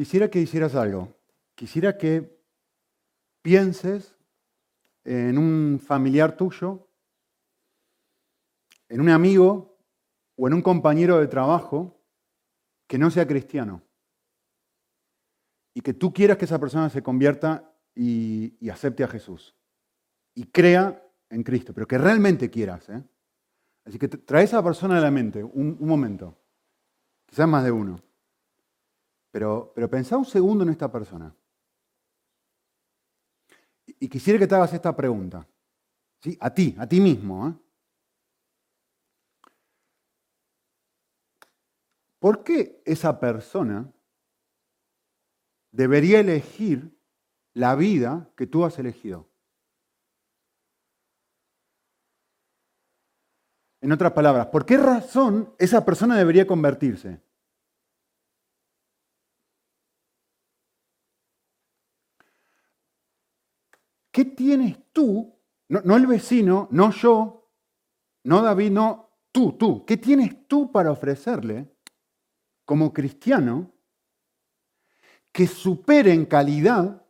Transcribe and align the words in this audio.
quisiera 0.00 0.30
que 0.30 0.40
hicieras 0.40 0.74
algo. 0.76 1.14
Quisiera 1.54 1.98
que 1.98 2.42
pienses 3.42 4.16
en 5.04 5.36
un 5.36 5.78
familiar 5.78 6.38
tuyo, 6.38 6.88
en 8.88 9.02
un 9.02 9.10
amigo 9.10 9.76
o 10.36 10.48
en 10.48 10.54
un 10.54 10.62
compañero 10.62 11.18
de 11.18 11.26
trabajo 11.26 12.00
que 12.86 12.96
no 12.96 13.10
sea 13.10 13.26
cristiano 13.26 13.82
y 15.74 15.82
que 15.82 15.92
tú 15.92 16.14
quieras 16.14 16.38
que 16.38 16.46
esa 16.46 16.58
persona 16.58 16.88
se 16.88 17.02
convierta 17.02 17.70
y, 17.94 18.70
acepte 18.70 19.04
a 19.04 19.08
Jesús 19.08 19.54
y 20.34 20.44
crea 20.44 21.06
en 21.28 21.42
Cristo, 21.42 21.74
pero 21.74 21.86
que 21.86 21.98
realmente 21.98 22.48
quieras. 22.48 22.88
¿eh? 22.88 23.04
Así 23.84 23.98
que 23.98 24.08
trae 24.08 24.40
a 24.40 24.44
esa 24.44 24.64
persona 24.64 24.96
a 24.96 25.02
la 25.02 25.10
mente 25.10 25.44
un, 25.44 25.76
momento, 25.78 26.38
quizás 27.26 27.46
más 27.46 27.64
de 27.64 27.70
uno, 27.70 28.00
pero, 29.30 29.72
pero 29.74 29.88
pensá 29.88 30.16
un 30.16 30.24
segundo 30.24 30.64
en 30.64 30.70
esta 30.70 30.90
persona. 30.90 31.34
Y, 33.86 34.08
quisiera 34.08 34.38
que 34.38 34.46
te 34.46 34.54
hagas 34.54 34.72
esta 34.72 34.94
pregunta, 34.94 35.46
¿sí? 36.20 36.36
a 36.40 36.52
ti, 36.52 36.74
a 36.78 36.86
ti 36.86 37.00
mismo. 37.00 37.48
¿eh? 37.48 37.54
¿Por 42.18 42.44
qué 42.44 42.82
esa 42.84 43.18
persona 43.18 43.90
debería 45.72 46.20
elegir 46.20 46.96
la 47.54 47.74
vida 47.74 48.30
que 48.36 48.46
tú 48.46 48.64
has 48.64 48.78
elegido? 48.78 49.28
En 53.80 53.92
otras 53.92 54.12
palabras, 54.12 54.46
¿por 54.48 54.66
qué 54.66 54.76
razón 54.76 55.54
esa 55.58 55.84
persona 55.86 56.16
debería 56.16 56.46
convertirse? 56.46 57.22
¿Qué 64.10 64.24
tienes 64.24 64.92
tú? 64.92 65.38
No, 65.68 65.96
el 65.96 66.06
vecino, 66.06 66.68
no 66.72 66.90
yo, 66.90 67.48
no 68.24 68.42
David, 68.42 68.72
no 68.72 69.10
tú, 69.30 69.52
tú. 69.52 69.84
¿Qué 69.86 69.96
tienes 69.96 70.48
tú 70.48 70.72
para 70.72 70.90
ofrecerle 70.90 71.72
como 72.64 72.92
cristiano 72.92 73.72
que 75.32 75.46
supere 75.46 76.12
en 76.12 76.26
calidad 76.26 77.06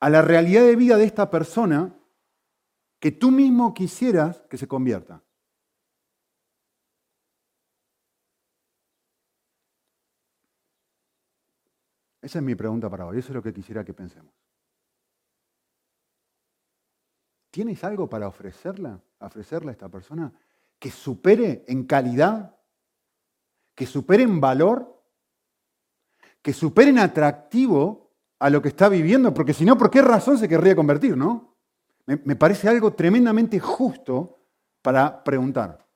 a 0.00 0.10
la 0.10 0.20
realidad 0.20 0.62
de 0.62 0.76
vida 0.76 0.96
de 0.96 1.04
esta 1.04 1.30
persona 1.30 1.96
que 2.98 3.12
tú 3.12 3.30
mismo 3.30 3.72
quisieras 3.72 4.42
que 4.50 4.58
se 4.58 4.66
convierta? 4.66 5.22
Esa 12.20 12.38
es 12.38 12.44
mi 12.44 12.54
pregunta 12.54 12.90
para 12.90 13.06
hoy, 13.06 13.18
eso 13.18 13.28
es 13.28 13.34
lo 13.34 13.42
que 13.42 13.52
quisiera 13.52 13.84
que 13.84 13.92
pensemos. 13.92 14.32
¿Tienes 17.54 17.84
algo 17.84 18.10
para 18.10 18.26
ofrecerla, 18.26 19.00
ofrecerle 19.20 19.68
a 19.68 19.72
esta 19.74 19.88
persona 19.88 20.32
que 20.76 20.90
supere 20.90 21.64
en 21.68 21.84
calidad 21.84 22.56
que 23.76 23.86
superen 23.86 24.40
valor, 24.40 25.00
que 26.42 26.52
superen 26.52 26.98
atractivo 26.98 28.10
a 28.40 28.50
lo 28.50 28.60
que 28.60 28.70
está 28.70 28.88
viviendo, 28.88 29.32
porque 29.32 29.54
si 29.54 29.64
no, 29.64 29.78
¿por 29.78 29.88
qué 29.88 30.02
razón 30.02 30.36
se 30.36 30.48
querría 30.48 30.74
convertir, 30.74 31.16
no? 31.16 31.56
Me, 32.06 32.34
parece 32.34 32.68
algo 32.68 32.92
tremendamente 32.92 33.60
justo 33.60 34.40
para 34.82 35.22
preguntar. 35.22 35.86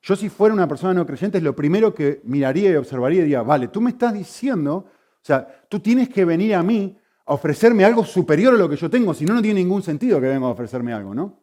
Yo 0.00 0.16
si 0.16 0.30
fuera 0.30 0.54
una 0.54 0.66
persona 0.66 0.94
no 0.94 1.04
creyente, 1.04 1.38
lo 1.42 1.54
primero 1.54 1.94
que 1.94 2.22
miraría 2.24 2.70
y 2.70 2.76
observaría 2.76 3.18
y 3.20 3.24
diría, 3.24 3.42
vale, 3.42 3.68
tú 3.68 3.82
me 3.82 3.90
estás 3.90 4.14
diciendo, 4.14 4.76
o 4.76 5.20
sea, 5.20 5.66
tú 5.68 5.80
tienes 5.80 6.08
que 6.08 6.24
venir 6.24 6.54
a 6.54 6.62
mí 6.62 6.98
a 7.26 7.34
ofrecerme 7.34 7.84
algo 7.84 8.04
superior 8.04 8.54
a 8.54 8.56
lo 8.56 8.68
que 8.68 8.76
yo 8.76 8.88
tengo, 8.88 9.12
si 9.12 9.24
no, 9.24 9.34
no 9.34 9.42
tiene 9.42 9.60
ningún 9.60 9.82
sentido 9.82 10.20
que 10.20 10.28
venga 10.28 10.46
a 10.46 10.50
ofrecerme 10.50 10.92
algo, 10.92 11.14
¿no? 11.14 11.42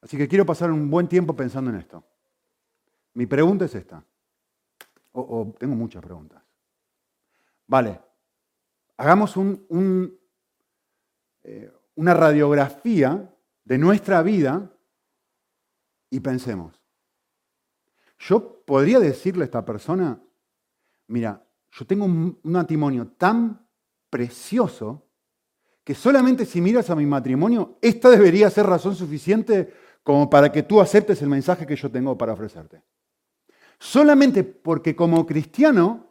Así 0.00 0.16
que 0.16 0.26
quiero 0.26 0.46
pasar 0.46 0.70
un 0.70 0.90
buen 0.90 1.06
tiempo 1.06 1.36
pensando 1.36 1.70
en 1.70 1.76
esto. 1.76 2.02
Mi 3.14 3.26
pregunta 3.26 3.66
es 3.66 3.74
esta. 3.74 4.02
O, 5.12 5.54
tengo 5.58 5.74
muchas 5.74 6.02
preguntas. 6.02 6.42
Vale, 7.66 8.00
hagamos 8.96 9.34
eh, 11.42 11.72
una 11.96 12.14
radiografía 12.14 13.34
de 13.64 13.78
nuestra 13.78 14.22
vida 14.22 14.70
y 16.08 16.20
pensemos. 16.20 16.80
Yo 18.18 18.62
podría 18.64 18.98
decirle 18.98 19.42
a 19.42 19.46
esta 19.46 19.64
persona, 19.64 20.22
mira, 21.08 21.44
yo 21.72 21.86
tengo 21.86 22.04
un 22.04 22.38
matrimonio 22.42 23.08
tan 23.16 23.66
precioso 24.08 25.06
que 25.84 25.94
solamente 25.94 26.44
si 26.44 26.60
miras 26.60 26.90
a 26.90 26.96
mi 26.96 27.06
matrimonio, 27.06 27.78
esta 27.80 28.10
debería 28.10 28.50
ser 28.50 28.66
razón 28.66 28.94
suficiente 28.94 29.72
como 30.02 30.28
para 30.28 30.50
que 30.50 30.62
tú 30.62 30.80
aceptes 30.80 31.22
el 31.22 31.28
mensaje 31.28 31.66
que 31.66 31.76
yo 31.76 31.90
tengo 31.90 32.16
para 32.16 32.32
ofrecerte. 32.32 32.82
Solamente 33.78 34.44
porque 34.44 34.94
como 34.94 35.24
cristiano 35.24 36.06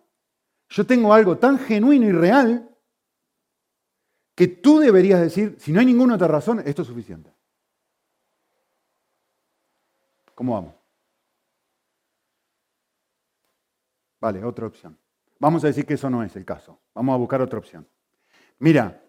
yo 0.69 0.85
tengo 0.85 1.13
algo 1.13 1.37
tan 1.37 1.59
genuino 1.59 2.07
y 2.07 2.11
real 2.11 2.69
que 4.35 4.47
tú 4.47 4.79
deberías 4.79 5.19
decir, 5.19 5.57
si 5.59 5.71
no 5.71 5.79
hay 5.79 5.85
ninguna 5.85 6.15
otra 6.15 6.27
razón, 6.27 6.61
esto 6.65 6.83
es 6.83 6.87
suficiente. 6.87 7.33
¿Cómo 10.33 10.53
vamos? 10.53 10.73
Vale, 14.21 14.43
otra 14.43 14.67
opción. 14.67 14.97
Vamos 15.39 15.63
a 15.63 15.67
decir 15.67 15.85
que 15.85 15.94
eso 15.95 16.09
no 16.09 16.22
es 16.23 16.35
el 16.35 16.45
caso. 16.45 16.79
Vamos 16.94 17.13
a 17.13 17.17
buscar 17.17 17.41
otra 17.41 17.57
opción. 17.57 17.88
Mira, 18.59 19.01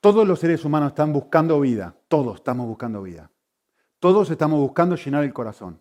todos 0.00 0.26
los 0.26 0.40
seres 0.40 0.64
humanos 0.64 0.88
están 0.88 1.12
buscando 1.12 1.60
vida, 1.60 1.94
todos 2.08 2.36
estamos 2.36 2.66
buscando 2.66 3.02
vida. 3.02 3.30
Todos 4.02 4.28
estamos 4.30 4.58
buscando 4.58 4.96
llenar 4.96 5.22
el 5.22 5.32
corazón. 5.32 5.80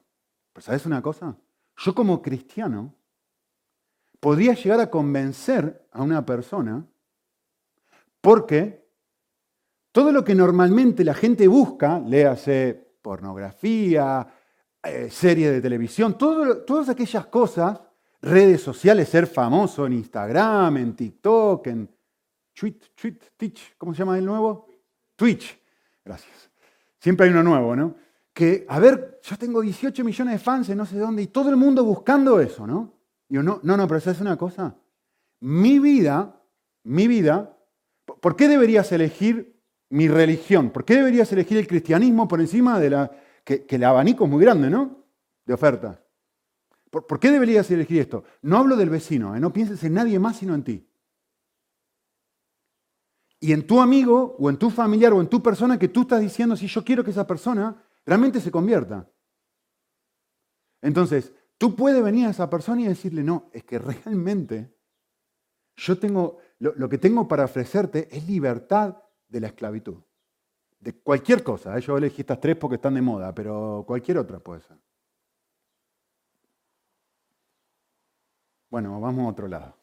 Pero 0.53 0.63
¿sabes 0.63 0.85
una 0.85 1.01
cosa? 1.01 1.35
Yo 1.77 1.95
como 1.95 2.21
cristiano 2.21 2.93
podría 4.19 4.53
llegar 4.53 4.79
a 4.79 4.91
convencer 4.91 5.87
a 5.91 6.03
una 6.03 6.23
persona 6.23 6.85
porque 8.21 8.87
todo 9.91 10.11
lo 10.11 10.23
que 10.23 10.35
normalmente 10.35 11.03
la 11.03 11.15
gente 11.15 11.47
busca, 11.47 11.99
léase 11.99 12.95
pornografía, 13.01 14.27
eh, 14.83 15.09
series 15.09 15.51
de 15.51 15.61
televisión, 15.61 16.15
todas 16.15 16.89
aquellas 16.89 17.25
cosas, 17.25 17.81
redes 18.21 18.61
sociales, 18.61 19.09
ser 19.09 19.27
famoso 19.27 19.85
en 19.85 19.93
Instagram, 19.93 20.77
en 20.77 20.95
TikTok, 20.95 21.67
en 21.67 21.89
Twitch, 22.53 22.91
Twitch, 23.37 23.75
¿cómo 23.77 23.93
se 23.93 23.99
llama 23.99 24.17
el 24.17 24.25
nuevo? 24.25 24.67
Twitch. 25.15 25.59
Gracias. 26.03 26.49
Siempre 26.99 27.25
hay 27.25 27.31
uno 27.31 27.43
nuevo, 27.43 27.75
¿no? 27.75 27.95
Que, 28.33 28.65
a 28.69 28.79
ver, 28.79 29.19
yo 29.23 29.37
tengo 29.37 29.61
18 29.61 30.03
millones 30.03 30.33
de 30.33 30.39
fans 30.39 30.69
en 30.69 30.77
no 30.77 30.85
sé 30.85 30.97
dónde 30.97 31.23
y 31.23 31.27
todo 31.27 31.49
el 31.49 31.57
mundo 31.57 31.83
buscando 31.83 32.39
eso, 32.39 32.65
¿no? 32.67 32.93
Digo, 33.27 33.43
no, 33.43 33.59
no, 33.63 33.77
no, 33.77 33.87
pero 33.87 33.99
¿sabes 33.99 34.21
una 34.21 34.37
cosa? 34.37 34.75
Mi 35.41 35.79
vida, 35.79 36.41
mi 36.83 37.07
vida, 37.07 37.57
¿por 38.05 38.35
qué 38.35 38.47
deberías 38.47 38.91
elegir 38.91 39.59
mi 39.89 40.07
religión? 40.07 40.69
¿Por 40.69 40.85
qué 40.85 40.95
deberías 40.95 41.31
elegir 41.33 41.57
el 41.57 41.67
cristianismo 41.67 42.27
por 42.27 42.39
encima 42.39 42.79
de 42.79 42.89
la... 42.89 43.11
que, 43.43 43.65
el 43.67 43.83
abanico 43.83 44.25
es 44.25 44.29
muy 44.29 44.41
grande, 44.41 44.69
¿no? 44.69 45.05
De 45.45 45.53
ofertas. 45.53 45.97
¿Por, 46.91 47.19
qué 47.19 47.31
deberías 47.31 47.71
elegir 47.71 48.01
esto? 48.01 48.23
No 48.43 48.57
hablo 48.57 48.75
del 48.75 48.91
vecino, 48.91 49.35
¿eh? 49.35 49.39
no 49.39 49.51
pienses 49.51 49.83
en 49.83 49.95
nadie 49.95 50.19
más 50.19 50.37
sino 50.37 50.53
en 50.53 50.63
ti 50.63 50.87
y 53.43 53.53
en 53.53 53.65
tu 53.65 53.81
amigo 53.81 54.35
o 54.39 54.49
en 54.49 54.57
tu 54.57 54.69
familiar 54.69 55.11
o 55.13 55.19
en 55.19 55.27
tu 55.27 55.41
persona 55.41 55.77
que 55.77 55.87
tú 55.87 56.01
estás 56.01 56.21
diciendo 56.21 56.55
si 56.55 56.67
yo 56.67 56.85
quiero 56.85 57.03
que 57.03 57.09
esa 57.09 57.25
persona 57.25 57.83
realmente 58.05 58.39
se 58.39 58.51
convierta. 58.51 59.09
Entonces, 60.79 61.33
tú 61.57 61.75
puedes 61.75 62.01
venir 62.03 62.27
a 62.27 62.29
esa 62.29 62.49
persona 62.49 62.81
y 62.81 62.87
decirle, 62.87 63.23
no, 63.23 63.49
es 63.51 63.63
que 63.63 63.79
realmente 63.79 64.77
yo 65.75 65.97
tengo, 65.97 66.37
lo, 66.59 66.87
que 66.87 66.99
tengo 66.99 67.27
para 67.27 67.45
ofrecerte 67.45 68.07
es 68.15 68.27
libertad 68.27 68.97
de 69.27 69.39
la 69.39 69.47
esclavitud. 69.47 69.97
De 70.79 70.93
cualquier 70.93 71.43
cosa. 71.43 71.75
¿eh? 71.77 71.81
Yo 71.81 71.97
elegí 71.97 72.21
estas 72.21 72.39
tres 72.39 72.55
porque 72.57 72.75
están 72.75 72.93
de 72.93 73.01
moda, 73.01 73.33
pero 73.33 73.83
cualquier 73.87 74.19
otra 74.19 74.39
puede 74.39 74.61
ser. 74.61 74.77
Bueno, 78.71 78.99
vamos 79.01 79.25
a 79.25 79.27
otro 79.27 79.49
lado. 79.49 79.75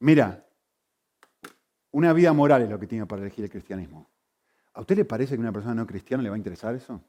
Mira, 0.00 0.44
una 1.92 2.12
vida 2.12 2.32
moral 2.32 2.62
es 2.62 2.68
lo 2.68 2.78
que 2.78 2.88
tiene 2.88 3.06
para 3.06 3.22
elegir 3.22 3.44
el 3.44 3.50
cristianismo. 3.50 4.10
¿A 4.74 4.80
usted 4.80 4.96
le 4.96 5.04
parece 5.04 5.34
que 5.34 5.40
a 5.40 5.44
una 5.44 5.52
persona 5.52 5.76
no 5.76 5.86
cristiana 5.86 6.24
le 6.24 6.28
va 6.28 6.34
a 6.34 6.38
interesar 6.38 6.74
eso? 6.74 7.00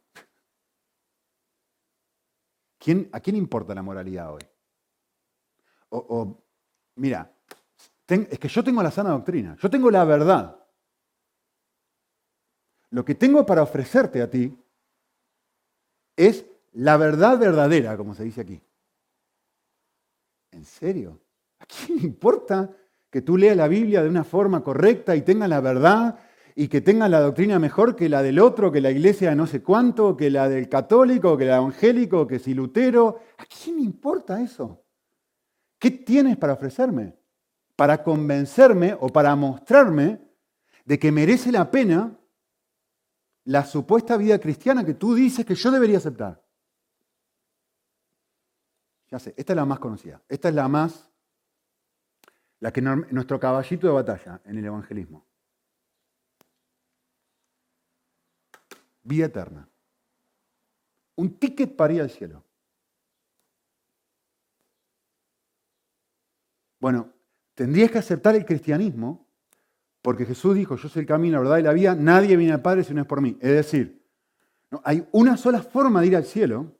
¿A 3.13 3.19
quién 3.19 3.35
importa 3.35 3.73
la 3.73 3.81
moralidad 3.81 4.31
hoy? 4.31 4.43
O, 5.89 6.37
mira, 6.95 7.33
es 8.07 8.39
que 8.39 8.47
yo 8.47 8.63
tengo 8.63 8.83
la 8.83 8.91
sana 8.91 9.09
doctrina, 9.09 9.55
yo 9.59 9.69
tengo 9.71 9.89
la 9.89 10.03
verdad. 10.05 10.59
Lo 12.91 13.03
que 13.03 13.15
tengo 13.15 13.43
para 13.43 13.63
ofrecerte 13.63 14.21
a 14.21 14.29
ti 14.29 14.55
es 16.15 16.45
la 16.73 16.97
verdad 16.97 17.39
verdadera, 17.39 17.97
como 17.97 18.13
se 18.13 18.23
dice 18.23 18.41
aquí. 18.41 18.61
¿En 20.53 20.65
serio? 20.65 21.19
¿A 21.59 21.65
quién 21.65 21.99
le 21.99 22.05
importa 22.05 22.69
que 23.09 23.21
tú 23.21 23.37
leas 23.37 23.57
la 23.57 23.67
Biblia 23.67 24.03
de 24.03 24.09
una 24.09 24.23
forma 24.23 24.63
correcta 24.63 25.15
y 25.15 25.21
tengas 25.21 25.49
la 25.49 25.61
verdad 25.61 26.19
y 26.55 26.67
que 26.67 26.81
tengas 26.81 27.09
la 27.09 27.19
doctrina 27.19 27.57
mejor 27.57 27.95
que 27.95 28.09
la 28.09 28.21
del 28.21 28.39
otro, 28.39 28.71
que 28.71 28.81
la 28.81 28.91
iglesia 28.91 29.31
de 29.31 29.35
no 29.35 29.47
sé 29.47 29.63
cuánto, 29.63 30.15
que 30.15 30.29
la 30.29 30.47
del 30.47 30.69
católico, 30.69 31.37
que 31.37 31.45
la 31.45 31.57
evangélico, 31.57 32.27
que 32.27 32.39
si 32.39 32.53
Lutero? 32.53 33.19
¿A 33.37 33.45
quién 33.45 33.77
le 33.77 33.83
importa 33.83 34.41
eso? 34.41 34.83
¿Qué 35.79 35.89
tienes 35.89 36.37
para 36.37 36.53
ofrecerme? 36.53 37.15
Para 37.75 38.03
convencerme 38.03 38.95
o 38.99 39.09
para 39.09 39.35
mostrarme 39.35 40.21
de 40.85 40.99
que 40.99 41.11
merece 41.11 41.51
la 41.51 41.71
pena 41.71 42.19
la 43.45 43.65
supuesta 43.65 44.17
vida 44.17 44.39
cristiana 44.39 44.85
que 44.85 44.93
tú 44.93 45.15
dices 45.15 45.45
que 45.45 45.55
yo 45.55 45.71
debería 45.71 45.97
aceptar. 45.97 46.42
Esta 49.17 49.53
es 49.53 49.55
la 49.55 49.65
más 49.65 49.79
conocida. 49.79 50.21
Esta 50.27 50.49
es 50.49 50.55
la 50.55 50.67
más, 50.67 51.09
la 52.59 52.71
que 52.71 52.81
nuestro 52.81 53.39
caballito 53.39 53.87
de 53.87 53.93
batalla 53.93 54.41
en 54.45 54.57
el 54.57 54.65
evangelismo. 54.65 55.25
Vida 59.03 59.25
eterna. 59.25 59.67
Un 61.15 61.37
ticket 61.37 61.75
para 61.75 61.93
ir 61.93 62.01
al 62.01 62.09
cielo. 62.09 62.43
Bueno, 66.79 67.13
tendrías 67.53 67.91
que 67.91 67.99
aceptar 67.99 68.35
el 68.35 68.45
cristianismo 68.45 69.27
porque 70.01 70.25
Jesús 70.25 70.55
dijo, 70.55 70.75
yo 70.75 70.89
soy 70.89 71.01
el 71.01 71.07
camino, 71.07 71.37
la 71.37 71.43
verdad 71.43 71.57
y 71.59 71.63
la 71.63 71.73
vida, 71.73 71.95
nadie 71.95 72.35
viene 72.35 72.51
al 72.51 72.61
Padre 72.61 72.83
si 72.83 72.93
no 72.93 73.01
es 73.01 73.07
por 73.07 73.21
mí. 73.21 73.37
Es 73.39 73.51
decir, 73.51 74.03
¿no? 74.69 74.81
hay 74.83 75.07
una 75.11 75.37
sola 75.37 75.61
forma 75.61 76.01
de 76.01 76.07
ir 76.07 76.15
al 76.17 76.25
cielo, 76.25 76.75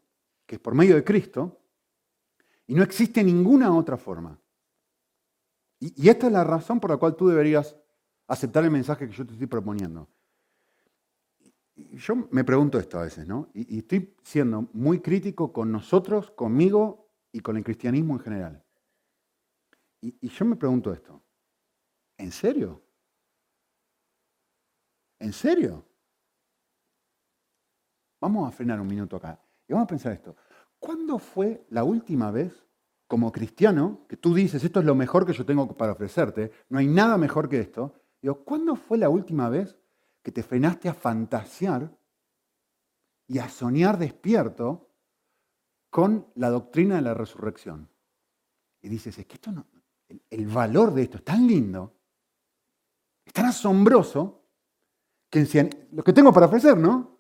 que 0.46 0.56
es 0.56 0.62
por 0.62 0.76
medio 0.76 0.96
de 0.96 1.06
Cristo, 1.06 1.63
y 2.74 2.76
no 2.76 2.82
existe 2.82 3.24
ninguna 3.24 3.72
otra 3.72 3.98
forma. 3.98 4.42
Y, 5.80 6.10
esta 6.10 6.26
es 6.26 6.34
la 6.34 6.44
razón 6.44 6.80
por 6.80 6.90
la 6.90 6.98
cual 6.98 7.16
tú 7.16 7.28
deberías 7.28 7.78
aceptar 8.26 8.64
el 8.64 8.72
mensaje 8.72 9.08
que 9.08 9.14
yo 9.14 9.28
te 9.28 9.34
estoy 9.34 9.46
proponiendo. 9.46 10.10
Y 11.76 11.98
yo 11.98 12.16
me 12.32 12.44
pregunto 12.44 12.80
esto 12.80 12.98
a 12.98 13.04
veces, 13.04 13.28
¿no? 13.28 13.48
Y, 13.54 13.78
estoy 13.78 14.16
siendo 14.24 14.70
muy 14.74 15.02
crítico 15.02 15.54
con 15.54 15.72
nosotros, 15.72 16.32
conmigo 16.32 17.12
y 17.32 17.42
con 17.42 17.58
el 17.58 17.64
cristianismo 17.64 18.16
en 18.16 18.20
general. 18.22 18.64
y 20.02 20.28
yo 20.28 20.44
me 20.44 20.56
pregunto 20.56 20.92
esto, 20.92 21.22
¿en 22.18 22.32
serio? 22.32 22.82
¿En 25.20 25.32
serio? 25.32 25.86
Vamos 28.20 28.50
a 28.50 28.52
frenar 28.52 28.82
un 28.82 28.88
minuto 28.88 29.18
acá 29.18 29.40
y 29.68 29.74
vamos 29.74 29.86
a 29.86 29.90
pensar 29.90 30.14
esto. 30.14 30.36
¿Cuándo 30.84 31.18
fue 31.18 31.66
la 31.70 31.86
última 31.86 32.30
vez, 32.30 32.68
como 33.08 33.32
cristiano, 33.32 34.02
que 34.10 34.18
tú 34.18 34.34
dices, 34.34 34.62
esto 34.66 34.82
es 34.82 34.86
lo 34.86 34.96
mejor 34.96 35.26
que 35.26 35.32
yo 35.32 35.46
tengo 35.46 35.78
para 35.78 35.94
ofrecerte, 35.94 36.52
no 36.68 36.78
hay 36.78 36.88
nada 36.88 37.18
mejor 37.18 37.48
que 37.48 37.62
esto? 37.62 37.94
Digo, 38.22 38.44
¿cuándo 38.44 38.76
fue 38.76 38.98
la 38.98 39.08
última 39.08 39.48
vez 39.48 39.78
que 40.22 40.34
te 40.34 40.44
frenaste 40.44 40.90
a 40.90 40.94
fantasear 40.94 41.90
y 43.28 43.40
a 43.40 43.48
soñar 43.48 43.98
despierto 43.98 44.90
con 45.90 46.28
la 46.36 46.50
doctrina 46.50 46.96
de 46.96 47.02
la 47.04 47.14
resurrección? 47.14 47.88
Y 48.82 48.90
dices, 48.90 49.18
es 49.18 49.26
que 49.26 49.36
esto 49.36 49.54
no, 49.54 49.66
el 50.30 50.48
valor 50.48 50.94
de 50.94 51.04
esto 51.04 51.16
es 51.16 51.24
tan 51.24 51.48
lindo, 51.48 51.94
es 53.24 53.32
tan 53.32 53.46
asombroso, 53.46 54.44
lo 55.32 56.04
que 56.04 56.12
tengo 56.12 56.34
para 56.34 56.48
ofrecer, 56.48 56.78
¿no? 56.78 57.13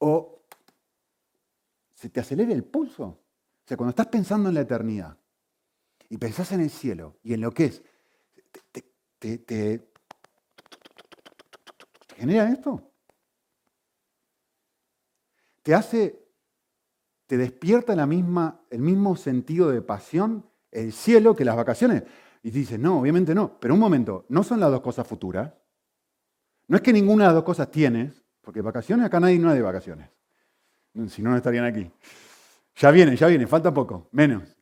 O 0.00 0.42
se 1.94 2.08
te 2.08 2.20
acelera 2.20 2.52
el 2.52 2.64
pulso. 2.64 3.04
O 3.04 3.66
sea, 3.66 3.76
cuando 3.76 3.90
estás 3.90 4.06
pensando 4.06 4.48
en 4.48 4.54
la 4.54 4.62
eternidad 4.62 5.16
y 6.08 6.16
pensás 6.16 6.50
en 6.52 6.62
el 6.62 6.70
cielo 6.70 7.18
y 7.22 7.34
en 7.34 7.42
lo 7.42 7.52
que 7.52 7.66
es, 7.66 7.82
¿te, 9.18 9.38
te, 9.38 9.92
genera 12.16 12.50
esto? 12.50 12.90
¿Te 15.62 15.74
hace, 15.74 16.26
te 17.26 17.36
despierta 17.36 17.94
la 17.94 18.06
misma, 18.06 18.62
el 18.70 18.80
mismo 18.80 19.14
sentido 19.14 19.70
de 19.70 19.82
pasión 19.82 20.50
el 20.70 20.92
cielo 20.92 21.36
que 21.36 21.44
las 21.44 21.56
vacaciones? 21.56 22.04
Y 22.42 22.50
dices, 22.50 22.78
no, 22.78 23.00
obviamente 23.00 23.34
no. 23.34 23.60
Pero 23.60 23.74
un 23.74 23.80
momento, 23.80 24.24
no 24.30 24.42
son 24.42 24.58
las 24.58 24.70
dos 24.70 24.80
cosas 24.80 25.06
futuras. 25.06 25.52
No 26.66 26.76
es 26.76 26.82
que 26.82 26.94
ninguna 26.94 27.24
de 27.24 27.28
las 27.28 27.34
dos 27.34 27.44
cosas 27.44 27.70
tienes, 27.70 28.24
porque 28.50 28.62
vacaciones 28.62 29.06
acá 29.06 29.20
nadie 29.20 29.38
no 29.38 29.48
hay 29.48 29.58
de 29.58 29.62
vacaciones. 29.62 30.10
Si 31.06 31.22
no, 31.22 31.30
no 31.30 31.36
estarían 31.36 31.66
aquí. 31.66 31.88
Ya 32.74 32.90
viene, 32.90 33.14
ya 33.14 33.28
viene, 33.28 33.46
falta 33.46 33.72
poco, 33.72 34.08
menos. 34.10 34.56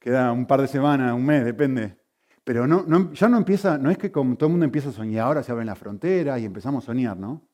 Queda 0.00 0.32
un 0.32 0.44
par 0.44 0.60
de 0.60 0.66
semanas, 0.66 1.14
un 1.14 1.24
mes, 1.24 1.44
depende. 1.44 1.98
Pero 2.42 2.66
no, 2.66 2.82
no, 2.84 3.12
ya 3.12 3.28
no 3.28 3.36
empieza, 3.36 3.78
no 3.78 3.92
es 3.92 3.98
que 3.98 4.10
como 4.10 4.34
todo 4.34 4.48
el 4.48 4.50
mundo 4.54 4.64
empieza 4.64 4.88
a 4.88 4.92
soñar, 4.92 5.24
ahora 5.24 5.44
se 5.44 5.52
abren 5.52 5.68
las 5.68 5.78
fronteras 5.78 6.40
y 6.40 6.46
empezamos 6.46 6.82
a 6.82 6.86
soñar, 6.86 7.16
¿no? 7.16 7.46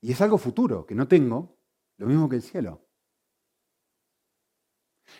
Y 0.00 0.12
es 0.12 0.20
algo 0.22 0.38
futuro 0.38 0.86
que 0.86 0.94
no 0.94 1.06
tengo, 1.06 1.58
lo 1.98 2.06
mismo 2.06 2.26
que 2.26 2.36
el 2.36 2.42
cielo. 2.42 2.80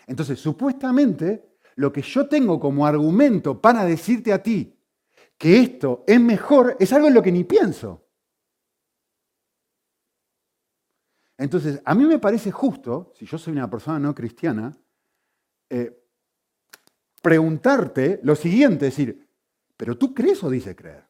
Entonces, 0.06 0.40
supuestamente, 0.40 1.58
lo 1.74 1.92
que 1.92 2.00
yo 2.00 2.26
tengo 2.26 2.58
como 2.58 2.86
argumento 2.86 3.60
para 3.60 3.84
decirte 3.84 4.32
a 4.32 4.42
ti 4.42 4.80
que 5.36 5.60
esto 5.60 6.04
es 6.06 6.18
mejor 6.18 6.78
es 6.80 6.90
algo 6.94 7.08
en 7.08 7.14
lo 7.14 7.22
que 7.22 7.32
ni 7.32 7.44
pienso. 7.44 8.05
Entonces, 11.38 11.80
a 11.84 11.94
mí 11.94 12.04
me 12.04 12.18
parece 12.18 12.50
justo, 12.50 13.12
si 13.14 13.26
yo 13.26 13.36
soy 13.38 13.52
una 13.52 13.68
persona 13.68 13.98
no 13.98 14.14
cristiana, 14.14 14.76
eh, 15.70 16.02
preguntarte 17.22 18.20
lo 18.22 18.34
siguiente, 18.36 18.86
decir, 18.86 19.28
¿pero 19.76 19.98
tú 19.98 20.14
crees 20.14 20.42
o 20.44 20.50
dices 20.50 20.76
creer? 20.76 21.04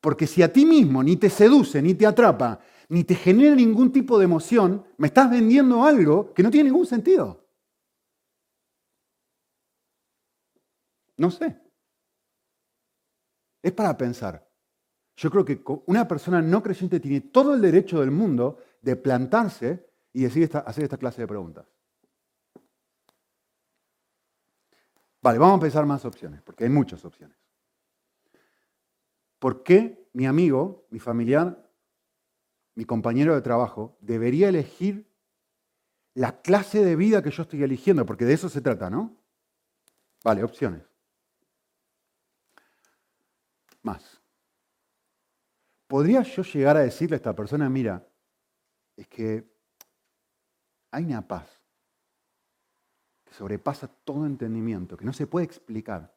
Porque 0.00 0.26
si 0.26 0.42
a 0.42 0.52
ti 0.52 0.64
mismo 0.64 1.02
ni 1.02 1.16
te 1.16 1.30
seduce, 1.30 1.82
ni 1.82 1.94
te 1.94 2.06
atrapa, 2.06 2.60
ni 2.88 3.04
te 3.04 3.14
genera 3.14 3.54
ningún 3.54 3.92
tipo 3.92 4.18
de 4.18 4.24
emoción, 4.24 4.84
me 4.96 5.08
estás 5.08 5.30
vendiendo 5.30 5.84
algo 5.84 6.32
que 6.34 6.42
no 6.42 6.50
tiene 6.50 6.70
ningún 6.70 6.86
sentido. 6.86 7.44
No 11.24 11.30
sé. 11.30 11.54
Es 13.62 13.72
para 13.72 13.96
pensar. 13.96 14.47
Yo 15.18 15.32
creo 15.32 15.44
que 15.44 15.60
una 15.86 16.06
persona 16.06 16.40
no 16.40 16.62
creyente 16.62 17.00
tiene 17.00 17.22
todo 17.22 17.52
el 17.52 17.60
derecho 17.60 17.98
del 17.98 18.12
mundo 18.12 18.60
de 18.80 18.94
plantarse 18.94 19.84
y 20.12 20.22
decir 20.22 20.48
hacer 20.64 20.84
esta 20.84 20.96
clase 20.96 21.20
de 21.20 21.26
preguntas. 21.26 21.66
Vale, 25.20 25.40
vamos 25.40 25.58
a 25.58 25.60
pensar 25.60 25.84
más 25.86 26.04
opciones, 26.04 26.40
porque 26.42 26.62
hay 26.62 26.70
muchas 26.70 27.04
opciones. 27.04 27.36
¿Por 29.40 29.64
qué 29.64 30.08
mi 30.12 30.24
amigo, 30.24 30.86
mi 30.90 31.00
familiar, 31.00 31.68
mi 32.76 32.84
compañero 32.84 33.34
de 33.34 33.42
trabajo 33.42 33.98
debería 34.00 34.48
elegir 34.48 35.10
la 36.14 36.40
clase 36.42 36.84
de 36.84 36.94
vida 36.94 37.24
que 37.24 37.32
yo 37.32 37.42
estoy 37.42 37.64
eligiendo? 37.64 38.06
Porque 38.06 38.24
de 38.24 38.34
eso 38.34 38.48
se 38.48 38.60
trata, 38.60 38.88
¿no? 38.88 39.16
Vale, 40.22 40.44
opciones. 40.44 40.82
más. 43.82 44.17
¿Podría 45.88 46.22
yo 46.22 46.42
llegar 46.42 46.76
a 46.76 46.80
decirle 46.80 47.16
a 47.16 47.16
esta 47.16 47.34
persona, 47.34 47.68
mira, 47.70 48.06
es 48.94 49.08
que 49.08 49.50
hay 50.90 51.04
una 51.04 51.26
paz 51.26 51.48
que 53.24 53.32
sobrepasa 53.32 53.88
todo 53.88 54.26
entendimiento, 54.26 54.98
que 54.98 55.06
no 55.06 55.14
se 55.14 55.26
puede 55.26 55.46
explicar? 55.46 56.14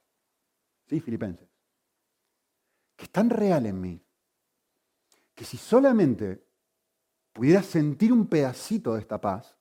¿Sí, 0.88 1.00
Filipenses? 1.00 1.48
Que 2.98 3.06
es 3.06 3.12
tan 3.12 3.30
real 3.30 3.66
en 3.66 3.80
mí, 3.80 4.06
que 5.34 5.46
si 5.46 5.56
solamente 5.56 6.46
pudiera 7.32 7.63
sentir 7.63 8.12
un 8.12 8.28
pedacito 8.28 8.94
de 8.94 9.00
esta 9.00 9.22
paz, 9.22 9.56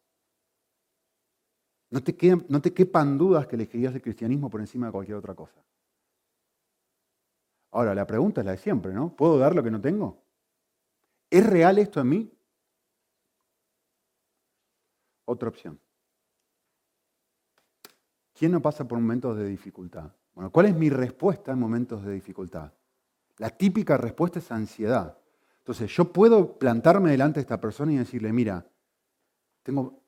no 1.90 2.02
te, 2.02 2.17
no 2.49 2.61
te 2.61 2.75
quepan 2.75 3.17
dudas 3.17 3.47
que 3.47 3.55
elegirías 3.55 3.95
el 3.95 4.02
cristianismo 4.02 4.50
por 4.50 4.61
encima 4.61 4.87
de 4.87 4.93
cualquier 4.93 5.19
otra 5.19 5.37
cosa. 5.37 5.64
Ahora, 7.73 7.95
la 7.95 8.07
pregunta 8.07 8.41
es 8.41 8.45
la 8.45 8.53
de 8.53 8.59
siempre, 8.59 8.93
¿no? 8.93 9.15
¿Puedo 9.15 9.39
dar 9.39 9.55
lo 9.55 9.62
que 9.62 9.71
no 9.71 9.81
tengo? 9.81 10.23
¿Es 11.31 11.47
real 11.47 11.79
esto 11.79 12.00
en 12.00 12.09
mí? 12.09 12.33
Otra 15.25 15.49
opción. 15.49 15.79
¿Quién 18.35 18.53
no 18.53 18.61
pasa 18.61 18.89
por 18.89 18.99
momentos 18.99 19.37
de 19.37 19.47
dificultad? 19.47 20.11
Bueno, 20.35 20.50
¿cuál 20.50 20.67
es 20.67 20.75
mi 20.75 20.91
respuesta 20.91 21.53
en 21.53 21.59
momentos 21.59 22.05
de 22.05 22.12
dificultad? 22.12 22.73
La 23.37 23.50
típica 23.50 23.97
respuesta 23.97 24.39
es 24.39 24.50
ansiedad. 24.50 25.17
Entonces, 25.59 25.95
yo 25.95 26.12
puedo 26.12 26.59
plantarme 26.59 27.11
delante 27.11 27.37
de 27.37 27.43
esta 27.43 27.61
persona 27.61 27.93
y 27.93 27.99
decirle, 27.99 28.33
mira, 28.33 28.67
tengo, 29.62 30.03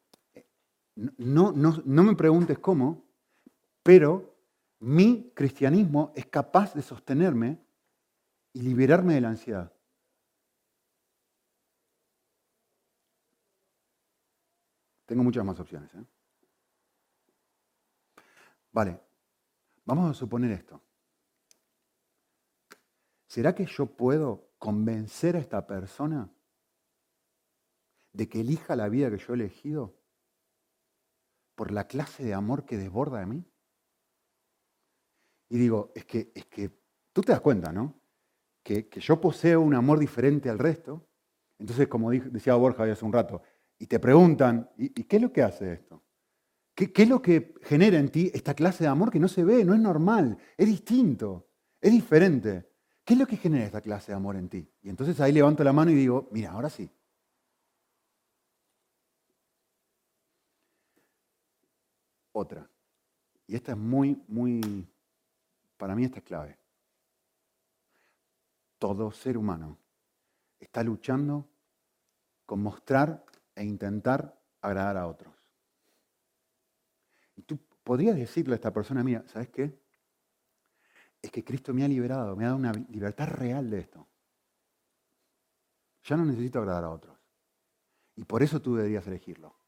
no, 0.97 1.53
no, 1.53 1.83
no 1.85 2.03
me 2.03 2.17
preguntes 2.17 2.59
cómo, 2.59 3.05
pero 3.83 4.32
mi 4.83 5.31
cristianismo 5.33 6.13
es 6.17 6.27
capaz 6.27 6.75
de 6.75 6.83
sostenerme 6.83 7.65
y 8.53 8.63
liberarme 8.63 9.15
de 9.15 9.21
la 9.21 9.29
ansiedad. 9.29 9.73
Tengo 15.07 15.23
muchas 15.23 15.45
más 15.45 15.61
opciones. 15.61 15.89
¿eh? 15.95 16.05
Vale, 18.73 19.01
vamos 19.85 20.11
a 20.11 20.15
suponer 20.15 20.51
esto. 20.51 20.81
¿Será 23.29 23.55
que 23.55 23.67
yo 23.67 23.87
puedo 23.87 24.51
convencer 24.59 25.37
a 25.37 25.39
esta 25.39 25.65
persona 25.65 26.29
de 28.13 28.29
que 28.29 28.41
elija 28.41 28.75
la 28.75 28.89
vida 28.89 29.11
que 29.11 29.19
yo 29.19 29.33
he 29.33 29.37
elegido 29.37 29.95
por 31.55 31.71
la 31.71 31.87
clase 31.87 32.25
de 32.25 32.35
amor 32.35 32.67
que 32.67 32.77
desborda 32.77 33.21
de 33.21 33.27
mí? 33.27 33.52
Y 35.53 35.59
digo, 35.59 35.93
es 35.95 36.07
que, 36.07 36.33
es 36.35 36.47
que 36.47 36.71
tú 37.13 37.21
te 37.21 37.31
das 37.31 37.43
cuenta, 37.43 37.71
¿no? 37.75 38.01
Que, 38.63 38.89
yo 38.91 39.21
poseo 39.21 39.61
un 39.61 39.75
amor 39.75 39.99
diferente 39.99 40.49
al 40.49 40.59
resto. 40.59 41.07
Entonces, 41.59 41.89
como 41.89 42.11
decía 42.11 42.55
Borja 42.55 42.85
hace 42.85 43.05
un 43.05 43.13
rato, 43.13 43.43
y 43.79 43.87
te 43.87 44.01
preguntan, 44.01 44.71
¿y, 44.79 44.89
qué 44.89 45.17
es 45.17 45.23
lo 45.23 45.31
que 45.31 45.43
hace 45.43 45.75
esto? 45.75 46.03
¿Qué, 46.75 46.91
es 46.95 47.07
lo 47.07 47.21
que 47.21 47.55
genera 47.65 47.99
en 47.99 48.09
ti 48.09 48.31
esta 48.33 48.55
clase 48.55 48.85
de 48.85 48.89
amor 48.89 49.11
que 49.11 49.21
no 49.21 49.29
se 49.29 49.45
ve, 49.45 49.63
no 49.63 49.75
es 49.75 49.81
normal, 49.81 50.39
es 50.57 50.67
distinto, 50.67 51.51
es 51.83 51.93
diferente? 51.93 52.71
¿Qué 53.05 53.13
es 53.13 53.21
lo 53.21 53.27
que 53.27 53.37
genera 53.37 53.67
esta 53.67 53.83
clase 53.83 54.13
de 54.13 54.17
amor 54.17 54.37
en 54.37 54.49
ti? 54.49 54.67
Y 54.81 54.89
entonces 54.89 55.21
ahí 55.21 55.33
levanto 55.33 55.63
la 55.63 55.75
mano 55.75 55.91
y 55.91 55.95
digo, 55.95 56.31
mira, 56.33 56.53
ahora 56.53 56.71
sí. 56.71 56.91
Otra. 62.33 62.71
Y 63.47 63.55
esta 63.55 63.73
es 63.73 63.79
muy, 63.79 64.19
muy, 64.29 64.89
para 65.83 65.97
mí 65.97 66.05
esta 66.05 66.19
es 66.21 66.25
clave. 66.25 66.57
Todo 68.79 69.11
ser 69.11 69.37
humano 69.37 69.79
está 70.61 70.85
luchando 70.85 71.51
con 72.47 72.63
mostrar 72.63 73.27
e 73.57 73.65
intentar 73.65 74.41
agradar 74.61 74.97
a 74.97 75.09
otros. 75.09 75.35
Y 77.35 77.43
tú 77.43 77.59
podrías 77.83 78.15
decirle 78.15 78.55
a 78.55 78.59
esta 78.59 78.73
persona, 78.73 79.03
mira, 79.03 79.25
¿sabes 79.27 79.49
qué? 79.49 79.77
Es 81.21 81.33
que 81.33 81.43
Cristo 81.43 81.75
me 81.75 81.83
ha 81.85 81.89
liberado, 81.89 82.37
me 82.37 82.45
ha 82.45 82.51
dado 82.51 82.59
una 82.59 82.73
libertad 82.89 83.27
real 83.31 83.69
de 83.69 83.81
esto. 83.81 84.07
Ya 86.05 86.17
no 86.17 86.25
necesito 86.25 86.61
agradar 86.61 86.85
a 86.85 86.91
otros. 86.91 87.19
Y 88.15 88.23
por 88.23 88.45
eso 88.45 88.63
tú 88.63 88.77
deberías 88.77 89.05
elegirlo. 89.09 89.62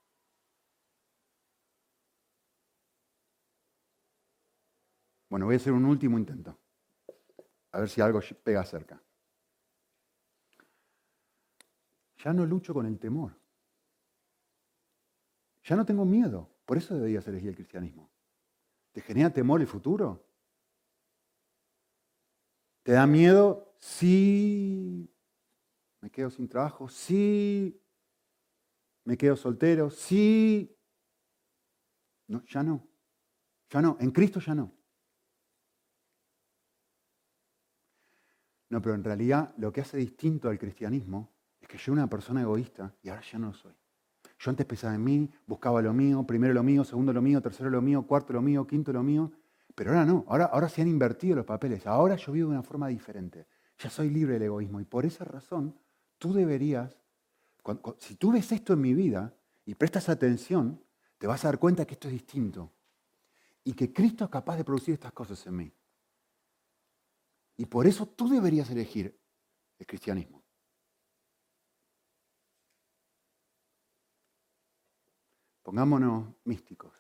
Bueno, 5.35 5.47
voy 5.47 5.55
a 5.55 5.57
hacer 5.57 5.73
un 5.73 5.85
último 5.85 6.17
intento. 6.17 6.57
A 7.73 7.81
ver 7.81 7.89
si 7.89 8.01
algo 8.01 8.21
pega 8.45 8.65
cerca. 8.65 9.03
Ya 12.19 12.33
no 12.33 12.47
lucho 12.47 12.73
con 12.73 12.87
el 12.87 12.97
temor. 13.01 13.37
Ya 15.65 15.75
no 15.75 15.85
tengo 15.85 16.05
miedo. 16.05 16.49
Por 16.65 16.77
eso 16.79 16.95
deberías 16.95 17.27
elegir 17.27 17.49
el 17.49 17.57
cristianismo. 17.57 18.09
¿Te 18.93 19.01
genera 19.01 19.29
temor 19.29 19.61
el 19.61 19.67
futuro? 19.67 20.25
¿Te 22.85 22.93
da 22.93 23.05
miedo 23.05 23.75
si 23.81 25.13
me 26.01 26.11
quedo 26.13 26.31
sin 26.31 26.49
trabajo? 26.49 26.89
Si 26.89 27.83
me 29.03 29.17
quedo 29.17 29.35
soltero? 29.35 29.91
Si... 29.91 30.79
No, 32.29 32.45
ya 32.45 32.63
no. 32.63 32.87
Ya 33.71 33.83
no. 33.83 33.97
En 33.99 34.13
Cristo 34.13 34.39
ya 34.39 34.55
no. 34.55 34.84
No, 38.75 38.83
pero 38.83 38.97
en 38.97 39.05
realidad 39.05 39.55
lo 39.57 39.73
que 39.73 39.83
hace 39.83 39.99
distinto 39.99 40.49
al 40.49 40.59
cristianismo 40.59 41.31
es 41.61 41.69
que 41.69 41.79
yo 41.79 41.93
era 41.93 42.03
una 42.03 42.11
persona 42.11 42.43
egoísta 42.43 42.93
y 43.05 43.09
ahora 43.09 43.23
ya 43.23 43.39
no 43.39 43.47
lo 43.47 43.55
soy. 43.55 43.73
Yo 44.37 44.51
antes 44.51 44.67
pensaba 44.67 44.97
en 44.97 45.05
mí, 45.05 45.31
buscaba 45.47 45.81
lo 45.81 45.93
mío, 45.93 46.25
primero 46.27 46.53
lo 46.53 46.65
mío, 46.65 46.83
segundo 46.83 47.13
lo 47.13 47.23
mío, 47.23 47.41
tercero 47.41 47.71
lo 47.71 47.81
mío, 47.81 48.03
cuarto 48.03 48.33
lo 48.33 48.43
mío, 48.43 48.67
quinto 48.67 48.93
lo 48.93 49.05
mío. 49.05 49.31
Pero 49.77 49.93
ahora 49.93 50.05
no, 50.05 50.25
ahora, 50.27 50.47
ahora 50.47 50.69
se 50.69 50.83
han 50.83 50.89
invertido 50.89 51.37
los 51.37 51.45
papeles. 51.45 51.87
Ahora 51.87 52.17
yo 52.17 52.33
vivo 52.33 52.49
de 52.49 52.57
una 52.57 52.65
forma 52.65 52.89
diferente. 52.89 53.47
Ya 53.79 53.91
soy 53.91 54.11
libre 54.11 54.33
del 54.33 54.43
egoísmo. 54.43 54.81
Y 54.81 54.85
por 54.87 55.07
esa 55.07 55.25
razón, 55.25 55.79
tú 56.19 56.33
deberías, 56.33 56.99
si 57.99 58.17
tú 58.17 58.33
ves 58.33 58.51
esto 58.51 58.73
en 58.73 58.81
mi 58.81 58.93
vida 58.93 59.37
y 59.67 59.77
prestas 59.77 60.09
atención, 60.09 60.83
te 61.19 61.29
vas 61.29 61.45
a 61.45 61.49
dar 61.49 61.61
cuenta 61.61 61.85
que 61.85 61.95
esto 61.95 62.09
es 62.09 62.15
distinto. 62.15 62.73
Y 63.63 63.75
que 63.75 63.93
Cristo 63.93 64.25
es 64.25 64.31
capaz 64.31 64.57
de 64.57 64.65
producir 64.65 64.95
estas 64.95 65.13
cosas 65.13 65.47
en 65.47 65.59
mí. 65.59 65.73
Y 67.57 67.67
por 67.67 67.87
eso 67.87 68.07
tú 68.07 68.29
deberías 68.29 68.71
elegir 68.71 69.19
el 69.79 69.87
cristianismo. 69.87 70.43
Pongámonos 75.63 76.35
místicos. 76.45 76.93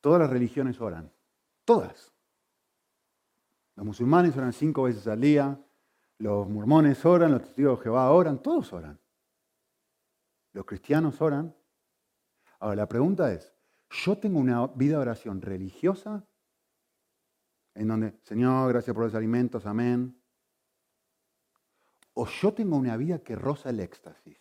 Todas 0.00 0.20
las 0.20 0.30
religiones 0.30 0.80
oran. 0.80 1.12
Todas. 1.64 2.12
Los 3.74 3.84
musulmanes 3.84 4.36
oran 4.36 4.52
cinco 4.52 4.84
veces 4.84 5.06
al 5.08 5.20
día. 5.20 5.60
Los 6.18 6.48
mormones 6.48 7.04
oran, 7.04 7.32
los 7.32 7.42
testigos 7.42 7.78
de 7.78 7.84
Jehová 7.84 8.10
oran, 8.10 8.40
todos 8.40 8.72
oran. 8.72 9.00
Los 10.52 10.64
cristianos 10.64 11.20
oran. 11.20 11.54
Ahora, 12.60 12.76
la 12.76 12.88
pregunta 12.88 13.32
es, 13.32 13.52
¿yo 13.90 14.16
tengo 14.16 14.38
una 14.38 14.66
vida 14.68 14.96
de 14.96 15.02
oración 15.02 15.42
religiosa 15.42 16.26
en 17.76 17.88
donde, 17.88 18.18
Señor, 18.22 18.70
gracias 18.72 18.94
por 18.94 19.04
los 19.04 19.14
alimentos, 19.14 19.66
amén. 19.66 20.18
O 22.14 22.26
yo 22.26 22.54
tengo 22.54 22.76
una 22.76 22.96
vida 22.96 23.18
que 23.18 23.36
roza 23.36 23.70
el 23.70 23.80
éxtasis, 23.80 24.38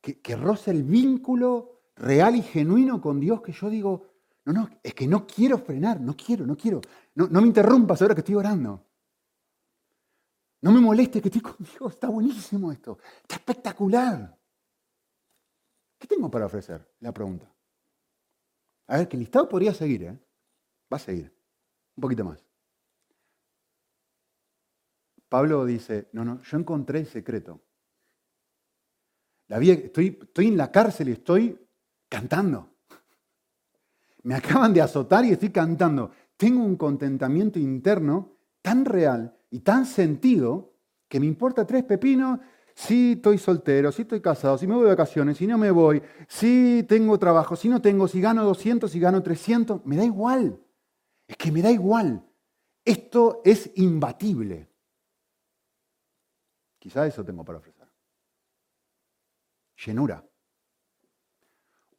que, 0.00 0.36
roza 0.36 0.70
el 0.70 0.82
vínculo 0.82 1.82
real 1.96 2.36
y 2.36 2.42
genuino 2.42 3.00
con 3.00 3.20
Dios, 3.20 3.42
que 3.42 3.52
yo 3.52 3.68
digo, 3.68 4.06
no, 4.46 4.52
no, 4.52 4.70
es 4.82 4.94
que 4.94 5.06
no 5.06 5.26
quiero 5.26 5.58
frenar, 5.58 6.00
no 6.00 6.16
quiero, 6.16 6.46
no 6.46 6.56
quiero. 6.56 6.80
No, 7.14 7.28
no 7.28 7.40
me 7.40 7.46
interrumpas 7.46 8.00
ahora 8.00 8.14
que 8.14 8.20
estoy 8.20 8.34
orando. 8.34 8.86
No 10.62 10.72
me 10.72 10.80
moleste 10.80 11.20
que 11.20 11.28
estoy 11.28 11.42
con 11.42 11.56
Dios, 11.58 11.92
está 11.92 12.08
buenísimo 12.08 12.72
esto, 12.72 12.98
está 13.22 13.36
espectacular. 13.36 14.38
¿Qué 15.98 16.06
tengo 16.06 16.30
para 16.30 16.46
ofrecer? 16.46 16.86
La 17.00 17.12
pregunta. 17.12 17.54
A 18.86 18.98
ver, 18.98 19.08
que 19.08 19.16
el 19.16 19.20
listado 19.20 19.48
podría 19.48 19.74
seguir, 19.74 20.02
¿eh? 20.04 20.18
Va 20.92 20.96
a 20.96 21.00
seguir. 21.00 21.34
Un 21.96 22.00
poquito 22.00 22.24
más. 22.24 22.44
Pablo 25.28 25.64
dice, 25.64 26.08
no, 26.12 26.24
no, 26.24 26.40
yo 26.42 26.58
encontré 26.58 27.00
el 27.00 27.06
secreto. 27.06 27.60
La 29.48 29.58
estoy, 29.58 30.18
estoy 30.20 30.48
en 30.48 30.56
la 30.56 30.70
cárcel 30.70 31.08
y 31.08 31.12
estoy 31.12 31.58
cantando. 32.08 32.70
Me 34.22 34.34
acaban 34.34 34.72
de 34.72 34.80
azotar 34.80 35.24
y 35.24 35.32
estoy 35.32 35.50
cantando. 35.50 36.10
Tengo 36.36 36.64
un 36.64 36.76
contentamiento 36.76 37.58
interno 37.58 38.36
tan 38.62 38.84
real 38.84 39.36
y 39.50 39.60
tan 39.60 39.86
sentido 39.86 40.72
que 41.08 41.20
me 41.20 41.26
importa 41.26 41.66
tres 41.66 41.84
pepinos 41.84 42.40
si 42.74 43.12
estoy 43.12 43.38
soltero, 43.38 43.92
si 43.92 44.02
estoy 44.02 44.20
casado, 44.20 44.58
si 44.58 44.66
me 44.66 44.74
voy 44.74 44.84
de 44.84 44.90
vacaciones, 44.90 45.36
si 45.36 45.46
no 45.46 45.58
me 45.58 45.70
voy, 45.70 46.02
si 46.26 46.84
tengo 46.88 47.18
trabajo, 47.18 47.54
si 47.54 47.68
no 47.68 47.80
tengo, 47.80 48.08
si 48.08 48.20
gano 48.20 48.44
200, 48.44 48.90
si 48.90 48.98
gano 48.98 49.22
300, 49.22 49.84
me 49.84 49.96
da 49.96 50.04
igual. 50.04 50.58
Es 51.26 51.36
que 51.36 51.50
me 51.50 51.62
da 51.62 51.70
igual. 51.70 52.24
Esto 52.84 53.40
es 53.44 53.70
imbatible. 53.76 54.68
Quizá 56.78 57.06
eso 57.06 57.24
tengo 57.24 57.44
para 57.44 57.58
ofrecer. 57.58 57.88
Llenura. 59.86 60.24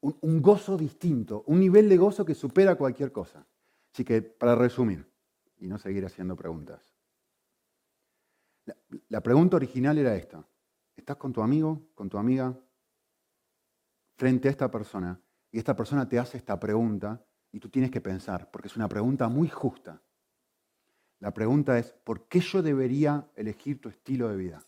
Un, 0.01 0.39
gozo 0.39 0.77
distinto, 0.77 1.43
un 1.47 1.59
nivel 1.59 1.89
de 1.89 1.97
gozo 1.97 2.23
que 2.23 2.35
supera 2.35 2.75
cualquier 2.75 3.11
cosa. 3.11 3.47
Así 3.91 4.05
que, 4.05 4.21
para 4.21 4.53
resumir, 4.53 5.11
y 5.57 5.67
no 5.67 5.79
seguir 5.79 6.05
haciendo 6.05 6.35
preguntas. 6.35 6.95
La, 8.65 8.77
la 9.09 9.21
pregunta 9.21 9.55
original 9.55 9.97
era 9.97 10.15
esta. 10.15 10.47
¿Estás 10.95 11.17
con 11.17 11.33
tu 11.33 11.41
amigo, 11.41 11.87
con 11.95 12.07
tu 12.07 12.19
amiga, 12.19 12.55
frente 14.15 14.47
a 14.47 14.51
esta 14.51 14.69
persona? 14.69 15.19
Y 15.51 15.57
esta 15.57 15.75
persona 15.75 16.07
te 16.07 16.19
hace 16.19 16.37
esta 16.37 16.59
pregunta 16.59 17.25
y 17.55 17.59
tú 17.61 17.69
tienes 17.69 17.89
que 17.89 18.01
pensar, 18.01 18.51
porque 18.51 18.67
es 18.67 18.75
una 18.75 18.89
pregunta 18.89 19.29
muy 19.29 19.47
justa. 19.47 20.01
La 21.21 21.33
pregunta 21.33 21.79
es, 21.79 21.93
¿por 22.03 22.27
qué 22.27 22.41
yo 22.41 22.61
debería 22.61 23.31
elegir 23.33 23.79
tu 23.79 23.87
estilo 23.87 24.27
de 24.27 24.35
vida? 24.35 24.61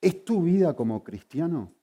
¿Es 0.00 0.24
tu 0.24 0.44
vida 0.44 0.76
como 0.76 1.02
cristiano 1.02 1.74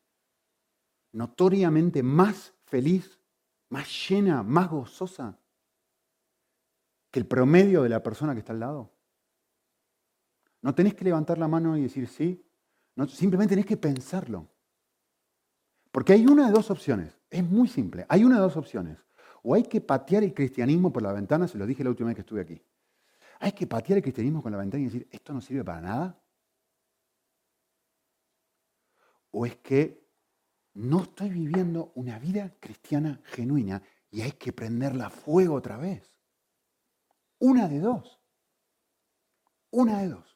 notoriamente 1.12 2.04
más 2.04 2.54
feliz, 2.64 3.20
más 3.68 3.90
llena, 4.08 4.44
más 4.44 4.70
gozosa 4.70 5.38
que 7.12 7.20
el 7.20 7.28
promedio 7.28 7.84
de 7.84 7.90
la 7.90 8.02
persona 8.02 8.32
que 8.32 8.40
está 8.40 8.54
al 8.54 8.62
lado? 8.62 8.94
No 10.62 10.74
tenés 10.74 10.94
que 10.94 11.04
levantar 11.04 11.38
la 11.38 11.50
mano 11.50 11.76
y 11.76 11.82
decir 11.82 12.08
sí, 12.08 12.50
no, 12.96 13.10
simplemente 13.10 13.56
tenés 13.56 13.66
que 13.66 13.76
pensarlo. 13.76 14.48
Porque 15.92 16.14
hay 16.14 16.26
una 16.26 16.48
de 16.48 16.54
dos 16.54 16.72
opciones. 16.72 17.20
Es 17.36 17.44
muy 17.44 17.68
simple. 17.68 18.06
Hay 18.10 18.24
una 18.24 18.36
de 18.36 18.42
dos 18.42 18.58
opciones. 18.58 18.98
O 19.44 19.54
hay 19.54 19.64
que 19.64 19.82
patear 19.82 20.24
el 20.24 20.34
cristianismo 20.34 20.92
por 20.92 21.04
la 21.04 21.14
ventana, 21.14 21.48
se 21.48 21.58
lo 21.58 21.66
dije 21.66 21.84
la 21.84 21.90
última 21.90 22.08
vez 22.08 22.16
que 22.16 22.22
estuve 22.22 22.42
aquí. 22.42 22.62
Hay 23.40 23.52
que 23.52 23.68
patear 23.68 23.98
el 23.98 24.04
cristianismo 24.04 24.42
con 24.42 24.52
la 24.52 24.58
ventana 24.58 24.82
y 24.82 24.86
decir, 24.86 25.08
esto 25.12 25.34
no 25.34 25.42
sirve 25.42 25.64
para 25.64 25.82
nada. 25.82 26.26
o 29.38 29.46
es 29.46 29.58
que 29.58 30.10
no 30.76 31.04
estoy 31.04 31.30
viviendo 31.30 31.92
una 31.96 32.18
vida 32.20 32.56
cristiana 32.58 33.20
genuina 33.26 33.84
y 34.10 34.22
hay 34.22 34.32
que 34.32 34.54
prenderla 34.54 35.08
a 35.08 35.10
fuego 35.10 35.56
otra 35.56 35.76
vez. 35.76 36.10
Una 37.40 37.68
de 37.68 37.82
dos. 37.82 38.18
Una 39.72 40.02
de 40.02 40.08
dos. 40.08 40.35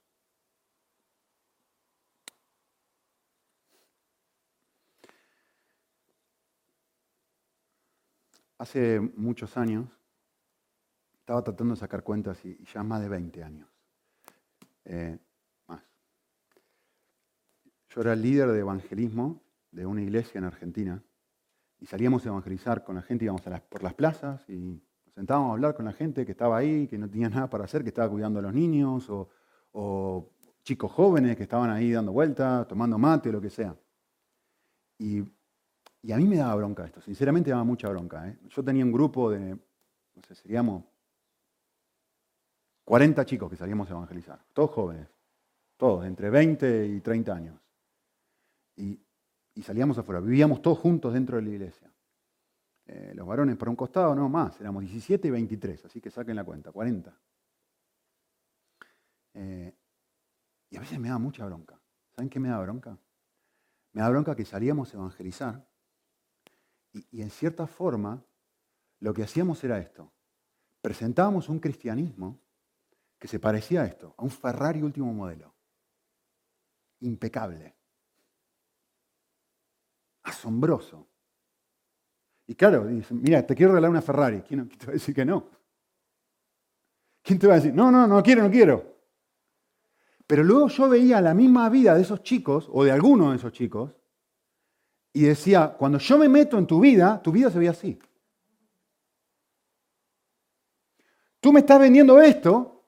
Hace 8.59 8.99
muchos 8.99 9.55
años 9.55 9.87
estaba 11.13 11.41
tratando 11.41 11.75
de 11.75 11.79
sacar 11.79 12.03
cuentas 12.03 12.43
y 12.43 12.61
ya 12.65 12.83
más 12.83 13.01
de 13.01 13.07
20 13.07 13.41
años. 13.41 13.69
Eh, 14.83 15.17
más. 15.65 15.81
Yo 17.89 18.01
era 18.01 18.13
líder 18.17 18.49
de 18.49 18.59
evangelismo 18.59 19.41
de 19.71 19.85
una 19.85 20.01
iglesia 20.01 20.39
en 20.39 20.43
Argentina 20.43 21.01
y 21.79 21.85
salíamos 21.85 22.25
a 22.25 22.29
evangelizar 22.29 22.83
con 22.83 22.95
la 22.95 23.01
gente, 23.01 23.23
íbamos 23.23 23.43
por 23.69 23.81
las 23.81 23.93
plazas 23.93 24.43
y 24.49 24.81
nos 25.05 25.13
sentábamos 25.15 25.51
a 25.51 25.53
hablar 25.53 25.73
con 25.73 25.85
la 25.85 25.93
gente 25.93 26.25
que 26.25 26.33
estaba 26.33 26.57
ahí, 26.57 26.85
que 26.87 26.97
no 26.97 27.09
tenía 27.09 27.29
nada 27.29 27.49
para 27.49 27.63
hacer, 27.63 27.83
que 27.83 27.89
estaba 27.89 28.09
cuidando 28.09 28.39
a 28.39 28.41
los 28.41 28.53
niños 28.53 29.09
o, 29.09 30.29
chicos 30.63 30.91
jóvenes 30.91 31.37
que 31.37 31.43
estaban 31.43 31.69
ahí 31.69 31.93
dando 31.93 32.11
vueltas, 32.11 32.67
tomando 32.67 32.97
mate, 32.97 33.29
o 33.29 33.31
lo 33.31 33.39
que 33.39 33.49
sea. 33.49 33.73
Y, 34.97 35.23
a 36.11 36.17
mí 36.17 36.25
me 36.25 36.37
daba 36.37 36.55
bronca 36.55 36.85
esto, 36.85 37.01
sinceramente 37.01 37.49
me 37.49 37.53
daba 37.53 37.63
mucha 37.63 37.89
bronca. 37.89 38.27
¿eh? 38.27 38.37
Yo 38.49 38.63
tenía 38.63 38.85
un 38.85 38.91
grupo 38.91 39.29
de, 39.29 39.55
no 39.55 40.23
sé, 40.27 40.35
seríamos 40.35 40.83
40 42.89 43.25
chicos 43.25 43.49
que 43.49 43.55
salíamos 43.55 43.87
a 43.89 43.91
evangelizar, 43.91 44.43
todos 44.53 44.71
jóvenes, 44.71 45.07
todos, 45.77 46.05
entre 46.05 46.29
20 46.29 46.87
y 46.87 47.01
30 47.01 47.33
años. 47.33 47.59
Y, 48.77 48.99
salíamos 49.61 49.97
afuera, 49.97 50.21
vivíamos 50.21 50.61
todos 50.61 50.79
juntos 50.79 51.13
dentro 51.13 51.35
de 51.35 51.43
la 51.43 51.49
iglesia. 51.49 51.91
Eh, 52.87 53.11
los 53.13 53.27
varones 53.27 53.57
por 53.57 53.67
un 53.67 53.75
costado, 53.75 54.15
no 54.15 54.29
más, 54.29 54.59
éramos 54.61 54.81
17 54.81 55.27
y 55.27 55.31
23, 55.31 55.85
así 55.85 56.01
que 56.01 56.09
saquen 56.09 56.35
la 56.35 56.45
cuenta, 56.45 56.71
40. 56.71 57.13
Eh, 59.33 59.75
y 60.71 60.77
a 60.77 60.79
veces 60.79 60.97
me 60.97 61.09
da 61.09 61.19
mucha 61.19 61.45
bronca. 61.45 61.79
¿Saben 62.15 62.29
qué 62.29 62.39
me 62.39 62.49
da 62.49 62.59
bronca? 62.59 62.97
Me 63.91 64.01
da 64.01 64.09
bronca 64.09 64.35
que 64.35 64.45
salíamos 64.45 64.93
a 64.93 64.97
evangelizar 64.97 65.68
y, 66.93 67.21
en 67.21 67.29
cierta 67.29 67.67
forma 67.67 68.23
lo 68.99 69.13
que 69.13 69.23
hacíamos 69.23 69.63
era 69.63 69.79
esto. 69.79 70.11
Presentábamos 70.81 71.49
un 71.49 71.59
cristianismo 71.59 72.39
que 73.17 73.27
se 73.27 73.39
parecía 73.39 73.81
a 73.81 73.85
esto, 73.85 74.13
a 74.17 74.23
un 74.23 74.29
Ferrari 74.29 74.81
último 74.81 75.13
modelo. 75.13 75.53
Impecable. 77.01 77.75
Asombroso. 80.23 81.07
Y 82.47 82.55
claro, 82.55 82.87
dicen, 82.87 83.21
mira, 83.21 83.45
te 83.45 83.55
quiero 83.55 83.73
regalar 83.73 83.91
una 83.91 84.01
Ferrari. 84.01 84.41
¿Quién, 84.41 84.67
te 84.69 84.85
va 84.85 84.91
a 84.91 84.93
decir 84.93 85.13
que 85.13 85.25
no? 85.25 85.49
¿Quién 87.21 87.37
te 87.37 87.47
va 87.47 87.53
a 87.53 87.55
decir, 87.57 87.73
no, 87.73 87.91
no, 87.91 88.07
no 88.07 88.23
quiero, 88.23 88.43
no 88.43 88.49
quiero? 88.49 88.97
Pero 90.25 90.43
luego 90.43 90.67
yo 90.67 90.89
veía 90.89 91.21
la 91.21 91.33
misma 91.33 91.69
vida 91.69 91.95
de 91.95 92.01
esos 92.01 92.23
chicos, 92.23 92.69
o 92.71 92.83
de 92.83 92.91
algunos 92.91 93.31
de 93.31 93.37
esos 93.37 93.51
chicos, 93.51 93.98
y 95.13 95.23
decía, 95.23 95.75
cuando 95.77 95.97
yo 95.97 96.17
me 96.17 96.29
meto 96.29 96.57
en 96.57 96.67
tu 96.67 96.79
vida, 96.79 97.21
tu 97.21 97.31
vida 97.31 97.49
se 97.49 97.59
ve 97.59 97.69
así. 97.69 97.99
Tú 101.39 101.51
me 101.53 101.61
estás 101.61 101.79
vendiendo 101.79 102.21
esto, 102.21 102.85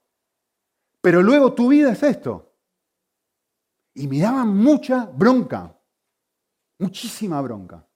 pero 1.02 1.24
luego 1.24 1.54
tu 1.54 1.70
vida 1.70 1.92
es 1.92 2.04
esto. 2.04 2.54
Y 3.94 4.08
me 4.08 4.20
daba 4.20 4.46
mucha 4.46 5.06
bronca, 5.06 5.78
muchísima 6.80 7.42
bronca. 7.42 7.88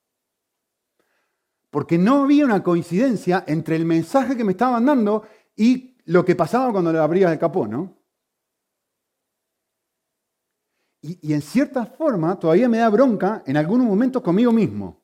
Porque 1.70 1.98
no 1.98 2.24
había 2.24 2.44
una 2.44 2.62
coincidencia 2.62 3.44
entre 3.46 3.76
el 3.76 3.84
mensaje 3.84 4.36
que 4.36 4.44
me 4.44 4.52
estaban 4.52 4.84
dando 4.84 5.26
y 5.54 5.96
lo 6.06 6.24
que 6.24 6.36
pasaba 6.36 6.72
cuando 6.72 6.92
le 6.92 6.98
abrías 6.98 7.32
el 7.32 7.38
capó, 7.38 7.66
¿no? 7.66 7.95
Y, 11.06 11.32
en 11.32 11.40
cierta 11.40 11.86
forma 11.86 12.36
todavía 12.36 12.68
me 12.68 12.78
da 12.78 12.88
bronca 12.88 13.44
en 13.46 13.56
algunos 13.56 13.86
momentos 13.86 14.22
conmigo 14.22 14.50
mismo. 14.50 15.00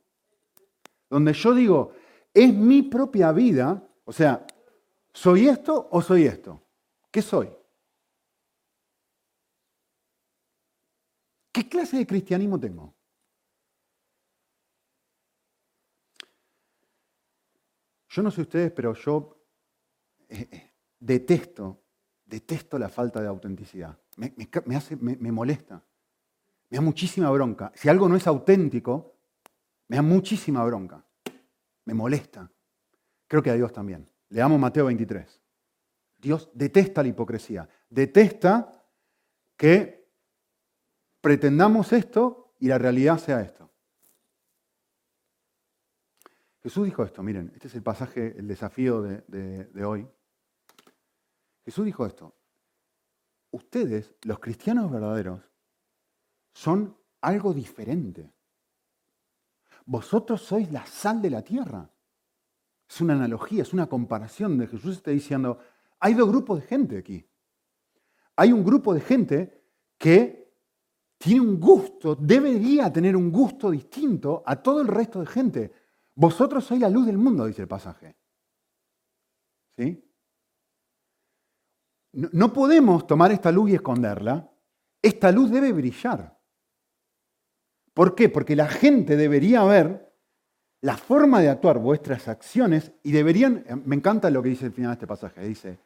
Donde 1.08 1.32
yo 1.32 1.54
digo, 1.54 1.92
es 2.34 2.52
mi 2.52 2.82
propia 2.82 3.30
vida, 3.30 3.86
o 4.04 4.12
sea, 4.12 4.44
¿soy 5.12 5.46
esto 5.46 5.88
o 5.92 6.02
soy 6.02 6.24
esto? 6.24 6.60
¿Qué 7.08 7.22
soy? 7.22 7.50
¿Qué 11.52 11.68
clase 11.68 11.98
de 11.98 12.06
cristianismo 12.06 12.58
tengo? 12.58 12.92
Yo 18.08 18.22
no 18.22 18.30
sé 18.32 18.40
ustedes, 18.40 18.72
pero 18.72 18.94
yo 18.94 19.36
eh, 20.28 20.48
eh, 20.50 20.72
detesto, 20.98 21.80
detesto 22.24 22.76
la 22.76 22.88
falta 22.88 23.20
de 23.20 23.28
autenticidad. 23.28 23.96
Me, 24.16 24.76
hace, 24.76 24.96
me 24.96 25.30
molesta. 25.30 25.82
Me 26.72 26.76
da 26.78 26.80
muchísima 26.80 27.30
bronca. 27.30 27.70
Si 27.74 27.90
algo 27.90 28.08
no 28.08 28.16
es 28.16 28.26
auténtico, 28.26 29.18
me 29.88 29.96
da 29.96 30.02
muchísima 30.02 30.64
bronca. 30.64 31.04
Me 31.84 31.92
molesta. 31.92 32.50
Creo 33.28 33.42
que 33.42 33.50
a 33.50 33.54
Dios 33.54 33.74
también. 33.74 34.10
Leamos 34.30 34.58
Mateo 34.58 34.86
23. 34.86 35.38
Dios 36.16 36.48
detesta 36.54 37.02
la 37.02 37.10
hipocresía. 37.10 37.68
Detesta 37.90 38.86
que 39.54 40.08
pretendamos 41.20 41.92
esto 41.92 42.54
y 42.58 42.68
la 42.68 42.78
realidad 42.78 43.18
sea 43.18 43.42
esto. 43.42 43.70
Jesús 46.62 46.86
dijo 46.86 47.04
esto, 47.04 47.22
miren, 47.22 47.50
este 47.52 47.68
es 47.68 47.74
el 47.74 47.82
pasaje, 47.82 48.34
el 48.38 48.48
desafío 48.48 49.02
de, 49.02 49.84
hoy. 49.84 50.08
Jesús 51.66 51.84
dijo 51.84 52.06
esto, 52.06 52.34
ustedes, 53.50 54.14
los 54.22 54.38
cristianos 54.38 54.90
verdaderos, 54.90 55.51
son 56.52 56.96
algo 57.20 57.52
diferente. 57.52 58.32
Vosotros 59.86 60.42
sois 60.42 60.70
la 60.70 60.86
sal 60.86 61.20
de 61.20 61.30
la 61.30 61.42
tierra. 61.42 61.90
Es 62.88 63.00
una 63.00 63.14
analogía, 63.14 63.62
es 63.62 63.72
una 63.72 63.88
comparación 63.88 64.58
de 64.58 64.66
Jesús 64.66 64.98
está 64.98 65.10
diciendo, 65.10 65.58
hay 65.98 66.14
dos 66.14 66.28
grupos 66.28 66.60
de 66.60 66.66
gente 66.66 66.98
aquí. 66.98 67.26
Hay 68.36 68.52
un 68.52 68.64
grupo 68.64 68.94
de 68.94 69.00
gente 69.00 69.64
que 69.98 70.42
tiene 71.18 71.40
un 71.40 71.60
gusto, 71.60 72.16
debería 72.16 72.92
tener 72.92 73.16
un 73.16 73.30
gusto 73.30 73.70
distinto 73.70 74.42
a 74.44 74.56
todo 74.56 74.80
el 74.80 74.88
resto 74.88 75.20
de 75.20 75.26
gente. 75.26 75.72
Vosotros 76.14 76.64
sois 76.64 76.80
la 76.80 76.90
luz 76.90 77.06
del 77.06 77.18
mundo, 77.18 77.46
dice 77.46 77.62
el 77.62 77.68
pasaje. 77.68 78.16
¿Sí? 79.76 80.04
No, 82.12 82.52
podemos 82.52 83.06
tomar 83.06 83.32
esta 83.32 83.50
luz 83.50 83.70
y 83.70 83.74
esconderla. 83.74 84.50
Esta 85.00 85.32
luz 85.32 85.50
debe 85.50 85.72
brillar. 85.72 86.38
¿Por 87.94 88.14
qué? 88.14 88.28
Porque 88.28 88.56
la 88.56 88.68
gente 88.68 89.16
debería 89.16 89.64
ver 89.64 90.12
la 90.80 90.96
forma 90.96 91.40
de 91.40 91.48
actuar, 91.48 91.78
vuestras 91.78 92.26
acciones, 92.28 92.92
y 93.02 93.12
deberían, 93.12 93.64
me 93.84 93.96
encanta 93.96 94.30
lo 94.30 94.42
que 94.42 94.48
dice 94.48 94.66
el 94.66 94.72
final 94.72 94.90
de 94.90 94.94
este 94.94 95.06
pasaje, 95.06 95.46
dice, 95.46 95.78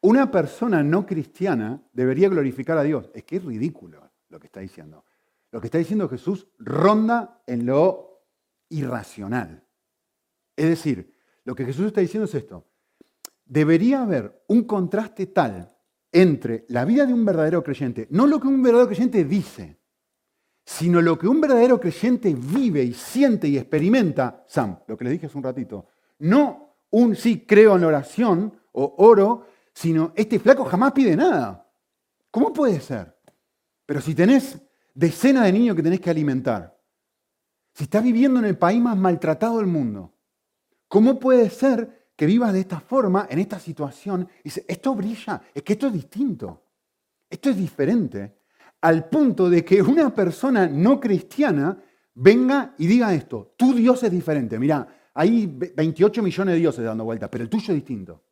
una 0.00 0.30
persona 0.30 0.82
no 0.82 1.06
cristiana 1.06 1.82
debería 1.92 2.28
glorificar 2.28 2.76
a 2.76 2.82
Dios. 2.82 3.10
Es 3.14 3.24
que 3.24 3.36
es 3.36 3.44
ridículo 3.44 4.10
lo 4.28 4.38
que 4.38 4.48
está 4.48 4.60
diciendo. 4.60 5.04
Lo 5.50 5.60
que 5.60 5.68
está 5.68 5.78
diciendo 5.78 6.08
Jesús 6.08 6.46
ronda 6.58 7.42
en 7.46 7.64
lo 7.64 8.22
irracional. 8.68 9.64
Es 10.56 10.68
decir, 10.68 11.14
lo 11.44 11.54
que 11.54 11.64
Jesús 11.64 11.86
está 11.86 12.00
diciendo 12.00 12.26
es 12.26 12.34
esto. 12.34 12.66
Debería 13.46 14.02
haber 14.02 14.44
un 14.48 14.64
contraste 14.64 15.26
tal 15.26 15.74
entre 16.12 16.64
la 16.68 16.84
vida 16.84 17.06
de 17.06 17.14
un 17.14 17.24
verdadero 17.24 17.62
creyente, 17.62 18.06
no 18.10 18.26
lo 18.26 18.38
que 18.40 18.46
un 18.46 18.62
verdadero 18.62 18.88
creyente 18.88 19.24
dice, 19.24 19.78
sino 20.64 21.02
lo 21.02 21.18
que 21.18 21.28
un 21.28 21.40
verdadero 21.40 21.78
creyente 21.78 22.34
vive 22.34 22.82
y 22.82 22.94
siente 22.94 23.46
y 23.48 23.58
experimenta, 23.58 24.44
Sam, 24.48 24.78
lo 24.86 24.96
que 24.96 25.04
les 25.04 25.12
dije 25.12 25.26
hace 25.26 25.36
un 25.36 25.44
ratito, 25.44 25.88
no 26.20 26.76
un 26.90 27.16
sí 27.16 27.44
creo 27.46 27.76
en 27.76 27.84
oración 27.84 28.60
o 28.72 28.94
oro, 28.98 29.46
sino 29.72 30.12
este 30.14 30.38
flaco 30.38 30.64
jamás 30.64 30.92
pide 30.92 31.16
nada. 31.16 31.68
¿Cómo 32.30 32.52
puede 32.52 32.80
ser? 32.80 33.16
Pero 33.84 34.00
si 34.00 34.14
tenés 34.14 34.58
decenas 34.94 35.44
de 35.44 35.52
niños 35.52 35.76
que 35.76 35.82
tenés 35.82 36.00
que 36.00 36.10
alimentar, 36.10 36.74
si 37.74 37.84
estás 37.84 38.02
viviendo 38.02 38.38
en 38.38 38.46
el 38.46 38.56
país 38.56 38.80
más 38.80 38.96
maltratado 38.96 39.58
del 39.58 39.66
mundo, 39.66 40.14
¿cómo 40.88 41.18
puede 41.18 41.50
ser 41.50 42.08
que 42.16 42.26
vivas 42.26 42.52
de 42.52 42.60
esta 42.60 42.80
forma, 42.80 43.26
en 43.28 43.40
esta 43.40 43.58
situación? 43.58 44.28
Y 44.40 44.44
dices, 44.44 44.64
esto 44.68 44.94
brilla, 44.94 45.42
es 45.52 45.62
que 45.62 45.72
esto 45.74 45.88
es 45.88 45.92
distinto, 45.92 46.62
esto 47.28 47.50
es 47.50 47.56
diferente, 47.56 48.38
al 48.84 49.08
punto 49.08 49.48
de 49.48 49.64
que 49.64 49.82
una 49.82 50.14
persona 50.14 50.66
no 50.66 51.00
cristiana 51.00 51.82
venga 52.14 52.74
y 52.78 52.86
diga 52.86 53.14
esto, 53.14 53.54
tu 53.56 53.74
Dios 53.74 54.02
es 54.02 54.10
diferente, 54.10 54.58
mira, 54.58 54.86
hay 55.14 55.46
28 55.46 56.22
millones 56.22 56.54
de 56.54 56.60
dioses 56.60 56.84
dando 56.84 57.04
vueltas, 57.04 57.28
pero 57.30 57.44
el 57.44 57.50
tuyo 57.50 57.72
es 57.72 57.76
distinto. 57.76 58.22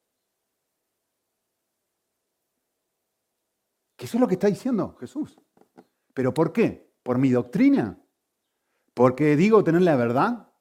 eso 3.99 4.17
es 4.17 4.21
lo 4.21 4.27
que 4.27 4.35
está 4.35 4.49
diciendo 4.49 4.97
Jesús. 4.99 5.41
¿Pero 6.13 6.35
por 6.35 6.53
qué? 6.53 6.93
¿Por 7.05 7.19
mi 7.19 7.31
doctrina? 7.31 8.03
porque 8.95 9.37
digo 9.37 9.65
tener 9.65 9.83
la 9.83 9.97
verdad 9.97 10.53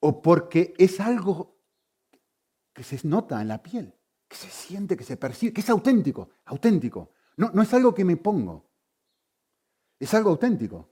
o 0.00 0.22
porque 0.22 0.74
es 0.78 1.00
algo 1.00 1.60
que 2.72 2.82
se 2.82 3.06
nota 3.06 3.40
en 3.40 3.48
la 3.48 3.62
piel, 3.62 3.94
que 4.28 4.36
se 4.36 4.50
siente, 4.50 4.96
que 4.96 5.04
se 5.04 5.16
percibe, 5.16 5.52
que 5.52 5.62
es 5.62 5.70
auténtico, 5.70 6.30
auténtico. 6.44 7.12
No, 7.36 7.50
no 7.52 7.62
es 7.62 7.72
algo 7.74 7.94
que 7.94 8.04
me 8.04 8.16
pongo, 8.16 8.66
es 9.98 10.12
algo 10.14 10.30
auténtico. 10.30 10.88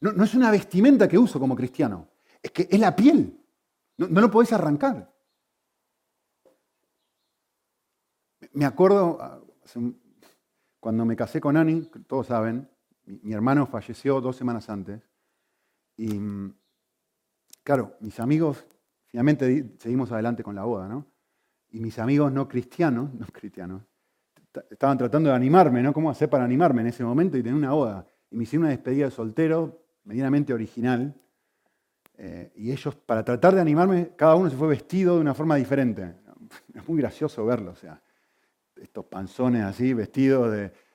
No, 0.00 0.12
no, 0.12 0.24
es 0.24 0.34
una 0.34 0.50
vestimenta 0.50 1.08
que 1.08 1.18
uso 1.18 1.40
como 1.40 1.56
cristiano, 1.56 2.08
es 2.42 2.52
que 2.52 2.68
es 2.70 2.78
la 2.78 2.94
piel, 2.94 3.38
no, 3.96 4.20
lo 4.20 4.30
podés 4.30 4.52
arrancar. 4.52 5.12
Me 8.52 8.64
acuerdo, 8.64 9.18
ah, 9.20 9.40
cuando 10.78 11.04
me 11.04 11.16
casé 11.16 11.40
con 11.40 11.56
Annie, 11.56 11.90
todos 12.06 12.28
saben, 12.28 12.68
mi, 13.04 13.32
hermano 13.32 13.66
falleció 13.66 14.20
dos 14.20 14.36
semanas 14.36 14.70
antes. 14.70 15.02
Y 15.96 16.20
claro, 17.64 17.96
mis 18.00 18.20
amigos, 18.20 18.64
finalmente 19.06 19.74
seguimos 19.78 20.12
adelante 20.12 20.44
con 20.44 20.54
la 20.54 20.64
boda, 20.64 20.88
¿no? 20.88 21.06
Y 21.70 21.80
mis 21.80 21.98
amigos 21.98 22.32
no 22.32 22.46
cristianos, 22.48 23.12
no 23.18 23.26
cristianos, 23.26 23.82
estaban 24.70 24.98
tratando 24.98 25.30
de 25.30 25.36
animarme, 25.36 25.82
¿no? 25.82 25.92
¿Cómo 25.92 26.10
hacer 26.10 26.28
para 26.28 26.44
animarme 26.44 26.82
en 26.82 26.88
ese 26.88 27.04
momento 27.04 27.36
y 27.36 27.42
tener 27.42 27.56
una 27.56 27.72
boda? 27.72 28.06
Y 28.30 28.36
me 28.36 28.44
hicieron 28.44 28.64
una 28.64 28.70
despedida 28.70 29.06
de 29.06 29.10
soltero, 29.10 29.82
medianamente 30.04 30.52
original. 30.52 31.14
Eh, 32.16 32.52
y 32.56 32.72
ellos, 32.72 32.94
para 32.94 33.24
tratar 33.24 33.54
de 33.54 33.60
animarme, 33.60 34.10
cada 34.16 34.34
uno 34.34 34.50
se 34.50 34.56
fue 34.56 34.68
vestido 34.68 35.14
de 35.16 35.20
una 35.20 35.34
forma 35.34 35.56
diferente. 35.56 36.14
Es 36.74 36.88
muy 36.88 36.98
gracioso 36.98 37.44
verlo, 37.44 37.72
o 37.72 37.76
sea, 37.76 38.00
estos 38.76 39.04
panzones 39.04 39.64
así, 39.64 39.92
vestidos 39.92 40.50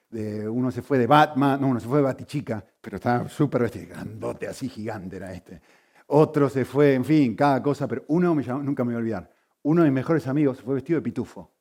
de, 0.10 0.48
Uno 0.50 0.72
se 0.72 0.82
fue 0.82 0.98
de 0.98 1.06
Batman, 1.06 1.62
no, 1.62 1.68
uno 1.68 1.80
se 1.80 1.88
fue 1.88 1.98
de 1.98 2.04
Batichica, 2.04 2.64
pero 2.82 2.98
estaba 2.98 3.28
súper 3.30 3.62
vestido, 3.64 3.90
grandote, 3.90 4.48
así 4.48 4.68
gigante 4.70 5.18
era 5.18 5.34
este. 5.34 5.62
Otro 6.08 6.50
se 6.50 6.66
fue, 6.66 6.94
en 6.94 7.06
fin, 7.06 7.36
cada 7.36 7.62
cosa, 7.62 7.88
pero 7.88 8.04
uno 8.08 8.34
me 8.36 8.44
nunca 8.44 8.84
me 8.84 8.94
voy 8.94 8.96
a 8.96 8.98
olvidar. 9.00 9.32
Uno 9.64 9.84
de 9.84 9.90
mis 9.90 9.96
mejores 9.96 10.28
amigos 10.28 10.58
se 10.58 10.64
fue 10.64 10.76
vestido 10.76 11.00
de 11.00 11.04
pitufo. 11.04 11.53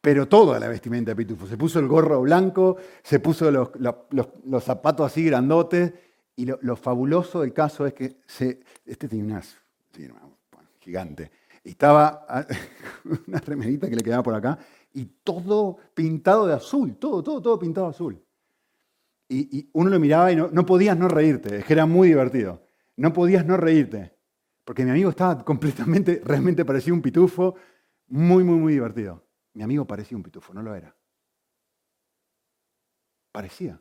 Pero 0.00 0.28
toda 0.28 0.58
la 0.58 0.68
vestimenta 0.68 1.10
de 1.10 1.16
pitufo. 1.16 1.46
Se 1.46 1.56
puso 1.56 1.78
el 1.78 1.86
gorro 1.86 2.22
blanco, 2.22 2.76
se 3.02 3.20
puso 3.20 3.50
los, 3.50 4.64
zapatos 4.64 5.06
así 5.06 5.24
grandotes, 5.24 5.92
y 6.36 6.46
lo, 6.46 6.76
fabuloso 6.76 7.42
del 7.42 7.52
caso 7.52 7.86
es 7.86 7.92
que 7.92 8.16
este 8.86 9.08
tiene 9.08 9.24
unas, 9.24 9.56
gigante, 10.78 11.30
y 11.64 11.70
estaba 11.70 12.26
una 13.26 13.38
remerita 13.40 13.88
que 13.88 13.96
le 13.96 14.02
quedaba 14.02 14.22
por 14.22 14.34
acá 14.34 14.58
y 14.92 15.04
todo 15.22 15.78
pintado 15.94 16.46
de 16.46 16.54
azul, 16.54 16.96
todo, 16.96 17.22
todo, 17.22 17.40
todo 17.40 17.58
pintado 17.58 17.88
azul. 17.88 18.20
Y, 19.28 19.68
uno 19.74 19.90
lo 19.90 20.00
miraba 20.00 20.32
y 20.32 20.36
no, 20.36 20.48
no, 20.50 20.66
podías 20.66 20.98
no 20.98 21.06
reírte, 21.06 21.58
es 21.58 21.64
que 21.64 21.72
era 21.72 21.86
muy 21.86 22.08
divertido. 22.08 22.62
No 22.96 23.12
podías 23.12 23.46
no 23.46 23.56
reírte, 23.56 24.12
porque 24.64 24.84
mi 24.84 24.90
amigo 24.90 25.10
estaba 25.10 25.44
completamente, 25.44 26.20
realmente 26.24 26.64
parecía 26.64 26.92
un 26.92 27.00
pitufo, 27.00 27.54
muy, 28.08 28.42
muy, 28.42 28.56
muy 28.56 28.72
divertido. 28.72 29.22
Mi 29.54 29.62
amigo 29.62 29.86
parecía 29.86 30.16
un 30.16 30.22
pitufo, 30.22 30.54
no 30.54 30.62
lo 30.62 30.74
era. 30.74 30.94
Parecía, 33.32 33.80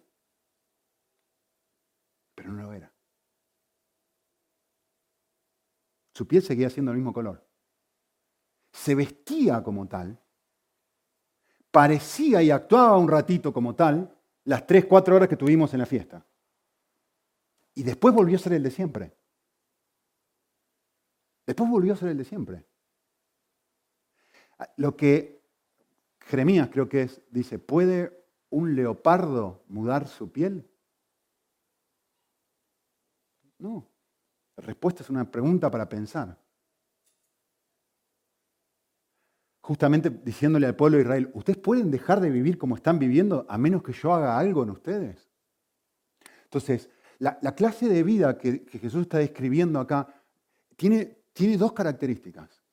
pero 2.36 2.52
no 2.52 2.64
lo 2.64 2.74
era. 2.74 2.92
Su 6.14 6.28
piel 6.28 6.44
seguía 6.44 6.70
siendo 6.70 6.92
el 6.92 6.98
mismo 6.98 7.14
color 7.14 7.50
se 8.72 8.96
vestía 8.96 9.64
como 9.64 9.88
tal, 9.88 10.20
parecía 11.72 12.42
y 12.42 12.52
actuaba 12.52 12.98
un 12.98 13.08
ratito 13.08 13.54
como 13.54 13.76
tal, 13.76 14.16
las 14.46 14.66
tres, 14.66 14.86
cuatro 14.86 15.16
horas 15.16 15.30
que 15.30 15.38
tuvimos 15.38 15.74
en 15.74 15.80
la 15.80 15.86
fiesta. 15.86 16.26
Y 17.76 17.84
después 17.84 18.14
volvió 18.14 18.38
a 18.38 18.40
ser 18.40 18.54
el 18.54 18.64
de 18.64 18.72
siempre. 18.72 19.16
Después 21.46 21.70
volvió 21.70 21.94
a 21.94 21.98
ser 21.98 22.10
el 22.10 22.18
de 22.18 22.26
siempre. 22.26 22.66
Lo 24.78 24.96
que 24.96 25.39
Jeremías 26.30 26.70
creo 26.72 26.88
que 26.88 27.02
es, 27.02 27.22
dice, 27.32 27.58
¿puede 27.58 28.26
un 28.50 28.76
leopardo 28.76 29.64
mudar 29.68 30.08
su 30.08 30.32
piel? 30.32 30.70
No. 33.58 33.90
La 34.56 34.64
respuesta 34.64 35.02
es 35.04 35.10
una 35.10 35.30
pregunta 35.30 35.72
para 35.72 35.90
pensar. 35.90 36.38
justamente 39.70 40.10
diciéndole 40.10 40.66
al 40.66 40.76
pueblo 40.76 40.98
de 40.98 41.04
Israel, 41.04 41.30
ustedes 41.36 41.60
pueden 41.60 41.92
dejar 41.92 42.22
de 42.22 42.32
vivir 42.32 42.58
como 42.58 42.76
están 42.76 42.98
viviendo 42.98 43.46
a 43.48 43.56
menos 43.60 43.84
que 43.84 43.94
yo 43.94 44.12
haga 44.12 44.40
algo 44.40 44.64
en 44.64 44.72
ustedes. 44.72 45.30
Entonces, 46.46 46.90
la, 47.20 47.38
clase 47.54 47.88
de 47.88 48.02
vida 48.02 48.40
que, 48.40 48.66
Jesús 48.72 49.04
está 49.04 49.20
describiendo 49.20 49.80
acá 49.80 50.08
tiene, 50.76 51.20
tiene 51.34 51.56
dos 51.56 51.74
características. 51.74 52.64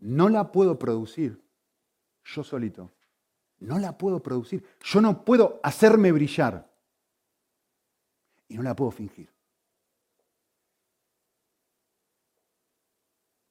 No 0.00 0.28
la 0.28 0.50
puedo 0.50 0.76
producir 0.76 1.40
yo 2.34 2.44
solito. 2.44 2.92
No 3.58 3.78
la 3.78 3.96
puedo 3.96 4.22
producir. 4.22 4.64
Yo 4.82 5.00
no 5.00 5.24
puedo 5.24 5.60
hacerme 5.62 6.12
brillar. 6.12 6.70
Y 8.48 8.56
no 8.56 8.62
la 8.62 8.74
puedo 8.74 8.90
fingir. 8.90 9.30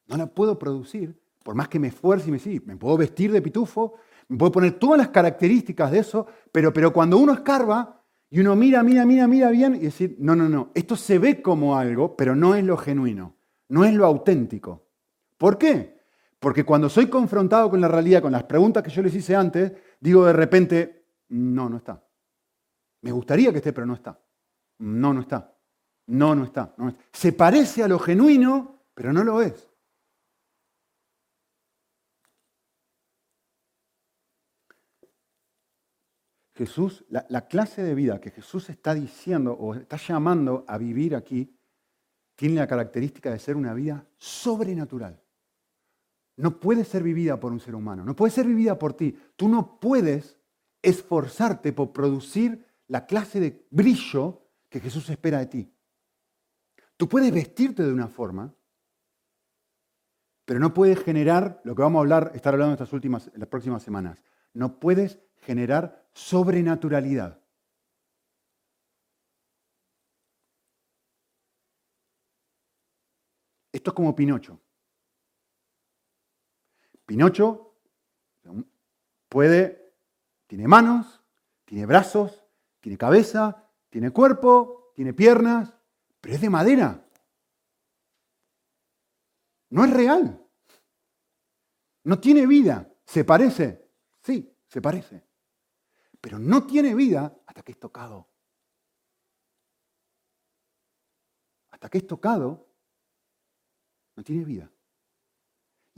No 0.07 0.17
la 0.17 0.27
puedo 0.27 0.57
producir 0.57 1.19
por 1.43 1.55
más 1.55 1.67
que 1.67 1.79
me 1.79 1.87
esfuerce 1.87 2.29
y 2.29 2.31
me 2.31 2.39
sí, 2.39 2.61
me 2.65 2.75
puedo 2.77 2.97
vestir 2.97 3.31
de 3.31 3.41
pitufo, 3.41 3.95
me 4.27 4.37
puedo 4.37 4.51
poner 4.51 4.73
todas 4.73 4.97
las 4.97 5.09
características 5.09 5.91
de 5.91 5.99
eso, 5.99 6.27
pero, 6.51 6.71
pero 6.73 6.93
cuando 6.93 7.17
uno 7.17 7.33
escarba 7.33 8.03
y 8.29 8.39
uno 8.39 8.55
mira, 8.55 8.83
mira, 8.83 9.05
mira, 9.05 9.27
mira 9.27 9.49
bien 9.49 9.75
y 9.75 9.79
decir, 9.79 10.15
no, 10.19 10.35
no, 10.35 10.47
no, 10.47 10.71
esto 10.75 10.95
se 10.95 11.17
ve 11.17 11.41
como 11.41 11.77
algo, 11.77 12.15
pero 12.15 12.35
no 12.35 12.55
es 12.55 12.63
lo 12.63 12.77
genuino, 12.77 13.35
no 13.69 13.85
es 13.85 13.93
lo 13.93 14.05
auténtico. 14.05 14.85
¿Por 15.37 15.57
qué? 15.57 15.98
Porque 16.39 16.63
cuando 16.63 16.89
soy 16.89 17.08
confrontado 17.08 17.69
con 17.69 17.82
la 17.82 17.88
realidad, 17.88 18.21
con 18.21 18.32
las 18.32 18.43
preguntas 18.43 18.82
que 18.82 18.89
yo 18.89 19.02
les 19.02 19.13
hice 19.13 19.36
antes, 19.36 19.73
digo 19.99 20.25
de 20.25 20.34
repente, 20.34 21.06
no, 21.30 21.69
no 21.69 21.78
está. 21.78 22.04
Me 23.02 23.12
gustaría 23.12 23.52
que 23.52 23.58
esté, 23.58 23.73
pero 23.73 23.86
no 23.86 23.93
está. 23.93 24.19
No, 24.80 25.13
no 25.13 25.21
está. 25.21 25.56
No, 26.08 26.34
no 26.36 26.45
está. 26.45 26.73
No 26.78 26.89
está. 26.89 27.04
Se 27.12 27.34
parece 27.34 27.84
a 27.84 27.88
lo 27.88 27.99
genuino, 27.99 28.86
pero 28.93 29.12
no 29.12 29.23
lo 29.23 29.41
es. 29.41 29.69
Jesús, 36.60 37.06
la, 37.08 37.47
clase 37.47 37.82
de 37.82 37.95
vida 37.95 38.19
que 38.19 38.32
Jesús 38.32 38.69
está 38.69 38.93
diciendo 38.93 39.54
o 39.54 39.75
está 39.75 39.95
llamando 39.95 40.65
a 40.67 40.78
vivir 40.78 41.15
aquí, 41.15 41.58
tiene 42.36 42.56
la 42.56 42.67
característica 42.67 43.32
de 43.32 43.39
ser 43.39 43.56
una 43.56 43.73
vida 43.73 44.06
sobrenatural. 44.17 45.21
No 46.39 46.58
puede 46.58 46.86
ser 46.86 47.04
vivida 47.04 47.38
por 47.38 47.52
un 47.52 47.60
ser 47.60 47.75
humano, 47.75 48.06
no 48.06 48.15
puede 48.15 48.32
ser 48.32 48.47
vivida 48.47 48.80
por 48.80 48.93
ti. 48.93 49.13
Tú 49.36 49.49
no 49.49 49.78
puedes 49.78 50.38
esforzarte 50.82 51.73
por 51.73 51.91
producir 51.91 52.65
la 52.88 53.06
clase 53.06 53.41
de 53.41 53.67
brillo 53.71 54.47
que 54.69 54.80
Jesús 54.80 55.10
espera 55.10 55.39
de 55.39 55.47
ti. 55.47 55.73
Tú 56.95 57.10
puedes 57.10 57.34
vestirte 57.34 57.84
de 57.84 57.91
una 57.91 58.08
forma, 58.08 58.56
pero 60.45 60.62
no 60.62 60.73
puedes 60.73 61.04
generar 61.04 61.60
lo 61.65 61.75
que 61.75 61.82
vamos 61.82 61.99
a 61.99 62.04
hablar, 62.04 62.32
estar 62.34 62.54
hablando 62.54 62.71
estas 62.71 62.93
últimas, 62.93 63.30
las 63.36 63.49
próximas 63.49 63.84
semanas. 63.84 64.23
No 64.54 64.80
puedes 64.80 65.19
generar 65.41 66.08
sobrenaturalidad. 66.13 67.41
Esto 73.73 73.91
es 73.91 73.93
como 73.93 74.15
Pinocho. 74.15 74.62
Pinocho 77.09 77.73
puede, 79.27 79.95
tiene 80.45 80.67
manos, 80.67 81.23
tiene 81.65 81.87
brazos, 81.87 82.45
tiene 82.79 82.99
cabeza, 82.99 83.67
tiene 83.89 84.11
cuerpo, 84.11 84.91
tiene 84.95 85.13
piernas, 85.13 85.75
pero 86.21 86.35
es 86.35 86.41
de 86.41 86.49
madera. 86.51 87.03
No 89.71 89.85
es 89.85 89.91
real. 89.91 90.45
No 92.03 92.19
tiene 92.19 92.45
vida. 92.45 92.87
¿Se 93.05 93.23
parece? 93.23 93.89
Sí, 94.21 94.55
se 94.67 94.79
parece 94.79 95.29
pero 96.21 96.37
no 96.37 96.65
tiene 96.65 96.95
vida 96.95 97.41
hasta 97.45 97.63
que 97.63 97.71
es 97.71 97.79
tocado. 97.79 98.27
Hasta 101.71 101.89
que 101.89 101.99
es 101.99 102.07
tocado, 102.07 102.67
no 104.15 104.23
tiene 104.23 104.43
vida. 104.43 104.69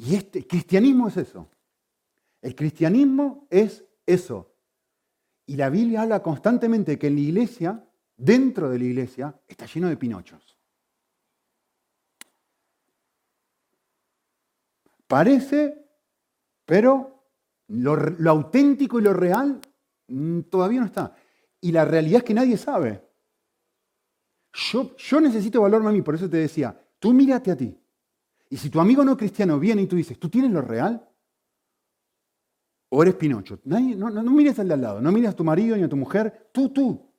Y 0.01 0.15
este 0.15 0.39
el 0.39 0.47
cristianismo 0.47 1.07
es 1.07 1.17
eso. 1.17 1.49
El 2.41 2.55
cristianismo 2.55 3.47
es 3.49 3.83
eso. 4.05 4.55
Y 5.45 5.55
la 5.55 5.69
Biblia 5.69 6.01
habla 6.01 6.23
constantemente 6.23 6.97
que 6.97 7.07
en 7.07 7.15
la 7.15 7.21
iglesia, 7.21 7.87
dentro 8.15 8.69
de 8.69 8.79
la 8.79 8.85
iglesia, 8.85 9.41
está 9.47 9.65
lleno 9.65 9.89
de 9.89 9.97
pinochos. 9.97 10.57
Parece, 15.07 15.85
pero 16.65 17.25
lo, 17.67 17.95
auténtico 18.29 18.99
y 18.99 19.03
lo 19.03 19.13
real 19.13 19.59
Mm, 20.11 20.41
todavía 20.41 20.81
no 20.81 20.87
está. 20.87 21.15
y 21.63 21.71
la 21.71 21.85
realidad 21.85 22.17
es 22.17 22.23
que 22.23 22.33
nadie 22.33 22.57
sabe. 22.57 23.07
Yo, 24.51 24.95
yo 24.97 25.21
necesito 25.21 25.59
evaluarme 25.59 25.89
a 25.89 25.91
mí, 25.91 26.01
por 26.01 26.15
eso 26.15 26.27
te 26.27 26.37
decía, 26.37 26.75
tú 26.97 27.13
mírate 27.13 27.51
a 27.51 27.55
ti. 27.55 27.77
Y 28.51 28.57
si 28.57 28.69
tu 28.69 28.81
amigo 28.81 29.05
no 29.05 29.15
cristiano 29.15 29.57
viene 29.57 29.83
y 29.83 29.87
tú 29.87 29.95
dices, 29.95 30.19
¿tú 30.19 30.29
tienes 30.29 30.51
lo 30.51 30.61
real? 30.61 31.09
¿O 32.89 33.01
eres 33.01 33.15
Pinocho? 33.15 33.61
No 33.63 33.79
mires 34.31 34.59
al 34.59 34.67
de 34.67 34.73
al 34.73 34.81
lado, 34.81 34.99
no 34.99 35.09
mires 35.13 35.29
a 35.29 35.35
tu 35.35 35.45
marido 35.45 35.77
ni 35.77 35.83
a 35.83 35.89
tu 35.89 35.95
mujer, 35.95 36.49
tú, 36.51 36.67
tú. 36.67 37.13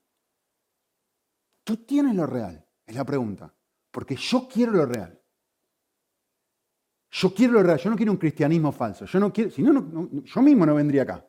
Tú 1.65 1.79
tienes 1.79 2.15
lo 2.15 2.27
real, 2.27 2.63
es 2.85 2.95
la 2.95 3.05
pregunta. 3.07 3.55
Porque 3.91 4.15
yo 4.15 4.47
quiero 4.47 4.73
lo 4.73 4.85
real. 4.85 5.19
Yo 7.11 7.33
quiero 7.33 7.55
lo 7.55 7.63
real, 7.63 7.79
yo 7.79 7.89
no 7.89 7.97
quiero 7.97 8.13
un 8.13 8.19
cristianismo 8.19 8.71
falso. 8.71 9.07
Yo 9.07 9.19
no 9.19 9.33
quiero, 9.33 9.51
si 9.51 9.63
no, 9.63 9.73
no, 9.73 10.11
yo 10.23 10.43
mismo 10.43 10.67
no 10.67 10.75
vendría 10.75 11.05
acá. 11.05 11.27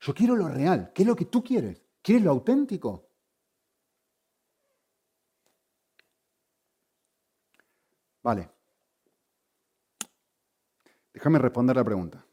Yo 0.00 0.14
quiero 0.14 0.36
lo 0.36 0.48
real. 0.48 0.90
¿Qué 0.94 1.02
es 1.02 1.08
lo 1.08 1.14
que 1.14 1.26
tú 1.26 1.44
quieres? 1.44 1.84
¿Quieres 2.00 2.24
lo 2.24 2.30
auténtico? 2.30 3.10
Vale. 8.22 8.51
Déjame 11.22 11.38
responder 11.38 11.76
la 11.76 11.84
pregunta. 11.84 12.26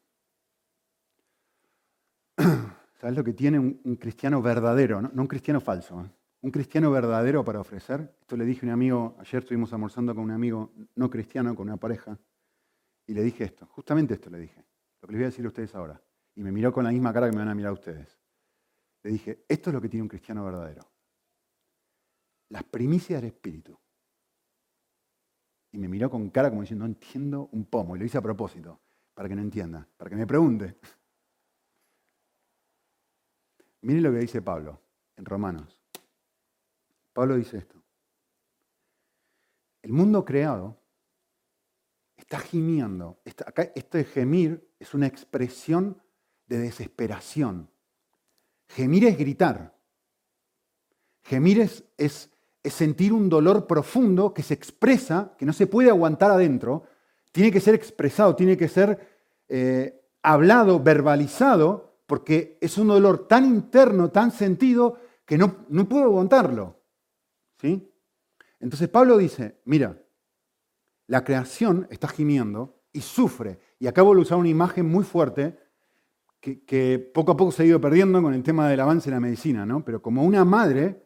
¿Sabes 3.00 3.16
lo 3.16 3.24
que 3.24 3.34
tiene 3.34 3.60
un, 3.60 3.98
cristiano 3.98 4.42
verdadero? 4.42 5.00
No, 5.00 5.12
un 5.14 5.28
cristiano 5.28 5.62
falso. 5.62 6.02
¿eh? 6.02 6.10
Un 6.42 6.50
cristiano 6.50 6.90
verdadero 6.90 7.46
para 7.46 7.60
ofrecer. 7.60 8.18
Esto 8.20 8.36
le 8.36 8.46
dije 8.46 8.66
a 8.66 8.70
un 8.70 8.74
amigo, 8.74 9.16
ayer 9.20 9.44
estuvimos 9.44 9.72
almorzando 9.74 10.16
con 10.16 10.24
un 10.24 10.32
amigo 10.32 10.74
no 10.96 11.08
cristiano, 11.08 11.54
con 11.54 11.68
una 11.68 11.78
pareja, 11.78 12.18
y 13.06 13.14
le 13.14 13.22
dije 13.22 13.44
esto, 13.44 13.68
justamente 13.68 14.16
esto 14.16 14.32
le 14.32 14.40
dije, 14.40 14.66
lo 15.04 15.08
que 15.08 15.12
les 15.14 15.20
voy 15.20 15.26
a 15.26 15.28
decir 15.28 15.46
a 15.46 15.50
ustedes 15.50 15.76
ahora. 15.76 16.02
Y 16.34 16.42
me 16.42 16.52
miró 16.52 16.74
con 16.74 16.84
la 16.84 16.90
misma 16.90 17.14
cara 17.14 17.28
que 17.30 17.34
me 17.34 17.44
van 17.44 17.50
a 17.50 17.54
mirar 17.54 17.74
ustedes. 17.74 18.18
Le 19.04 19.12
dije, 19.12 19.46
esto 19.48 19.70
es 19.70 19.74
lo 19.76 19.82
que 19.82 19.90
tiene 19.90 20.02
un 20.02 20.10
cristiano 20.10 20.44
verdadero. 20.44 20.82
Las 22.50 22.64
primicias 22.64 23.22
del 23.22 23.30
Espíritu. 23.30 23.78
Y 25.72 25.78
me 25.78 25.88
miró 25.88 26.10
con 26.10 26.30
cara 26.30 26.50
como 26.50 26.62
diciendo, 26.62 26.86
no 26.86 26.92
entiendo 26.92 27.50
un 27.52 27.66
pomo. 27.66 27.96
Y 27.96 28.00
lo 28.00 28.06
hice 28.06 28.18
a 28.18 28.22
propósito, 28.22 28.80
para 29.14 29.30
que 29.30 29.36
no 29.36 29.42
entienda, 29.42 29.88
para 29.98 30.10
que 30.10 30.16
me 30.16 30.26
pregunte. 30.26 30.78
Miren 33.82 34.04
lo 34.04 34.12
que 34.12 34.20
dice 34.20 34.42
Pablo 34.42 34.82
en 35.16 35.26
Romanos. 35.26 35.82
Pablo 37.14 37.36
dice 37.36 37.58
esto. 37.58 37.82
El 39.82 39.94
mundo 39.94 40.26
creado 40.26 40.80
está 42.18 42.40
gimiendo. 42.40 43.22
Acá, 43.46 43.72
este 43.76 44.04
gemir 44.04 44.70
es 44.80 44.94
una 44.94 45.08
expresión 45.08 46.02
de 46.48 46.58
desesperación. 46.60 47.70
Gemir 48.68 49.06
es 49.06 49.18
gritar. 49.18 49.78
Gemir 51.24 51.62
es, 51.62 52.32
sentir 52.64 53.14
un 53.14 53.30
dolor 53.30 53.68
profundo 53.68 54.34
que 54.34 54.44
se 54.44 54.54
expresa, 54.54 55.34
que 55.38 55.46
no 55.46 55.54
se 55.54 55.68
puede 55.68 55.90
aguantar 55.90 56.32
adentro. 56.32 56.84
Tiene 57.32 57.52
que 57.52 57.62
ser 57.62 57.76
expresado, 57.76 58.36
tiene 58.36 58.58
que 58.58 58.68
ser 58.68 59.00
eh, 59.48 60.02
hablado, 60.22 60.80
verbalizado, 60.82 62.00
porque 62.06 62.58
es 62.62 62.78
un 62.78 62.88
dolor 62.88 63.28
tan 63.28 63.46
interno, 63.46 64.10
tan 64.10 64.32
sentido, 64.32 64.98
que 65.26 65.38
no, 65.38 65.66
no 65.70 65.88
puedo 65.88 66.06
aguantarlo. 66.06 66.82
¿Sí? 67.62 67.92
Entonces 68.60 68.90
Pablo 68.90 69.18
dice, 69.18 69.60
mira, 69.66 69.98
la 71.08 71.24
creación 71.24 71.88
está 71.90 72.08
gimiendo 72.08 72.82
y 72.92 73.02
sufre. 73.02 73.60
Y 73.80 73.88
acabo 73.88 74.14
de 74.14 74.22
usar 74.22 74.38
una 74.38 74.50
imagen 74.50 74.86
muy 74.86 75.04
fuerte 75.04 75.58
que, 76.40 77.12
poco 77.14 77.32
a 77.32 77.38
poco 77.38 77.52
se 77.52 77.64
ha 77.64 77.66
ido 77.66 77.82
perdiendo 77.82 78.22
con 78.22 78.34
el 78.34 78.44
tema 78.44 78.70
del 78.70 78.80
avance 78.80 79.10
en 79.10 79.16
la 79.16 79.20
medicina, 79.20 79.66
¿no? 79.66 79.84
Pero 79.84 80.02
como 80.02 80.24
una 80.24 80.46
madre 80.46 81.04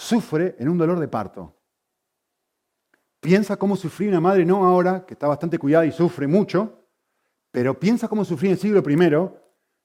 sufre 0.00 0.56
en 0.58 0.68
un 0.68 0.78
dolor 0.78 0.98
de 0.98 1.08
parto. 1.08 1.54
Piensa 3.20 3.58
cómo 3.58 3.76
sufría 3.76 4.08
una 4.08 4.20
madre, 4.20 4.46
no 4.46 4.64
ahora, 4.64 5.04
que 5.04 5.12
está 5.12 5.28
bastante 5.28 5.58
cuidada 5.58 5.84
y 5.84 5.92
sufre 5.92 6.26
mucho, 6.26 6.86
pero 7.50 7.78
piensa 7.78 8.08
cómo 8.08 8.24
sufría 8.24 8.50
en 8.50 8.54
el 8.54 8.58
siglo 8.58 8.82
I, 8.88 9.30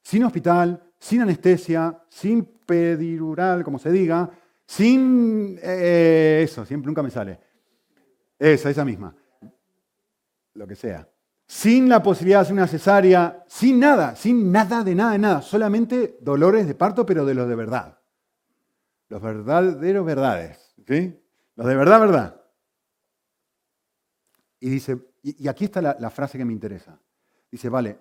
sin 0.02 0.24
hospital, 0.24 0.82
sin 0.98 1.22
anestesia, 1.22 2.02
sin 2.08 2.46
pedirural, 2.66 3.64
como 3.66 3.78
se 3.78 3.92
diga, 3.92 4.30
sin... 4.66 5.60
Eh, 5.62 6.42
eso, 6.46 6.66
siempre 6.66 6.88
nunca 6.88 7.04
me 7.04 7.10
sale. 7.10 7.38
Esa, 8.40 8.70
esa 8.70 8.86
misma. 8.86 9.14
Lo 10.54 10.66
que 10.66 10.76
sea. 10.76 11.10
Sin 11.46 11.90
la 11.90 12.02
posibilidad 12.02 12.40
de 12.40 12.42
hacer 12.44 12.54
una 12.54 12.68
cesárea, 12.68 13.44
sin 13.48 13.82
nada, 13.82 14.16
sin 14.16 14.50
nada 14.50 14.82
de 14.82 14.96
nada 14.96 15.12
de 15.12 15.20
nada. 15.20 15.42
Solamente 15.42 16.18
dolores 16.22 16.68
de 16.68 16.76
parto, 16.76 17.06
pero 17.06 17.26
de 17.26 17.34
los 17.34 17.50
de 17.50 17.56
verdad. 17.56 18.00
Los 19.16 19.22
verdaderos 19.22 20.06
verdades. 20.06 20.76
¿sí? 20.86 21.18
Los 21.56 21.68
de 21.68 21.76
verdad, 21.78 22.02
verdad. 22.02 22.42
Y 24.60 24.70
dice, 24.70 25.00
y, 25.24 25.48
aquí 25.48 25.64
está 25.64 25.82
la, 25.82 26.10
frase 26.10 26.38
que 26.38 26.44
me 26.44 26.52
interesa. 26.52 27.00
Dice, 27.50 27.70
vale, 27.70 27.98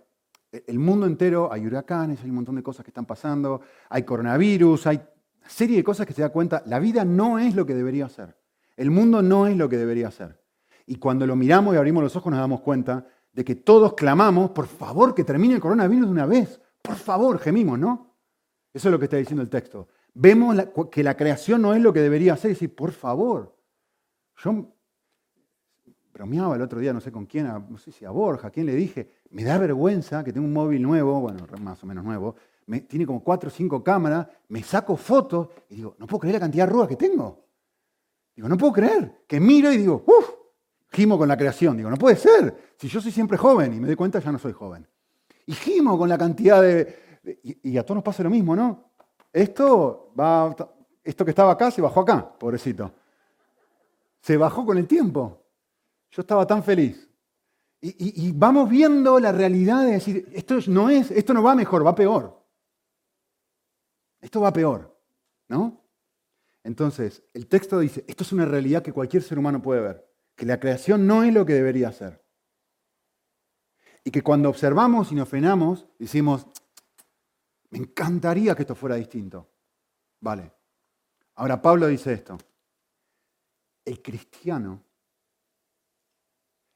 el 0.50 0.80
mundo 0.80 1.06
entero, 1.06 1.52
hay 1.52 1.64
huracanes, 1.68 2.20
hay 2.20 2.30
un 2.30 2.34
montón 2.34 2.56
de 2.56 2.64
cosas 2.64 2.84
que 2.84 2.90
están 2.90 3.06
pasando, 3.06 3.60
hay 3.90 4.02
coronavirus, 4.02 4.88
hay 4.88 5.02
serie 5.46 5.76
de 5.76 5.84
cosas 5.84 6.04
que 6.04 6.14
se 6.14 6.22
da 6.22 6.30
cuenta, 6.30 6.64
la 6.66 6.80
vida 6.80 7.04
no 7.04 7.38
es 7.38 7.54
lo 7.54 7.64
que 7.64 7.74
debería 7.74 8.08
ser. 8.08 8.36
El 8.76 8.90
mundo 8.90 9.22
no 9.22 9.46
es 9.46 9.56
lo 9.56 9.68
que 9.68 9.76
debería 9.76 10.10
ser. 10.10 10.42
Y 10.84 10.96
cuando 10.96 11.28
lo 11.28 11.36
miramos 11.36 11.76
y 11.76 11.78
abrimos 11.78 12.02
los 12.02 12.16
ojos 12.16 12.32
nos 12.32 12.40
damos 12.40 12.60
cuenta 12.60 13.06
de 13.32 13.44
que 13.44 13.54
todos 13.54 13.94
clamamos, 13.94 14.50
por 14.50 14.66
favor, 14.66 15.14
que 15.14 15.22
termine 15.22 15.54
el 15.54 15.60
coronavirus 15.60 16.06
de 16.06 16.12
una 16.12 16.26
vez. 16.26 16.60
Por 16.82 16.96
favor, 16.96 17.38
gemimos, 17.38 17.78
¿no? 17.78 18.16
Eso 18.72 18.88
es 18.88 18.92
lo 18.92 18.98
que 18.98 19.04
está 19.04 19.16
diciendo 19.16 19.42
el 19.42 19.48
texto. 19.48 19.86
Vemos 20.14 20.56
que 20.90 21.02
la 21.02 21.16
creación 21.16 21.60
no 21.60 21.74
es 21.74 21.82
lo 21.82 21.92
que 21.92 22.00
debería 22.00 22.36
ser 22.36 22.52
y 22.52 22.54
decir, 22.54 22.74
por 22.74 22.92
favor. 22.92 23.56
Yo 24.36 24.72
bromeaba 26.12 26.54
el 26.54 26.62
otro 26.62 26.78
día, 26.78 26.92
no 26.92 27.00
sé 27.00 27.10
con 27.10 27.26
quién, 27.26 27.46
no 27.46 27.76
sé 27.76 27.90
si 27.90 28.04
a 28.04 28.10
Borja, 28.10 28.48
a 28.48 28.50
quién 28.50 28.66
le 28.66 28.74
dije, 28.74 29.10
me 29.30 29.42
da 29.42 29.58
vergüenza 29.58 30.22
que 30.22 30.32
tengo 30.32 30.46
un 30.46 30.52
móvil 30.52 30.80
nuevo, 30.80 31.20
bueno, 31.20 31.44
más 31.60 31.82
o 31.82 31.86
menos 31.86 32.04
nuevo, 32.04 32.36
tiene 32.88 33.04
como 33.04 33.22
cuatro 33.22 33.48
o 33.48 33.50
cinco 33.50 33.82
cámaras, 33.82 34.28
me 34.48 34.62
saco 34.62 34.96
fotos 34.96 35.48
y 35.68 35.76
digo, 35.76 35.96
no 35.98 36.06
puedo 36.06 36.20
creer 36.20 36.34
la 36.34 36.40
cantidad 36.40 36.64
de 36.64 36.70
arrugas 36.70 36.88
que 36.88 36.96
tengo. 36.96 37.44
Digo, 38.34 38.48
no 38.48 38.56
puedo 38.56 38.72
creer. 38.72 39.24
Que 39.26 39.38
miro 39.38 39.72
y 39.72 39.76
digo, 39.76 40.04
uff, 40.06 40.30
gimo 40.90 41.18
con 41.18 41.28
la 41.28 41.36
creación. 41.36 41.76
Digo, 41.76 41.90
no 41.90 41.96
puede 41.96 42.16
ser. 42.16 42.74
Si 42.76 42.88
yo 42.88 43.00
soy 43.00 43.12
siempre 43.12 43.36
joven 43.36 43.74
y 43.74 43.80
me 43.80 43.86
doy 43.86 43.96
cuenta, 43.96 44.18
ya 44.18 44.32
no 44.32 44.38
soy 44.38 44.52
joven. 44.52 44.86
Y 45.46 45.52
gimo 45.52 45.98
con 45.98 46.08
la 46.08 46.18
cantidad 46.18 46.62
de... 46.62 47.20
y, 47.42 47.76
a 47.76 47.82
todos 47.84 47.96
nos 47.96 48.04
pasa 48.04 48.22
lo 48.22 48.30
mismo, 48.30 48.56
¿no? 48.56 48.93
Esto, 49.34 50.12
va, 50.18 50.54
esto 51.02 51.24
que 51.24 51.32
estaba 51.32 51.50
acá 51.50 51.68
se 51.72 51.82
bajó 51.82 52.02
acá, 52.02 52.38
pobrecito. 52.38 52.92
Se 54.20 54.36
bajó 54.36 54.64
con 54.64 54.78
el 54.78 54.86
tiempo. 54.86 55.44
Yo 56.12 56.22
estaba 56.22 56.46
tan 56.46 56.62
feliz. 56.62 57.10
Y, 57.80 58.32
vamos 58.32 58.70
viendo 58.70 59.18
la 59.18 59.32
realidad 59.32 59.84
de 59.84 59.92
decir, 59.92 60.30
esto 60.32 60.56
no 60.68 60.88
es, 60.88 61.10
esto 61.10 61.34
no 61.34 61.42
va 61.42 61.56
mejor, 61.56 61.84
va 61.84 61.96
peor. 61.96 62.42
Esto 64.20 64.40
va 64.40 64.52
peor, 64.52 64.96
¿no? 65.48 65.84
Entonces, 66.62 67.22
el 67.34 67.48
texto 67.48 67.80
dice, 67.80 68.04
esto 68.06 68.22
es 68.22 68.32
una 68.32 68.46
realidad 68.46 68.82
que 68.82 68.92
cualquier 68.92 69.22
ser 69.24 69.38
humano 69.38 69.60
puede 69.60 69.82
ver, 69.82 70.08
que 70.36 70.46
la 70.46 70.60
creación 70.60 71.06
no 71.06 71.24
es 71.24 71.34
lo 71.34 71.44
que 71.44 71.54
debería 71.54 71.92
ser. 71.92 72.24
Y 74.04 74.12
que 74.12 74.22
cuando 74.22 74.48
observamos 74.48 75.10
y 75.12 75.16
nos 75.16 75.28
frenamos, 75.28 75.86
decimos, 75.98 76.46
me 77.74 77.80
encantaría 77.80 78.54
que 78.54 78.62
esto 78.62 78.76
fuera 78.76 78.94
distinto. 78.94 79.50
Vale. 80.20 80.52
Ahora 81.34 81.60
Pablo 81.60 81.88
dice 81.88 82.12
esto. 82.12 82.38
El 83.84 84.00
cristiano, 84.00 84.80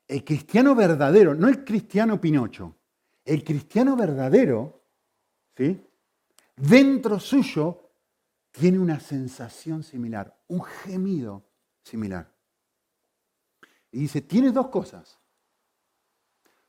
el 0.08 0.24
cristiano 0.24 0.74
verdadero, 0.74 1.36
no 1.36 1.46
el 1.46 1.64
cristiano 1.64 2.20
Pinocho, 2.20 2.74
el 3.24 3.44
cristiano 3.44 3.94
verdadero, 3.94 4.82
¿sí? 5.56 5.80
dentro 6.56 7.20
suyo 7.20 7.92
tiene 8.50 8.80
una 8.80 8.98
sensación 8.98 9.84
similar, 9.84 10.36
un 10.48 10.64
gemido 10.64 11.44
similar. 11.84 12.28
Y 13.92 14.00
dice, 14.00 14.20
tiene 14.20 14.50
dos 14.50 14.66
cosas. 14.66 15.20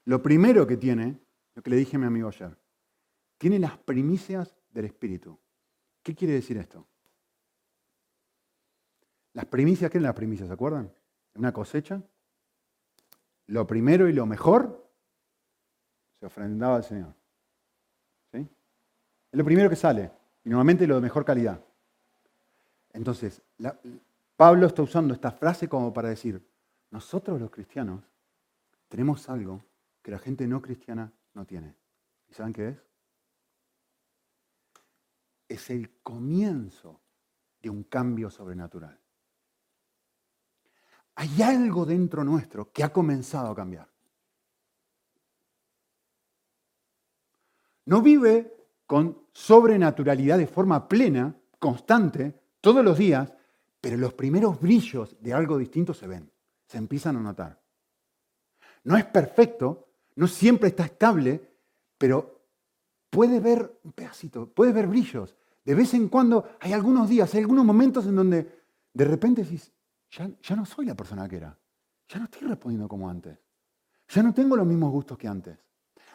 Lo 0.06 0.22
primero 0.22 0.68
que 0.68 0.78
tiene, 0.78 1.20
lo 1.56 1.64
que 1.64 1.72
le 1.72 1.78
dije 1.78 1.96
a 1.96 2.00
mi 2.00 2.06
amigo 2.06 2.28
ayer, 2.28 2.56
tiene 3.40 3.58
las 3.58 3.78
primicias 3.80 4.56
del 4.72 4.86
Espíritu. 4.86 5.40
¿Qué 6.04 6.14
quiere 6.14 6.36
decir 6.36 6.58
esto? 6.58 6.86
Las 9.34 9.46
primicias, 9.46 9.90
¿qué 9.90 9.98
eran 9.98 10.08
las 10.08 10.16
primicias? 10.16 10.48
¿Se 10.48 10.54
acuerdan? 10.54 10.92
Una 11.36 11.52
cosecha. 11.52 12.04
Lo 13.48 13.66
primero 13.66 14.08
y 14.08 14.14
lo 14.14 14.28
mejor 14.28 14.88
se 16.20 16.28
ofrendaba 16.28 16.76
al 16.76 16.84
Señor. 16.84 17.14
Es 18.32 19.38
lo 19.38 19.46
primero 19.46 19.70
que 19.70 19.76
sale, 19.76 20.12
y 20.44 20.50
normalmente 20.50 20.88
lo 20.88 20.96
de 20.96 21.02
mejor 21.02 21.24
calidad. 21.24 21.64
Entonces, 22.94 23.42
Pablo 24.36 24.66
está 24.66 24.82
usando 24.82 25.14
esta 25.14 25.32
frase 25.32 25.70
como 25.70 25.94
para 25.94 26.10
decir, 26.10 26.44
nosotros 26.90 27.40
los 27.40 27.52
cristianos 27.52 28.04
tenemos 28.88 29.30
algo 29.30 29.64
que 30.02 30.10
la 30.12 30.18
gente 30.18 30.48
no 30.48 30.62
cristiana 30.62 31.12
no 31.36 31.46
tiene. 31.46 31.76
¿Y 32.28 32.34
saben 32.34 32.54
qué 32.54 32.70
es? 32.70 32.89
Es 35.50 35.70
el 35.72 35.90
comienzo 36.02 37.02
de 37.62 37.70
un 37.70 37.84
cambio 37.84 38.30
sobrenatural. 38.30 38.98
Hay 41.16 41.42
algo 41.42 41.86
dentro 41.86 42.24
nuestro 42.24 42.72
que 42.72 42.84
ha 42.84 42.94
comenzado 42.94 43.52
a 43.52 43.56
cambiar. 43.56 43.90
No 47.86 48.02
vive 48.02 48.56
con 48.86 49.26
sobrenaturalidad 49.34 50.38
de 50.38 50.48
forma 50.48 50.88
plena, 50.88 51.36
constante, 51.58 52.40
todos 52.62 52.86
los 52.86 52.98
días, 52.98 53.34
pero 53.82 53.98
los 53.98 54.14
primeros 54.14 54.62
brillos 54.62 55.18
de 55.20 55.34
algo 55.34 55.58
distinto 55.58 55.94
se 55.94 56.08
ven, 56.08 56.32
se 56.66 56.78
empiezan 56.78 57.18
a 57.18 57.22
notar. 57.22 57.60
No 58.84 58.96
es 58.96 59.06
perfecto, 59.06 59.90
no 60.16 60.28
siempre 60.28 60.70
está 60.70 60.86
estable, 60.86 61.42
pero 61.98 62.40
puede 63.10 63.40
ver 63.40 63.80
un 63.84 63.92
pedacito, 63.92 64.48
puede 64.48 64.72
ver 64.72 64.88
brillos. 64.88 65.36
De 65.70 65.76
vez 65.76 65.94
en 65.94 66.10
cuando 66.10 66.58
hay 66.62 66.74
algunos 66.74 67.08
días, 67.08 67.32
hay 67.36 67.42
algunos 67.42 67.64
momentos 67.64 68.04
en 68.08 68.16
donde 68.16 68.64
de 68.92 69.06
repente 69.06 69.44
decís, 69.44 69.72
ya, 70.10 70.56
no 70.56 70.66
soy 70.66 70.88
la 70.88 70.96
persona 70.96 71.30
que 71.30 71.36
era, 71.36 71.56
ya 72.08 72.18
no 72.18 72.26
estoy 72.26 72.48
respondiendo 72.48 72.88
como 72.88 73.08
antes, 73.08 73.38
ya 74.08 74.24
no 74.24 74.34
tengo 74.34 74.56
los 74.56 74.66
mismos 74.66 74.92
gustos 74.92 75.16
que 75.16 75.28
antes. 75.28 75.60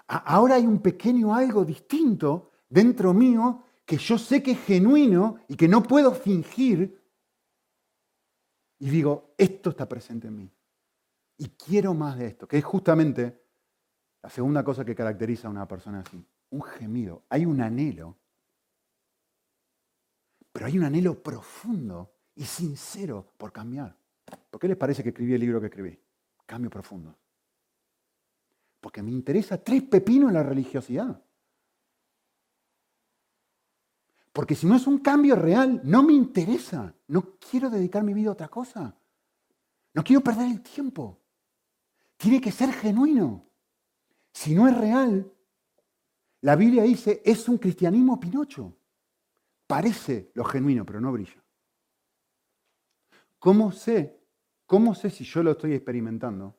Ahora 0.09 0.57
hay 0.57 0.67
un 0.67 0.81
pequeño 0.81 1.33
algo 1.33 1.65
distinto 1.65 2.51
dentro 2.69 3.15
mío 3.15 3.63
que 3.87 3.97
yo 3.97 4.19
sé 4.19 4.43
que 4.43 4.51
es 4.51 4.61
genuino 4.65 5.37
y 5.47 5.55
que 5.55 5.69
no 5.69 5.85
puedo 5.85 6.13
fingir. 6.17 7.01
Y 8.81 8.91
digo, 8.91 9.37
esto 9.39 9.71
está 9.71 9.89
presente 9.89 10.27
en 10.27 10.37
mí. 10.37 10.51
Y 11.39 11.51
quiero 11.51 11.95
más 11.95 12.19
de 12.19 12.27
esto, 12.27 12.49
que 12.49 12.59
es 12.59 12.65
justamente 12.65 13.41
la 14.21 14.31
segunda 14.31 14.65
cosa 14.65 14.85
que 14.85 14.97
caracteriza 14.97 15.47
a 15.47 15.53
una 15.53 15.69
persona 15.69 16.01
así. 16.01 16.27
Un 16.51 16.63
gemido. 16.63 17.23
Hay 17.29 17.47
un 17.47 17.61
anhelo. 17.61 18.19
Pero 20.55 20.67
hay 20.67 20.79
un 20.79 20.85
anhelo 20.85 21.21
profundo 21.21 22.15
y 22.37 22.45
sincero 22.45 23.33
por 23.37 23.53
cambiar. 23.53 23.97
¿Por 24.53 24.61
qué 24.61 24.69
les 24.69 24.77
parece 24.77 25.03
que 25.03 25.09
escribí 25.09 25.35
el 25.35 25.41
libro 25.41 25.61
que 25.61 25.67
escribí? 25.67 25.99
Cambio 26.47 26.71
profundo. 26.71 27.13
Porque 28.81 29.03
me 29.03 29.11
interesa 29.11 29.61
tres 29.61 29.83
pepinos 29.83 30.29
en 30.29 30.35
la 30.35 30.45
religiosidad. 30.45 31.21
Porque 34.33 34.55
si 34.55 34.69
no 34.69 34.77
es 34.77 34.87
un 34.87 34.99
cambio 34.99 35.35
real, 35.35 35.81
no 35.83 36.05
me 36.05 36.13
interesa. 36.13 36.95
No 37.09 37.37
quiero 37.37 37.69
dedicar 37.69 38.05
mi 38.05 38.15
vida 38.15 38.29
a 38.29 38.35
otra 38.35 38.49
cosa. 38.49 38.97
No 39.93 40.05
quiero 40.05 40.23
perder 40.23 40.53
el 40.53 40.63
tiempo. 40.63 41.19
Tiene 42.17 42.41
que 42.41 42.53
ser 42.53 42.73
genuino. 42.73 43.45
Si 44.33 44.55
no 44.55 44.69
es 44.69 44.79
real, 44.79 45.33
la 46.43 46.55
Biblia 46.55 46.85
dice, 46.85 47.23
es 47.25 47.49
un 47.49 47.59
cristianismo 47.59 48.21
pinocho. 48.21 48.77
Parece 49.67 50.31
lo 50.35 50.45
genuino, 50.45 50.85
pero 50.85 51.01
no 51.01 51.13
brilla. 51.13 51.43
¿Cómo 53.39 53.73
sé? 53.73 54.21
¿Cómo 54.67 54.95
sé 54.95 55.11
si 55.11 55.25
yo 55.25 55.43
lo 55.43 55.53
estoy 55.53 55.73
experimentando? 55.75 56.59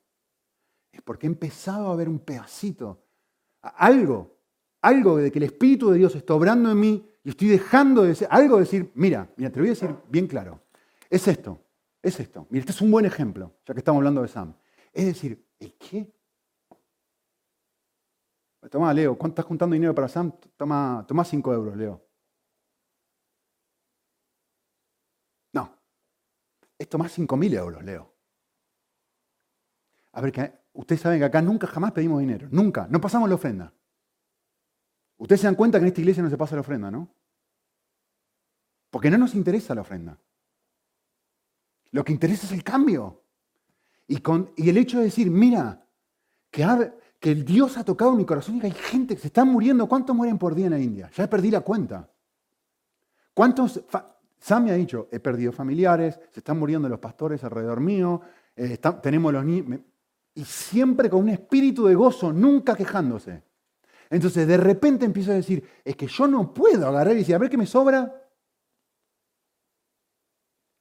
es 0.96 1.02
porque 1.02 1.28
he 1.28 1.30
empezado 1.30 1.92
a 1.92 1.96
ver 1.96 2.08
un 2.08 2.20
pedacito, 2.20 3.04
algo, 3.62 4.40
algo 4.82 5.18
de 5.18 5.32
que 5.32 5.40
el 5.40 5.44
Espíritu 5.44 5.92
de 5.92 5.98
Dios 5.98 6.16
está 6.16 6.34
obrando 6.34 6.72
en 6.72 6.80
mí 6.80 7.10
y 7.24 7.30
estoy 7.30 7.50
dejando 7.50 8.04
de 8.04 8.10
decir, 8.10 8.28
algo 8.32 8.56
de 8.56 8.62
decir, 8.62 8.92
mira, 8.96 9.30
mira, 9.36 9.50
te 9.50 9.58
lo 9.58 9.64
voy 9.64 9.70
a 9.70 9.74
decir 9.74 9.96
bien 10.10 10.28
claro, 10.28 10.62
es 11.10 11.28
esto, 11.28 11.60
es 12.02 12.20
esto. 12.20 12.48
Mira, 12.50 12.62
este 12.62 12.72
es 12.72 12.82
un 12.82 12.92
buen 12.92 13.06
ejemplo, 13.06 13.58
ya 13.66 13.74
que 13.74 13.80
estamos 13.80 14.00
hablando 14.00 14.22
de 14.22 14.28
Sam. 14.28 14.56
Es 14.94 15.06
decir, 15.06 15.46
¿el 15.60 15.74
qué? 15.74 16.12
Toma, 18.72 18.94
Leo, 18.94 19.18
¿cuánto 19.18 19.34
estás 19.34 19.46
juntando 19.46 19.74
dinero 19.74 19.94
para 19.94 20.08
Sam? 20.08 20.34
Toma, 20.58 21.06
toma 21.08 21.24
5 21.24 21.54
euros, 21.54 21.76
Leo. 21.78 22.02
No, 25.54 25.72
es 26.86 26.90
tomar 26.90 27.10
5 27.10 27.36
mil 27.36 27.54
euros, 27.54 27.84
Leo. 27.84 28.14
A 30.14 30.22
ver, 30.22 30.32
¿qué? 30.32 30.54
Ustedes 30.74 31.02
saben 31.02 31.20
que 31.20 31.26
acá 31.26 31.42
nunca 31.42 31.68
jamás 31.68 31.92
pedimos 31.92 32.20
dinero, 32.20 32.48
nunca, 32.52 32.88
no 32.90 33.02
pasamos 33.02 33.28
la 33.28 33.36
ofrenda. 33.36 33.74
Ustedes 35.18 35.42
se 35.42 35.48
dan 35.48 35.56
cuenta 35.56 35.78
que 35.78 35.84
en 35.84 35.88
esta 35.88 36.02
iglesia 36.02 36.24
no 36.24 36.30
se 36.30 36.38
pasa 36.38 36.56
la 36.56 36.62
ofrenda, 36.62 36.92
¿no? 36.92 37.10
Porque 38.90 39.10
no 39.10 39.18
nos 39.18 39.36
interesa 39.36 39.74
la 39.76 39.82
ofrenda. 39.82 40.18
Lo 41.92 42.04
que 42.04 42.14
interesa 42.14 42.46
es 42.46 42.52
el 42.52 42.64
cambio. 42.64 43.24
Y, 44.08 44.18
con, 44.18 44.52
y 44.56 44.70
el 44.70 44.78
hecho 44.78 45.00
de 45.00 45.06
decir, 45.06 45.32
mira, 45.32 45.88
que, 46.52 46.92
que 47.20 47.32
el 47.32 47.46
Dios 47.46 47.78
ha 47.78 47.84
tocado 47.84 48.14
mi 48.14 48.26
corazón 48.26 48.58
y 48.58 48.60
que 48.60 48.68
hay 48.68 48.74
gente 48.74 49.16
que 49.16 49.22
se 49.22 49.28
está 49.28 49.46
muriendo. 49.46 49.88
¿Cuántos 49.88 50.16
mueren 50.16 50.38
por 50.38 50.54
día 50.54 50.66
en 50.66 50.72
la 50.72 50.80
India? 50.80 51.10
Ya 51.16 51.30
perdí 51.30 51.52
la 51.52 51.62
cuenta. 51.62 52.10
¿Cuántos? 53.34 53.82
Sam 54.38 54.66
me 54.66 54.72
ha 54.72 54.76
dicho, 54.76 55.08
he 55.12 55.20
perdido 55.20 55.52
familiares, 55.52 56.20
se 56.32 56.40
están 56.40 56.60
muriendo 56.60 56.88
los 56.88 57.00
pastores 57.00 57.44
alrededor 57.44 57.80
mío, 57.80 58.22
eh, 58.56 58.78
tenemos 59.02 59.34
los 59.34 59.44
niños 59.44 59.80
y 60.36 60.44
siempre 60.44 61.10
con 61.10 61.22
un 61.22 61.30
espíritu 61.30 61.86
de 61.86 61.96
gozo, 61.96 62.32
nunca 62.32 62.76
quejándose. 62.76 63.42
Entonces 64.10 64.46
de 64.48 64.58
repente 64.58 65.06
empiezo 65.06 65.32
a 65.32 65.36
decir, 65.36 65.68
es 65.84 65.96
que 65.96 66.08
yo 66.08 66.28
no 66.28 66.54
puedo 66.54 66.88
agarrar 66.88 67.16
y 67.16 67.20
decir, 67.20 67.36
a 67.36 67.40
ver 67.40 67.50
qué 67.50 67.58
me 67.58 67.66
sobra. 67.66 68.22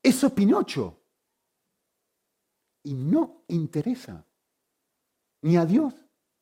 Eso 0.03 0.27
es 0.27 0.33
Pinocho. 0.33 1.01
Y 2.83 2.95
no 2.95 3.45
interesa 3.49 4.27
ni 5.43 5.57
a 5.57 5.65
Dios, 5.65 5.95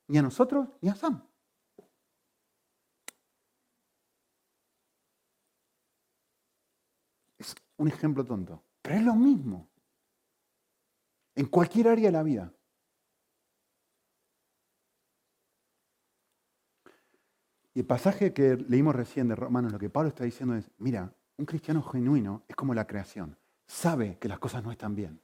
ni 0.08 0.18
a 0.18 0.22
nosotros, 0.22 0.68
ni 0.80 0.88
a 0.88 0.94
Sam. 0.94 1.22
Es 7.38 7.54
un 7.82 7.88
ejemplo 7.88 8.24
tonto, 8.24 8.62
pero 8.80 8.94
es 8.94 9.02
lo 9.02 9.14
mismo. 9.16 9.68
En 11.34 11.46
cualquier 11.46 11.88
área 11.88 12.06
de 12.06 12.12
la 12.12 12.22
vida. 12.22 12.52
Y 17.74 17.80
el 17.80 17.86
pasaje 17.86 18.32
que 18.32 18.56
leímos 18.56 18.94
recién 18.94 19.28
de 19.28 19.34
Romanos, 19.34 19.72
lo 19.72 19.78
que 19.78 19.90
Pablo 19.90 20.10
está 20.10 20.24
diciendo 20.24 20.54
es, 20.54 20.70
mira, 20.78 21.12
un 21.38 21.46
cristiano 21.46 21.82
genuino 21.82 22.44
es 22.46 22.54
como 22.54 22.72
la 22.72 22.86
creación, 22.86 23.36
sabe 23.66 24.18
que 24.18 24.28
las 24.28 24.38
cosas 24.38 24.62
no 24.62 24.70
están 24.70 24.94
bien. 24.94 25.20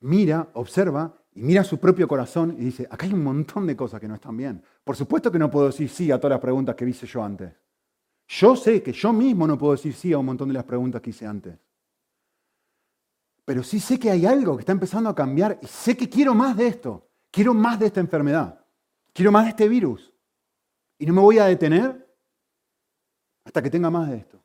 Mira, 0.00 0.50
observa 0.52 1.24
y 1.32 1.42
mira 1.42 1.64
su 1.64 1.80
propio 1.80 2.06
corazón 2.06 2.54
y 2.56 2.64
dice, 2.66 2.86
acá 2.88 3.06
hay 3.06 3.14
un 3.14 3.24
montón 3.24 3.66
de 3.66 3.74
cosas 3.74 4.00
que 4.00 4.06
no 4.06 4.14
están 4.14 4.36
bien. 4.36 4.62
Por 4.84 4.94
supuesto 4.94 5.32
que 5.32 5.38
no 5.38 5.50
puedo 5.50 5.66
decir 5.66 5.88
sí 5.88 6.12
a 6.12 6.18
todas 6.18 6.36
las 6.36 6.40
preguntas 6.40 6.76
que 6.76 6.88
hice 6.88 7.06
yo 7.06 7.24
antes. 7.24 7.52
Yo 8.28 8.54
sé 8.54 8.82
que 8.82 8.92
yo 8.92 9.12
mismo 9.12 9.46
no 9.46 9.58
puedo 9.58 9.72
decir 9.72 9.94
sí 9.94 10.12
a 10.12 10.18
un 10.18 10.26
montón 10.26 10.48
de 10.48 10.54
las 10.54 10.64
preguntas 10.64 11.00
que 11.00 11.10
hice 11.10 11.26
antes. 11.26 11.58
Pero 13.44 13.62
sí 13.62 13.78
sé 13.78 13.98
que 13.98 14.10
hay 14.10 14.24
algo 14.26 14.56
que 14.56 14.60
está 14.60 14.72
empezando 14.72 15.10
a 15.10 15.14
cambiar 15.14 15.58
y 15.60 15.66
sé 15.66 15.96
que 15.96 16.08
quiero 16.08 16.34
más 16.34 16.56
de 16.56 16.66
esto. 16.66 17.10
Quiero 17.30 17.52
más 17.52 17.78
de 17.78 17.86
esta 17.86 18.00
enfermedad. 18.00 18.64
Quiero 19.12 19.30
más 19.30 19.44
de 19.44 19.50
este 19.50 19.68
virus. 19.68 20.12
Y 20.98 21.06
no 21.06 21.12
me 21.12 21.20
voy 21.20 21.38
a 21.38 21.44
detener 21.44 22.04
hasta 23.44 23.62
que 23.62 23.70
tenga 23.70 23.90
más 23.90 24.08
de 24.08 24.16
esto. 24.16 24.42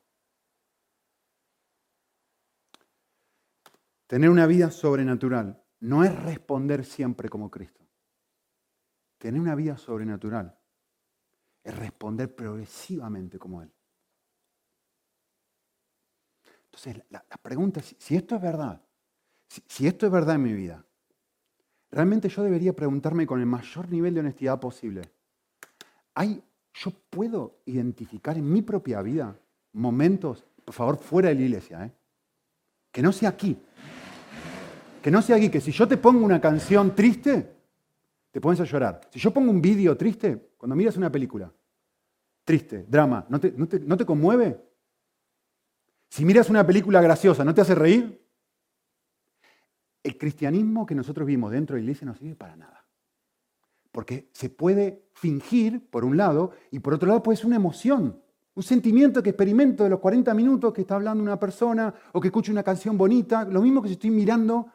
Tener 4.07 4.29
una 4.29 4.47
vida 4.47 4.71
sobrenatural 4.71 5.63
no 5.81 6.03
es 6.03 6.23
responder 6.23 6.83
siempre 6.83 7.29
como 7.29 7.49
Cristo. 7.49 7.87
Tener 9.17 9.39
una 9.39 9.55
vida 9.55 9.77
sobrenatural 9.77 10.57
es 11.63 11.77
responder 11.77 12.35
progresivamente 12.35 13.37
como 13.37 13.61
Él. 13.61 13.71
Entonces, 16.65 17.03
la, 17.09 17.21
pregunta 17.41 17.79
es, 17.79 17.95
si 17.99 18.15
esto 18.15 18.35
es 18.35 18.41
verdad, 18.41 18.81
si 19.67 19.87
esto 19.87 20.05
es 20.05 20.11
verdad 20.11 20.35
en 20.35 20.43
mi 20.43 20.53
vida, 20.53 20.85
realmente 21.91 22.29
yo 22.29 22.43
debería 22.43 22.73
preguntarme 22.73 23.25
con 23.25 23.39
el 23.39 23.45
mayor 23.45 23.89
nivel 23.89 24.13
de 24.13 24.19
honestidad 24.19 24.59
posible, 24.59 25.01
yo 26.73 26.91
puedo 27.09 27.59
identificar 27.65 28.37
en 28.37 28.51
mi 28.51 28.61
propia 28.61 29.01
vida 29.01 29.35
momentos, 29.73 30.45
por 30.63 30.73
favor, 30.73 30.97
fuera 30.97 31.29
de 31.29 31.35
la 31.35 31.41
iglesia, 31.41 31.85
¿eh? 31.85 31.91
que 32.91 33.01
no 33.01 33.11
sea 33.11 33.29
aquí. 33.29 33.57
Que 35.01 35.11
no 35.11 35.21
sea 35.21 35.37
aquí, 35.37 35.49
que 35.49 35.61
si 35.61 35.71
yo 35.71 35.87
te 35.87 35.97
pongo 35.97 36.25
una 36.25 36.39
canción 36.39 36.95
triste, 36.95 37.55
te 38.31 38.41
pones 38.41 38.59
a 38.59 38.65
llorar. 38.65 39.01
Si 39.11 39.19
yo 39.19 39.31
pongo 39.31 39.51
un 39.51 39.61
vídeo 39.61 39.95
triste, 39.97 40.51
cuando 40.57 40.75
miras 40.75 40.97
una 40.97 41.11
película, 41.11 41.51
triste, 42.43 42.85
drama, 42.87 43.25
¿no 43.29 43.39
te, 43.39 43.51
no 43.51 43.97
te 43.97 44.05
conmueve? 44.05 44.59
Si 46.09 46.25
miras 46.25 46.49
una 46.49 46.65
película 46.65 47.01
graciosa, 47.01 47.43
¿no 47.43 47.53
te 47.53 47.61
hace 47.61 47.75
reír? 47.75 48.18
El 50.03 50.17
cristianismo 50.17 50.85
que 50.85 50.95
nosotros 50.95 51.27
vimos 51.27 51.51
dentro 51.51 51.75
de 51.75 51.81
la 51.81 51.83
iglesia 51.83 52.05
no 52.05 52.15
sirve 52.15 52.35
para 52.35 52.55
nada. 52.55 52.85
Porque 53.91 54.29
se 54.33 54.49
puede 54.49 55.09
fingir, 55.13 55.89
por 55.89 56.05
un 56.05 56.15
lado, 56.15 56.51
y 56.71 56.79
por 56.79 56.93
otro 56.93 57.07
lado 57.07 57.23
puede 57.23 57.37
ser 57.37 57.47
una 57.47 57.55
emoción, 57.55 58.21
un 58.55 58.63
sentimiento 58.63 59.23
que 59.23 59.31
experimento 59.31 59.83
de 59.83 59.89
los 59.89 59.99
40 59.99 60.33
minutos 60.33 60.73
que 60.73 60.81
está 60.81 60.95
hablando 60.95 61.23
una 61.23 61.39
persona 61.39 61.93
o 62.11 62.19
que 62.19 62.27
escucho 62.27 62.51
una 62.51 62.63
canción 62.63 62.97
bonita, 62.97 63.45
lo 63.45 63.61
mismo 63.61 63.81
que 63.81 63.87
si 63.87 63.93
estoy 63.93 64.11
mirando 64.11 64.67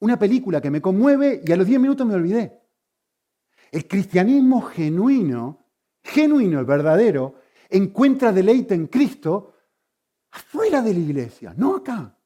una 0.00 0.18
película 0.18 0.60
que 0.60 0.70
me 0.70 0.80
conmueve 0.80 1.42
y 1.44 1.52
a 1.52 1.56
los 1.56 1.66
10 1.66 1.80
minutos 1.80 2.06
me 2.06 2.14
olvidé. 2.14 2.60
El 3.70 3.86
cristianismo 3.86 4.62
genuino, 4.62 5.66
genuino, 6.02 6.58
el 6.58 6.66
verdadero, 6.66 7.36
encuentra 7.68 8.32
deleite 8.32 8.74
en 8.74 8.88
Cristo 8.88 9.54
afuera 10.32 10.82
de 10.82 10.94
la 10.94 11.00
iglesia, 11.00 11.54
no 11.56 11.76
acá. 11.76 12.16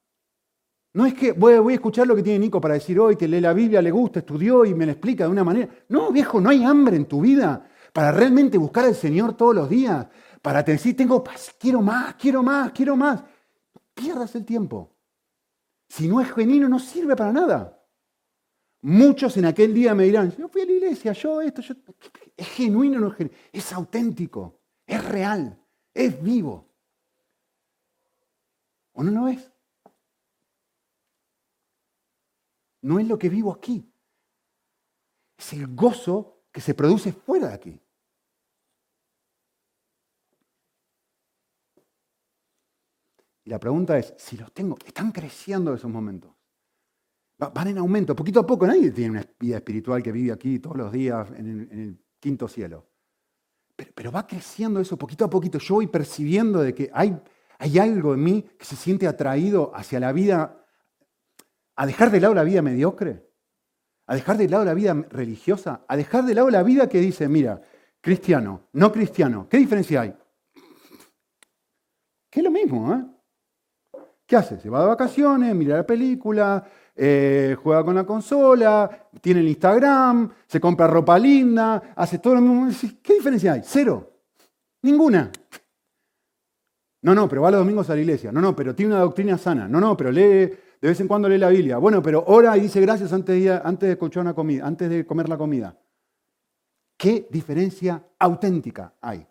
No 0.94 1.06
es 1.06 1.14
que 1.14 1.32
voy, 1.32 1.54
a 1.54 1.74
escuchar 1.74 2.06
lo 2.06 2.14
que 2.14 2.22
tiene 2.22 2.38
Nico 2.38 2.60
para 2.60 2.74
decir 2.74 2.98
hoy, 3.00 3.16
que 3.16 3.26
lee 3.26 3.40
la 3.40 3.52
Biblia, 3.52 3.82
le 3.82 3.90
gusta, 3.90 4.20
estudió 4.20 4.64
y 4.64 4.74
me 4.74 4.86
lo 4.86 4.92
explica 4.92 5.24
de 5.24 5.30
una 5.30 5.42
manera. 5.42 5.68
No, 5.88 6.12
viejo, 6.12 6.40
no 6.40 6.50
hay 6.50 6.62
hambre 6.62 6.96
en 6.96 7.06
tu 7.06 7.20
vida 7.20 7.68
para 7.92 8.12
realmente 8.12 8.56
buscar 8.58 8.84
al 8.84 8.94
Señor 8.94 9.36
todos 9.36 9.56
los 9.56 9.68
días, 9.68 10.06
para 10.40 10.62
decir, 10.62 10.96
tengo 10.96 11.24
quiero 11.58 11.82
más, 11.82 12.14
quiero 12.14 12.44
más, 12.44 12.70
quiero 12.70 12.94
más. 12.94 13.22
No 13.22 13.82
pierdas 13.92 14.36
el 14.36 14.44
tiempo. 14.44 14.94
Si 15.88 16.06
no 16.06 16.20
es 16.20 16.32
genuino, 16.32 16.68
no 16.68 16.78
sirve 16.78 17.16
para 17.16 17.32
nada. 17.32 17.84
Muchos 18.82 19.36
en 19.36 19.46
aquel 19.46 19.74
día 19.74 19.96
me 19.96 20.04
dirán, 20.04 20.30
yo 20.36 20.46
fui 20.48 20.62
a 20.62 20.66
la 20.66 20.72
iglesia, 20.72 21.12
yo 21.12 21.40
esto, 21.40 21.60
yo... 21.60 21.74
Es 22.36 22.48
genuino, 22.50 23.00
no 23.00 23.08
es 23.08 23.14
genuino. 23.14 23.38
Es 23.52 23.72
auténtico, 23.72 24.60
es 24.86 25.04
real, 25.04 25.60
es 25.92 26.22
vivo. 26.22 26.68
¿O 28.92 29.02
no 29.02 29.10
lo 29.10 29.28
es? 29.28 29.53
No 32.84 32.98
es 32.98 33.08
lo 33.08 33.18
que 33.18 33.28
vivo 33.28 33.50
aquí. 33.50 33.90
Es 35.36 35.52
el 35.54 35.74
gozo 35.74 36.42
que 36.52 36.60
se 36.60 36.74
produce 36.74 37.12
fuera 37.12 37.48
de 37.48 37.54
aquí. 37.54 37.80
Y 43.44 43.50
la 43.50 43.58
pregunta 43.58 43.98
es, 43.98 44.14
si 44.18 44.36
los 44.36 44.52
tengo, 44.52 44.76
están 44.86 45.12
creciendo 45.12 45.74
esos 45.74 45.90
momentos. 45.90 46.32
Van 47.38 47.68
en 47.68 47.78
aumento, 47.78 48.14
poquito 48.14 48.40
a 48.40 48.46
poco. 48.46 48.66
Nadie 48.66 48.90
tiene 48.90 49.12
una 49.12 49.26
vida 49.38 49.56
espiritual 49.56 50.02
que 50.02 50.12
vive 50.12 50.32
aquí 50.32 50.58
todos 50.58 50.76
los 50.76 50.92
días 50.92 51.30
en 51.36 51.68
el, 51.70 51.98
quinto 52.20 52.48
cielo. 52.48 52.86
Pero, 53.76 54.12
va 54.12 54.26
creciendo 54.26 54.80
eso 54.80 54.96
poquito 54.96 55.24
a 55.24 55.30
poquito. 55.30 55.58
Yo 55.58 55.74
voy 55.74 55.88
percibiendo 55.88 56.62
de 56.62 56.74
que 56.74 56.90
hay, 56.92 57.18
hay 57.58 57.78
algo 57.78 58.14
en 58.14 58.22
mí 58.22 58.42
que 58.58 58.64
se 58.64 58.76
siente 58.76 59.06
atraído 59.06 59.72
hacia 59.74 60.00
la 60.00 60.12
vida 60.12 60.63
a 61.76 61.86
dejar 61.86 62.10
de 62.10 62.20
lado 62.20 62.34
la 62.34 62.44
vida 62.44 62.62
mediocre, 62.62 63.28
a 64.06 64.14
dejar 64.14 64.36
de 64.36 64.48
lado 64.48 64.64
la 64.64 64.74
vida 64.74 64.94
religiosa, 65.10 65.84
a 65.88 65.96
dejar 65.96 66.24
de 66.24 66.34
lado 66.34 66.50
la 66.50 66.62
vida 66.62 66.88
que 66.88 67.00
dice, 67.00 67.28
mira, 67.28 67.60
cristiano, 68.00 68.68
no 68.72 68.92
cristiano, 68.92 69.48
¿qué 69.48 69.58
diferencia 69.58 70.02
hay? 70.02 70.14
Que 72.30 72.40
es 72.40 72.44
lo 72.44 72.50
mismo, 72.50 72.94
¿eh? 72.94 73.04
¿Qué 74.26 74.36
hace? 74.36 74.58
Se 74.58 74.70
va 74.70 74.80
de 74.80 74.86
vacaciones, 74.86 75.54
mira 75.54 75.76
la 75.76 75.86
película, 75.86 76.64
eh, 76.96 77.56
juega 77.62 77.84
con 77.84 77.94
la 77.94 78.04
consola, 78.04 79.08
tiene 79.20 79.40
el 79.40 79.48
Instagram, 79.48 80.32
se 80.46 80.60
compra 80.60 80.86
ropa 80.86 81.18
linda, 81.18 81.92
hace 81.94 82.18
todo 82.18 82.36
lo 82.36 82.40
mismo. 82.40 82.68
¿Qué 83.02 83.14
diferencia 83.14 83.52
hay? 83.52 83.62
Cero. 83.64 84.12
Ninguna. 84.82 85.30
No, 87.02 87.14
no, 87.14 87.28
pero 87.28 87.42
va 87.42 87.50
los 87.50 87.60
domingos 87.60 87.90
a 87.90 87.94
la 87.94 88.00
iglesia. 88.00 88.32
No, 88.32 88.40
no, 88.40 88.56
pero 88.56 88.74
tiene 88.74 88.94
una 88.94 89.02
doctrina 89.02 89.36
sana. 89.36 89.68
No, 89.68 89.78
no, 89.78 89.94
pero 89.94 90.10
lee 90.10 90.50
de 90.84 90.90
vez 90.90 91.00
en 91.00 91.08
cuando 91.08 91.30
lee 91.30 91.38
la 91.38 91.48
Biblia. 91.48 91.78
Bueno, 91.78 92.02
pero 92.02 92.22
ora 92.26 92.58
y 92.58 92.60
dice 92.60 92.78
gracias 92.78 93.10
antes 93.14 93.42
de, 93.42 93.50
antes 93.50 93.98
una 94.16 94.34
comida, 94.34 94.66
antes 94.66 94.90
de 94.90 95.06
comer 95.06 95.30
la 95.30 95.38
comida. 95.38 95.80
¿Qué 96.94 97.26
diferencia 97.30 98.06
auténtica 98.18 98.92
hay? 99.00 99.26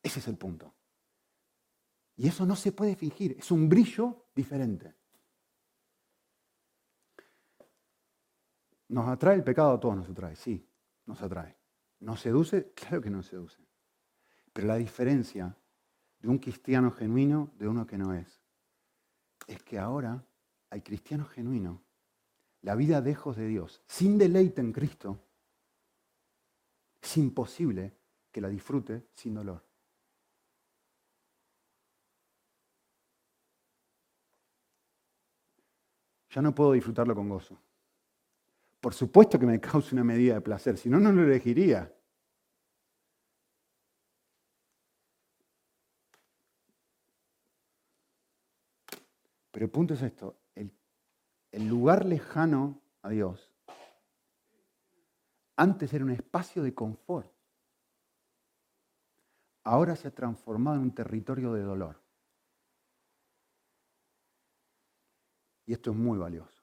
Ese 0.00 0.20
es 0.20 0.28
el 0.28 0.36
punto. 0.36 0.72
Y 2.14 2.28
eso 2.28 2.46
no 2.46 2.54
se 2.54 2.70
puede 2.70 2.94
fingir, 2.94 3.34
es 3.36 3.50
un 3.50 3.68
brillo 3.68 4.26
diferente. 4.32 4.94
¿Nos 8.90 9.08
atrae 9.08 9.34
el 9.34 9.42
pecado 9.42 9.72
a 9.72 9.80
todos? 9.80 9.96
Nos 9.96 10.08
atrae, 10.08 10.36
sí, 10.36 10.64
nos 11.06 11.20
atrae. 11.20 11.56
¿Nos 11.98 12.20
seduce? 12.20 12.70
Claro 12.74 13.00
que 13.00 13.10
nos 13.10 13.26
seduce. 13.26 13.60
Pero 14.52 14.68
la 14.68 14.76
diferencia 14.76 15.52
de 16.20 16.28
un 16.28 16.38
cristiano 16.38 16.92
genuino 16.92 17.50
de 17.58 17.66
uno 17.66 17.84
que 17.88 17.98
no 17.98 18.14
es, 18.14 18.40
es 19.48 19.60
que 19.64 19.80
ahora 19.80 20.24
al 20.74 20.82
cristiano 20.82 21.24
genuino, 21.26 21.84
la 22.62 22.74
vida 22.74 23.00
de 23.00 23.12
hijos 23.12 23.36
de 23.36 23.46
Dios, 23.46 23.80
sin 23.86 24.18
deleite 24.18 24.60
en 24.60 24.72
Cristo, 24.72 25.20
es 27.00 27.16
imposible 27.16 27.96
que 28.32 28.40
la 28.40 28.48
disfrute 28.48 29.06
sin 29.14 29.34
dolor. 29.34 29.64
Ya 36.30 36.42
no 36.42 36.52
puedo 36.52 36.72
disfrutarlo 36.72 37.14
con 37.14 37.28
gozo. 37.28 37.56
Por 38.80 38.94
supuesto 38.94 39.38
que 39.38 39.46
me 39.46 39.60
causa 39.60 39.94
una 39.94 40.02
medida 40.02 40.34
de 40.34 40.40
placer, 40.40 40.76
si 40.76 40.88
no, 40.88 40.98
no 40.98 41.12
lo 41.12 41.22
elegiría. 41.22 41.94
Pero 49.52 49.66
el 49.66 49.70
punto 49.70 49.94
es 49.94 50.02
esto, 50.02 50.36
el 51.54 51.68
lugar 51.68 52.04
lejano 52.04 52.80
a 53.02 53.10
Dios, 53.10 53.48
antes 55.54 55.94
era 55.94 56.04
un 56.04 56.10
espacio 56.10 56.64
de 56.64 56.74
confort. 56.74 57.32
Ahora 59.62 59.94
se 59.94 60.08
ha 60.08 60.10
transformado 60.10 60.78
en 60.78 60.82
un 60.82 60.94
territorio 60.94 61.52
de 61.52 61.62
dolor. 61.62 62.02
Y 65.66 65.72
esto 65.72 65.92
es 65.92 65.96
muy 65.96 66.18
valioso, 66.18 66.60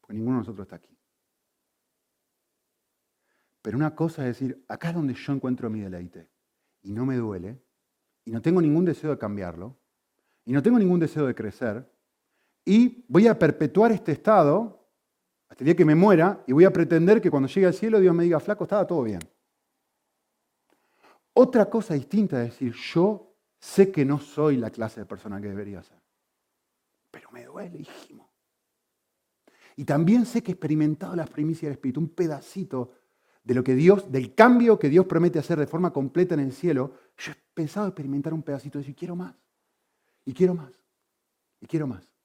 porque 0.00 0.14
ninguno 0.14 0.38
de 0.38 0.40
nosotros 0.40 0.64
está 0.66 0.76
aquí. 0.76 0.98
Pero 3.62 3.78
una 3.78 3.94
cosa 3.94 4.22
es 4.22 4.38
decir, 4.38 4.64
acá 4.68 4.88
es 4.88 4.96
donde 4.96 5.14
yo 5.14 5.32
encuentro 5.32 5.70
mi 5.70 5.80
deleite, 5.80 6.28
y 6.82 6.90
no 6.90 7.06
me 7.06 7.14
duele, 7.14 7.62
y 8.24 8.32
no 8.32 8.42
tengo 8.42 8.60
ningún 8.60 8.84
deseo 8.84 9.10
de 9.10 9.18
cambiarlo, 9.18 9.78
y 10.44 10.52
no 10.52 10.60
tengo 10.60 10.78
ningún 10.80 10.98
deseo 10.98 11.24
de 11.24 11.36
crecer, 11.36 11.95
y 12.68 13.04
voy 13.08 13.28
a 13.28 13.38
perpetuar 13.38 13.92
este 13.92 14.12
estado 14.12 14.90
hasta 15.48 15.62
el 15.62 15.66
día 15.66 15.76
que 15.76 15.84
me 15.84 15.94
muera 15.94 16.42
y 16.46 16.52
voy 16.52 16.64
a 16.64 16.72
pretender 16.72 17.22
que 17.22 17.30
cuando 17.30 17.48
llegue 17.48 17.68
al 17.68 17.74
cielo 17.74 18.00
Dios 18.00 18.14
me 18.14 18.24
diga, 18.24 18.40
flaco, 18.40 18.64
estaba 18.64 18.86
todo 18.86 19.04
bien. 19.04 19.20
Otra 21.32 21.70
cosa 21.70 21.94
distinta 21.94 22.42
es 22.42 22.50
decir, 22.50 22.74
yo 22.74 23.34
sé 23.58 23.92
que 23.92 24.04
no 24.04 24.18
soy 24.18 24.56
la 24.56 24.70
clase 24.70 25.00
de 25.00 25.06
persona 25.06 25.40
que 25.40 25.48
debería 25.48 25.82
ser, 25.82 26.02
pero 27.10 27.30
me 27.30 27.44
duele, 27.44 27.78
hijimo. 27.78 28.28
Y 29.76 29.84
también 29.84 30.26
sé 30.26 30.42
que 30.42 30.50
he 30.50 30.54
experimentado 30.54 31.14
las 31.14 31.30
primicias 31.30 31.68
del 31.68 31.74
Espíritu, 31.74 32.00
un 32.00 32.08
pedacito 32.08 32.94
de 33.44 33.54
lo 33.54 33.62
que 33.62 33.76
Dios, 33.76 34.10
del 34.10 34.34
cambio 34.34 34.78
que 34.78 34.88
Dios 34.88 35.06
promete 35.06 35.38
hacer 35.38 35.58
de 35.58 35.66
forma 35.68 35.92
completa 35.92 36.34
en 36.34 36.40
el 36.40 36.52
cielo. 36.52 36.94
Yo 37.16 37.30
he 37.30 37.36
pensado 37.54 37.86
experimentar 37.86 38.34
un 38.34 38.42
pedacito 38.42 38.78
de 38.78 38.82
decir, 38.82 38.96
quiero 38.96 39.14
más, 39.14 39.36
y 40.24 40.32
quiero 40.32 40.54
más, 40.54 40.72
y 41.60 41.66
quiero 41.66 41.86
más. 41.86 42.15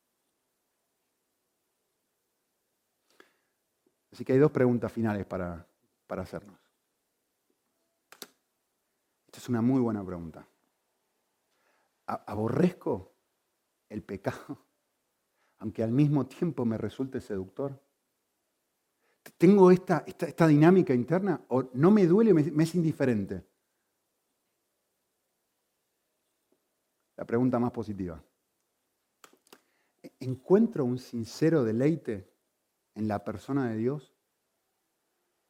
Así 4.11 4.25
que 4.25 4.33
hay 4.33 4.39
dos 4.39 4.51
preguntas 4.51 4.91
finales 4.91 5.25
para, 5.25 5.65
para 6.05 6.23
hacernos. 6.23 6.59
Esta 9.25 9.39
es 9.39 9.49
una 9.49 9.61
muy 9.61 9.79
buena 9.79 10.05
pregunta. 10.05 10.45
¿Aborrezco 12.05 13.13
el 13.87 14.03
pecado, 14.03 14.57
aunque 15.59 15.83
al 15.83 15.91
mismo 15.91 16.25
tiempo 16.25 16.65
me 16.65 16.77
resulte 16.77 17.21
seductor? 17.21 17.81
¿Tengo 19.37 19.71
esta, 19.71 20.03
esta, 20.05 20.47
dinámica 20.47 20.93
interna 20.93 21.41
o 21.47 21.69
no 21.73 21.91
me 21.91 22.05
duele, 22.05 22.33
me, 22.33 22.43
me 22.51 22.63
es 22.63 22.75
indiferente? 22.75 23.45
La 27.15 27.23
pregunta 27.23 27.59
más 27.59 27.71
positiva. 27.71 28.21
¿Encuentro 30.19 30.83
un 30.83 30.97
sincero 30.97 31.63
deleite 31.63 32.30
en 32.95 33.07
la 33.07 33.23
persona 33.23 33.69
de 33.69 33.77
Dios, 33.77 34.13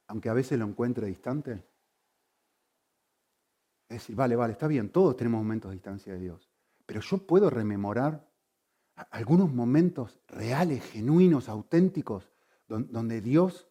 aunque 0.08 0.30
a 0.30 0.34
veces 0.34 0.60
lo 0.60 0.66
encuentre 0.66 1.08
distante? 1.08 1.66
Es 3.88 3.98
decir, 3.98 4.16
vale, 4.16 4.36
vale, 4.36 4.54
está 4.54 4.68
bien, 4.68 4.90
todos 4.90 5.18
tenemos 5.18 5.40
momentos 5.40 5.70
de 5.70 5.76
distancia 5.76 6.14
de 6.14 6.20
Dios, 6.20 6.50
pero 6.86 7.02
yo 7.02 7.26
puedo 7.26 7.50
rememorar 7.50 8.30
algunos 9.10 9.52
momentos 9.54 10.20
reales, 10.28 10.84
genuinos, 10.92 11.50
auténticos, 11.50 12.32
donde 12.68 13.22
Dios, 13.22 13.68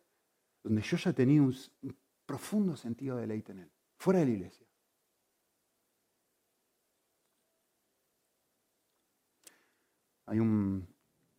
donde 0.62 0.82
yo 0.82 0.96
ya 0.96 1.12
tenía 1.12 1.40
un, 1.40 1.54
un 1.82 1.96
profundo 2.26 2.76
sentido 2.76 3.16
de 3.16 3.22
deleite 3.22 3.52
en 3.52 3.58
Él, 3.60 3.72
fuera 3.96 4.20
de 4.20 4.26
la 4.26 4.30
iglesia. 4.32 4.66
Hay 10.26 10.38
un 10.38 10.86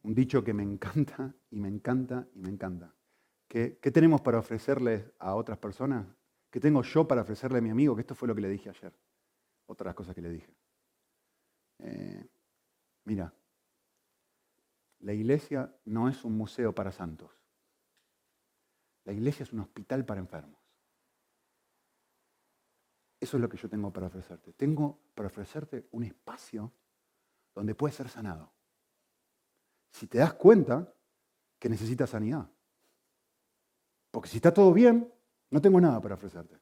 dicho 0.04 0.44
que 0.44 0.54
me 0.54 0.64
encanta 0.64 1.36
y 1.52 1.60
me 1.60 1.68
encanta 1.68 2.28
y 2.34 2.39
me 2.39 2.49
encanta. 2.49 2.95
¿Qué, 3.47 3.70
tenemos 3.93 4.22
para 4.22 4.39
ofrecerles 4.39 5.12
a 5.20 5.36
otras 5.36 5.58
personas? 5.58 6.08
¿Qué 6.49 6.60
tengo 6.60 6.82
yo 6.82 7.08
para 7.08 7.22
ofrecerle 7.22 7.60
a 7.60 7.62
mi 7.62 7.70
amigo? 7.70 7.95
Que 7.95 8.02
esto 8.02 8.16
fue 8.16 8.28
lo 8.28 8.34
que 8.34 8.41
le 8.41 8.49
dije 8.49 8.70
ayer. 8.70 8.93
Otras 9.66 9.93
cosas 9.93 10.16
que 10.16 10.22
le 10.22 10.30
dije. 10.30 10.56
Eh, 11.80 12.30
mira, 13.04 13.34
la 14.99 15.14
iglesia 15.14 15.76
no 15.86 16.08
es 16.08 16.24
un 16.24 16.38
museo 16.38 16.74
para 16.74 16.91
santos. 16.91 17.32
La 19.04 19.12
iglesia 19.12 19.43
es 19.43 19.52
un 19.52 19.60
hospital 19.60 20.06
para 20.06 20.22
enfermos. 20.22 20.62
Eso 23.20 23.38
es 23.38 23.41
lo 23.41 23.49
que 23.49 23.58
yo 23.58 23.70
tengo 23.70 23.91
para 23.91 24.08
ofrecerte. 24.08 24.54
Tengo 24.54 25.02
para 25.14 25.28
ofrecerte 25.28 25.88
un 25.91 26.04
espacio 26.04 26.72
donde 27.54 27.76
puede 27.76 27.93
ser 27.93 28.08
sanado. 28.08 28.54
Si 29.91 30.08
te 30.08 30.20
das 30.20 30.34
cuenta 30.34 30.95
que 31.62 31.70
necesitas 31.70 32.09
sanidad. 32.09 32.49
Porque 34.09 34.28
si 34.28 34.38
está 34.38 34.51
todo 34.51 34.74
bien, 34.74 35.14
no 35.51 35.62
tengo 35.62 35.80
nada 35.80 36.01
para 36.01 36.16
ofrecerte. 36.16 36.57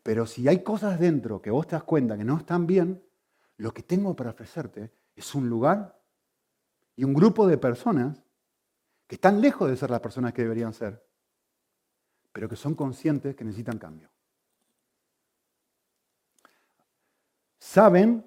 Pero 0.00 0.26
si 0.26 0.46
hay 0.46 0.62
cosas 0.62 1.00
dentro 1.00 1.42
que 1.42 1.50
vos 1.50 1.66
te 1.66 1.74
das 1.74 1.82
cuenta 1.82 2.16
que 2.16 2.24
no 2.24 2.36
están 2.36 2.68
bien, 2.68 3.04
lo 3.56 3.74
que 3.74 3.82
tengo 3.82 4.14
para 4.14 4.30
ofrecerte 4.30 4.92
es 5.16 5.34
un 5.34 5.50
lugar 5.50 6.00
y 6.94 7.02
un 7.02 7.12
grupo 7.12 7.48
de 7.48 7.58
personas 7.58 8.22
que 9.08 9.16
están 9.16 9.40
lejos 9.40 9.68
de 9.68 9.76
ser 9.76 9.90
las 9.90 10.00
personas 10.00 10.32
que 10.32 10.42
deberían 10.42 10.72
ser, 10.72 11.04
pero 12.30 12.48
que 12.48 12.54
son 12.54 12.76
conscientes 12.76 13.34
que 13.34 13.44
necesitan 13.44 13.76
cambio. 13.76 14.08
Saben 17.58 18.24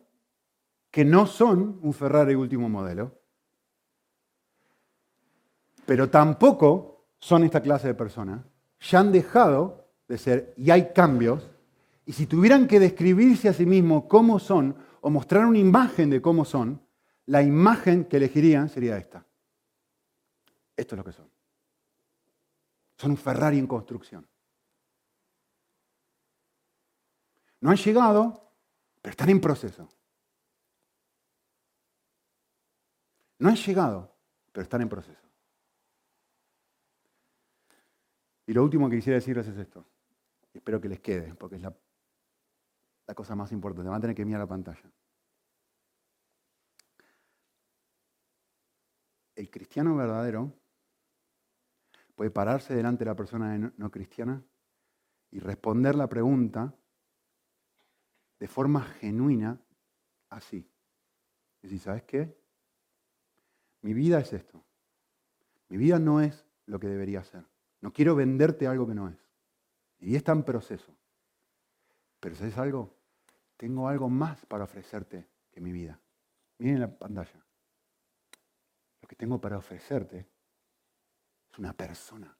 que 0.92 1.06
no 1.06 1.26
son 1.26 1.80
un 1.82 1.94
Ferrari 1.94 2.36
último 2.36 2.68
modelo, 2.68 3.23
pero 5.86 6.10
tampoco 6.10 7.08
son 7.20 7.44
esta 7.44 7.62
clase 7.62 7.88
de 7.88 7.94
personas. 7.94 8.46
Ya 8.80 9.00
han 9.00 9.12
dejado 9.12 9.88
de 10.08 10.18
ser 10.18 10.54
y 10.58 10.72
hay 10.72 10.94
cambios. 10.94 11.50
Y 12.06 12.14
si 12.14 12.28
tuvieran 12.28 12.68
que 12.68 12.80
describirse 12.80 13.50
a 13.50 13.54
sí 13.54 13.66
mismos 13.66 14.06
cómo 14.10 14.40
son 14.40 14.76
o 15.02 15.10
mostrar 15.10 15.46
una 15.46 15.60
imagen 15.60 16.10
de 16.10 16.22
cómo 16.22 16.46
son, 16.46 16.82
la 17.26 17.42
imagen 17.42 18.06
que 18.06 18.18
elegirían 18.18 18.70
sería 18.70 18.98
esta. 18.98 19.26
Esto 20.76 20.96
es 20.96 20.98
lo 20.98 21.04
que 21.06 21.14
son. 21.14 21.30
Son 22.98 23.12
un 23.12 23.18
Ferrari 23.18 23.60
en 23.60 23.68
construcción. 23.68 24.28
No 27.62 27.70
han 27.70 27.78
llegado, 27.78 28.52
pero 29.02 29.12
están 29.12 29.30
en 29.30 29.40
proceso. 29.40 29.88
No 33.40 33.50
han 33.50 33.56
llegado, 33.56 34.14
pero 34.52 34.64
están 34.64 34.82
en 34.82 34.90
proceso. 34.90 35.33
Y 38.46 38.54
lo 38.54 38.64
último 38.64 38.90
que 38.90 38.98
quisiera 38.98 39.16
decirles 39.16 39.48
es 39.48 39.58
esto. 39.58 39.86
Espero 40.54 40.80
que 40.80 40.90
les 40.90 41.00
quede, 41.00 41.34
porque 41.36 41.56
es 41.56 41.62
la, 41.62 41.74
cosa 43.16 43.36
más 43.36 43.52
importante. 43.52 43.90
Van 43.90 43.98
a 43.98 44.02
tener 44.02 44.16
que 44.16 44.26
mirar 44.26 44.42
la 44.42 44.48
pantalla. 44.48 44.92
El 49.36 49.50
cristiano 49.50 49.96
verdadero 49.96 50.54
puede 52.16 52.30
pararse 52.30 52.76
delante 52.76 53.04
de 53.04 53.10
la 53.10 53.16
persona 53.16 53.58
no, 53.58 53.92
cristiana 53.92 54.44
y 55.32 55.40
responder 55.40 55.96
la 55.96 56.08
pregunta 56.08 56.76
de 58.40 58.48
forma 58.48 58.84
genuina 58.84 59.60
así. 60.30 60.70
Es 61.62 61.72
decir, 61.72 61.80
¿sabes 61.80 62.04
qué? 62.04 62.38
Mi 63.82 63.94
vida 63.94 64.20
es 64.20 64.34
esto. 64.34 64.64
Mi 65.70 65.78
vida 65.78 65.98
no 65.98 66.22
es 66.22 66.46
lo 66.68 66.80
que 66.80 66.88
debería 66.88 67.24
ser. 67.24 67.53
No 67.84 67.92
quiero 67.92 68.16
venderte 68.16 68.66
algo 68.66 68.88
que 68.88 68.96
no 68.96 69.10
es. 69.10 69.30
Vida 70.00 70.16
está 70.16 70.32
en 70.32 70.44
proceso. 70.44 70.96
Pero 72.22 72.34
¿sabes 72.34 72.58
algo? 72.58 72.98
Tengo 73.58 73.90
algo 73.90 74.08
más 74.08 74.46
para 74.46 74.64
ofrecerte 74.64 75.28
que 75.52 75.60
mi 75.60 75.74
vida. 75.74 76.00
Miren 76.60 76.80
la 76.80 76.98
pantalla. 76.98 77.46
Lo 79.02 79.08
que 79.10 79.18
tengo 79.18 79.42
para 79.42 79.58
ofrecerte 79.58 80.26
es 81.52 81.60
una 81.60 81.74
persona. 81.74 82.34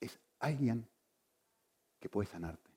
Es 0.00 0.18
alguien 0.40 0.90
que 2.00 2.08
puede 2.08 2.26
sanarte. 2.26 2.68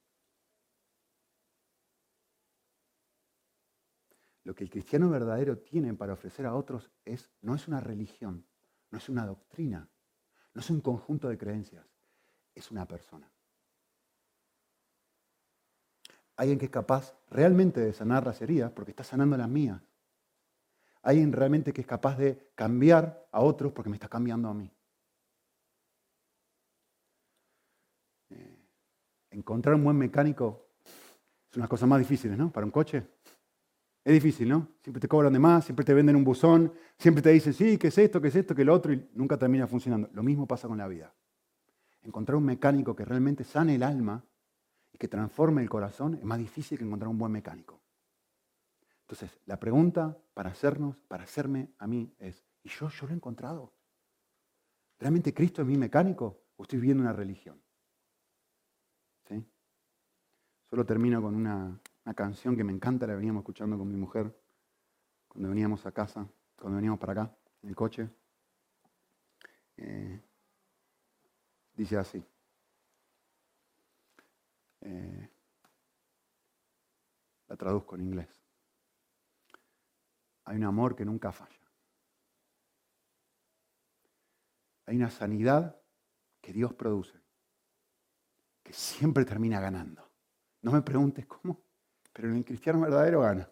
Lo 4.44 4.54
que 4.54 4.66
el 4.66 4.70
cristiano 4.70 5.10
verdadero 5.10 5.58
tiene 5.58 5.96
para 5.96 6.14
ofrecer 6.14 6.46
a 6.46 6.54
otros 6.54 6.92
es, 7.06 7.32
no 7.42 7.56
es 7.56 7.68
una 7.68 7.80
religión, 7.80 8.46
no 8.92 9.00
es 9.00 9.10
una 9.10 9.26
doctrina, 9.26 9.90
no 10.54 10.62
es 10.62 10.70
un 10.70 10.82
conjunto 10.82 11.30
de 11.30 11.38
creencias, 11.38 11.86
es 12.54 12.72
una 12.72 12.88
persona. 12.88 13.30
Alguien 16.36 16.58
que 16.58 16.66
es 16.66 16.72
capaz 16.72 17.16
realmente 17.30 17.80
de 17.80 17.94
sanar 17.94 18.26
las 18.26 18.42
heridas 18.42 18.72
porque 18.72 18.92
está 18.92 19.04
sanando 19.04 19.38
las 19.38 19.50
mías 19.50 19.82
alguien 21.04 21.32
realmente 21.32 21.74
que 21.74 21.82
es 21.82 21.88
capaz 21.88 22.18
de 22.18 22.52
cambiar 22.56 23.28
a 23.32 23.42
otros 23.42 23.72
porque 23.74 23.90
me 23.90 23.98
está 23.98 24.08
cambiando 24.08 24.50
a 24.50 24.54
mí. 24.54 24.72
Eh, 28.30 28.58
encontrar 29.32 29.76
un 29.76 29.84
buen 29.84 29.98
mecánico 29.98 30.70
es 31.52 31.58
una 31.58 31.68
cosa 31.68 31.86
más 31.86 32.00
difíciles, 32.00 32.38
¿no? 32.38 32.52
Para 32.52 32.66
un 32.66 32.72
coche. 32.72 33.06
Es 34.04 34.14
difícil, 34.14 34.50
¿no? 34.50 34.68
Siempre 34.82 35.00
te 35.00 35.08
cobran 35.08 35.32
de 35.32 35.40
más, 35.40 35.64
siempre 35.64 35.86
te 35.86 35.94
venden 35.94 36.18
un 36.18 36.26
buzón, 36.26 36.74
siempre 36.98 37.22
te 37.22 37.30
dicen, 37.30 37.54
sí, 37.54 37.78
¿qué 37.78 37.88
es 37.88 37.98
esto, 37.98 38.20
qué 38.20 38.28
es 38.28 38.36
esto, 38.36 38.54
qué 38.54 38.64
es 38.64 38.66
lo 38.66 38.74
otro? 38.74 38.92
Y 38.92 39.10
nunca 39.14 39.38
termina 39.38 39.66
funcionando. 39.66 40.10
Lo 40.14 40.24
mismo 40.24 40.46
pasa 40.46 40.68
con 40.68 40.78
la 40.78 40.88
vida. 40.88 41.14
Encontrar 42.02 42.36
un 42.36 42.44
mecánico 42.44 42.96
que 42.96 43.06
realmente 43.06 43.46
sane 43.46 43.76
el 43.76 43.84
alma 43.84 44.22
y 44.92 44.98
que 44.98 45.08
transforme 45.08 45.62
el 45.62 45.70
corazón 45.70 46.16
es 46.16 46.24
más 46.26 46.38
difícil 46.38 46.78
que 46.78 46.84
encontrar 46.84 47.08
un 47.08 47.18
buen 47.18 47.32
mecánico. 47.32 47.82
Entonces, 49.04 49.40
la 49.46 49.58
pregunta 49.58 50.18
para 50.34 50.50
hacernos, 50.50 50.98
para 51.08 51.24
hacerme 51.24 51.70
a 51.78 51.88
mí 51.88 52.14
es, 52.20 52.44
¿y 52.62 52.70
yo, 52.70 52.90
yo 52.90 53.08
lo 53.08 53.14
he 53.14 53.16
encontrado? 53.16 53.72
¿Realmente 55.00 55.34
Cristo 55.34 55.62
es 55.62 55.68
mi 55.68 55.78
mecánico 55.78 56.42
o 56.58 56.64
estoy 56.64 56.80
viviendo 56.80 57.04
una 57.04 57.14
religión? 57.14 57.62
¿Sí? 59.30 59.46
Solo 60.70 60.86
termino 60.86 61.22
con 61.22 61.36
una, 61.36 61.80
canción 62.14 62.58
que 62.58 62.64
me 62.64 62.74
encanta, 62.74 63.08
la 63.08 63.16
veníamos 63.16 63.42
escuchando 63.42 63.78
con 63.78 63.88
mi 63.88 63.96
mujer 63.96 64.36
cuando 65.28 65.50
veníamos 65.50 65.86
a 65.86 65.92
casa, 65.92 66.28
cuando 66.58 66.76
veníamos 66.78 67.00
para 67.00 67.14
acá, 67.14 67.38
en 67.62 67.70
el 67.70 67.76
coche. 67.76 68.10
Eh, 69.78 70.22
dice 71.74 71.98
así. 71.98 72.24
Eh, 74.82 75.30
la 77.48 77.56
traduzco 77.56 77.96
en 77.96 78.02
inglés 78.02 78.44
hay 80.46 80.58
un 80.58 80.64
amor 80.64 80.96
que 80.96 81.06
nunca 81.06 81.32
falla. 81.32 81.60
Hay 84.86 84.98
una 84.98 85.10
sanidad 85.10 85.80
que 86.42 86.52
Dios 86.52 86.74
produce, 86.74 87.18
que 88.62 88.74
siempre 88.74 89.24
termina 89.24 89.62
ganando. 89.62 90.12
No 90.62 90.72
me 90.72 90.82
preguntes 90.82 91.26
cómo, 91.26 91.63
pero 92.14 92.30
en 92.30 92.38
el 92.38 92.46
cristiano 92.46 92.80
verdadero 92.80 93.22
gana. 93.22 93.50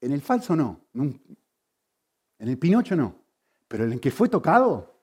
En 0.00 0.10
el 0.10 0.20
falso 0.20 0.56
no, 0.56 0.80
en 0.94 1.38
el 2.38 2.58
Pinocho 2.58 2.96
no, 2.96 3.14
pero 3.68 3.84
en 3.84 3.92
el 3.92 4.00
que 4.00 4.10
fue 4.10 4.28
tocado, 4.28 5.00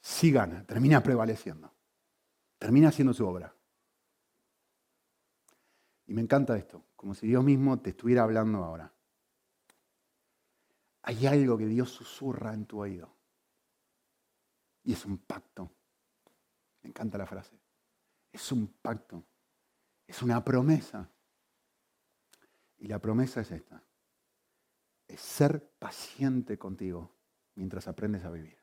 sí 0.00 0.32
gana, 0.32 0.66
termina 0.66 1.00
prevaleciendo, 1.00 1.72
termina 2.58 2.88
haciendo 2.88 3.14
su 3.14 3.24
obra. 3.24 3.54
Y 6.06 6.14
me 6.14 6.22
encanta 6.22 6.56
esto, 6.56 6.84
como 6.96 7.14
si 7.14 7.28
Dios 7.28 7.44
mismo 7.44 7.78
te 7.78 7.90
estuviera 7.90 8.24
hablando 8.24 8.64
ahora. 8.64 8.92
Hay 11.02 11.26
algo 11.26 11.56
que 11.56 11.66
Dios 11.66 11.90
susurra 11.90 12.54
en 12.54 12.66
tu 12.66 12.80
oído. 12.80 13.12
Y 14.84 14.92
es 14.92 15.04
un 15.04 15.18
pacto. 15.18 15.70
Me 16.82 16.90
encanta 16.90 17.18
la 17.18 17.26
frase. 17.26 17.61
Es 18.32 18.50
un 18.50 18.66
pacto. 18.66 19.24
Es 20.06 20.22
una 20.22 20.42
promesa. 20.42 21.08
Y 22.78 22.88
la 22.88 22.98
promesa 22.98 23.42
es 23.42 23.50
esta. 23.52 23.82
Es 25.06 25.20
ser 25.20 25.70
paciente 25.78 26.58
contigo 26.58 27.14
mientras 27.54 27.86
aprendes 27.86 28.24
a 28.24 28.30
vivir. 28.30 28.58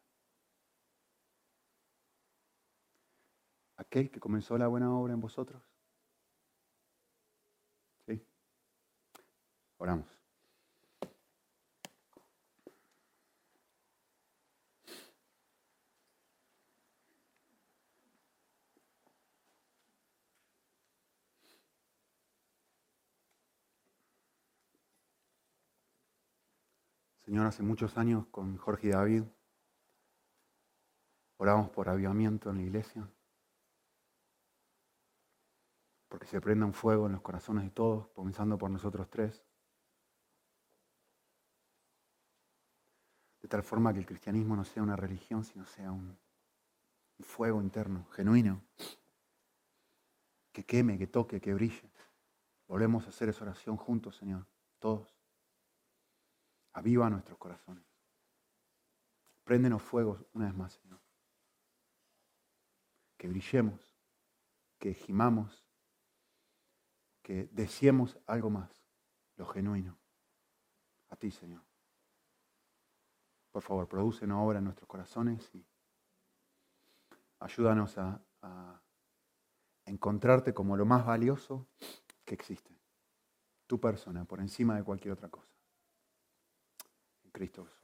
Aquel 3.78 4.12
que 4.12 4.20
comenzó 4.20 4.58
la 4.58 4.68
buena 4.68 4.94
obra 4.94 5.14
en 5.14 5.22
vosotros 5.22 5.64
Oramos. 9.80 10.19
Señor, 27.30 27.46
hace 27.46 27.62
muchos 27.62 27.96
años 27.96 28.26
con 28.32 28.58
Jorge 28.58 28.88
y 28.88 28.90
David 28.90 29.24
oramos 31.38 31.70
por 31.70 31.88
avivamiento 31.88 32.50
en 32.50 32.56
la 32.56 32.64
iglesia, 32.64 33.08
porque 36.08 36.26
se 36.26 36.42
prenda 36.42 36.66
un 36.66 36.74
fuego 36.74 37.06
en 37.06 37.12
los 37.12 37.22
corazones 37.22 37.66
de 37.66 37.70
todos, 37.70 38.08
comenzando 38.16 38.58
por 38.58 38.72
nosotros 38.72 39.08
tres. 39.12 39.46
de 43.44 43.48
tal 43.48 43.62
forma 43.62 43.94
que 43.94 44.00
el 44.00 44.08
cristianismo 44.08 44.56
no 44.56 44.66
sea 44.66 44.82
una 44.82 44.96
religión, 44.96 45.44
sino 45.44 45.68
sea 45.68 45.92
un, 45.92 46.18
fuego 47.20 47.62
interno, 47.62 48.08
genuino. 48.10 48.64
que 50.52 50.66
queme, 50.66 50.98
que 50.98 51.06
toque, 51.06 51.40
que 51.40 51.54
brille. 51.54 51.92
Volvemos 52.68 53.06
a 53.06 53.10
hacer 53.10 53.30
esa 53.30 53.44
oración 53.44 53.78
juntos, 53.78 54.16
Señor, 54.16 54.48
todos. 54.80 55.19
Aviva 56.74 57.10
nuestros 57.10 57.38
corazones. 57.38 57.84
Préndenos 59.44 59.82
fuegos 59.82 60.24
una 60.34 60.46
vez 60.46 60.56
más, 60.56 60.74
Señor. 60.74 61.00
Que 63.18 63.28
brillemos, 63.28 63.98
que 64.78 64.94
gimamos, 64.94 65.66
que 67.22 67.50
deseemos 67.52 68.18
algo 68.28 68.50
más, 68.50 68.86
lo 69.36 69.46
genuino. 69.48 69.98
A 71.10 71.16
ti, 71.16 71.32
Señor. 71.32 71.64
Por 73.52 73.64
favor, 73.64 73.88
produce 73.88 74.26
una 74.26 74.42
obra 74.42 74.60
en 74.60 74.66
nuestros 74.66 74.88
corazones 74.88 75.50
y 75.56 75.66
ayúdanos 77.40 77.98
a, 77.98 78.24
a 78.44 78.82
encontrarte 79.86 80.54
como 80.54 80.78
lo 80.78 80.86
más 80.86 81.06
valioso 81.06 81.68
que 82.24 82.36
existe. 82.36 82.80
Tu 83.66 83.80
persona, 83.80 84.26
por 84.26 84.40
encima 84.40 84.76
de 84.76 84.84
cualquier 84.84 85.14
otra 85.14 85.30
cosa. 85.30 85.49
Cristo. 87.32 87.79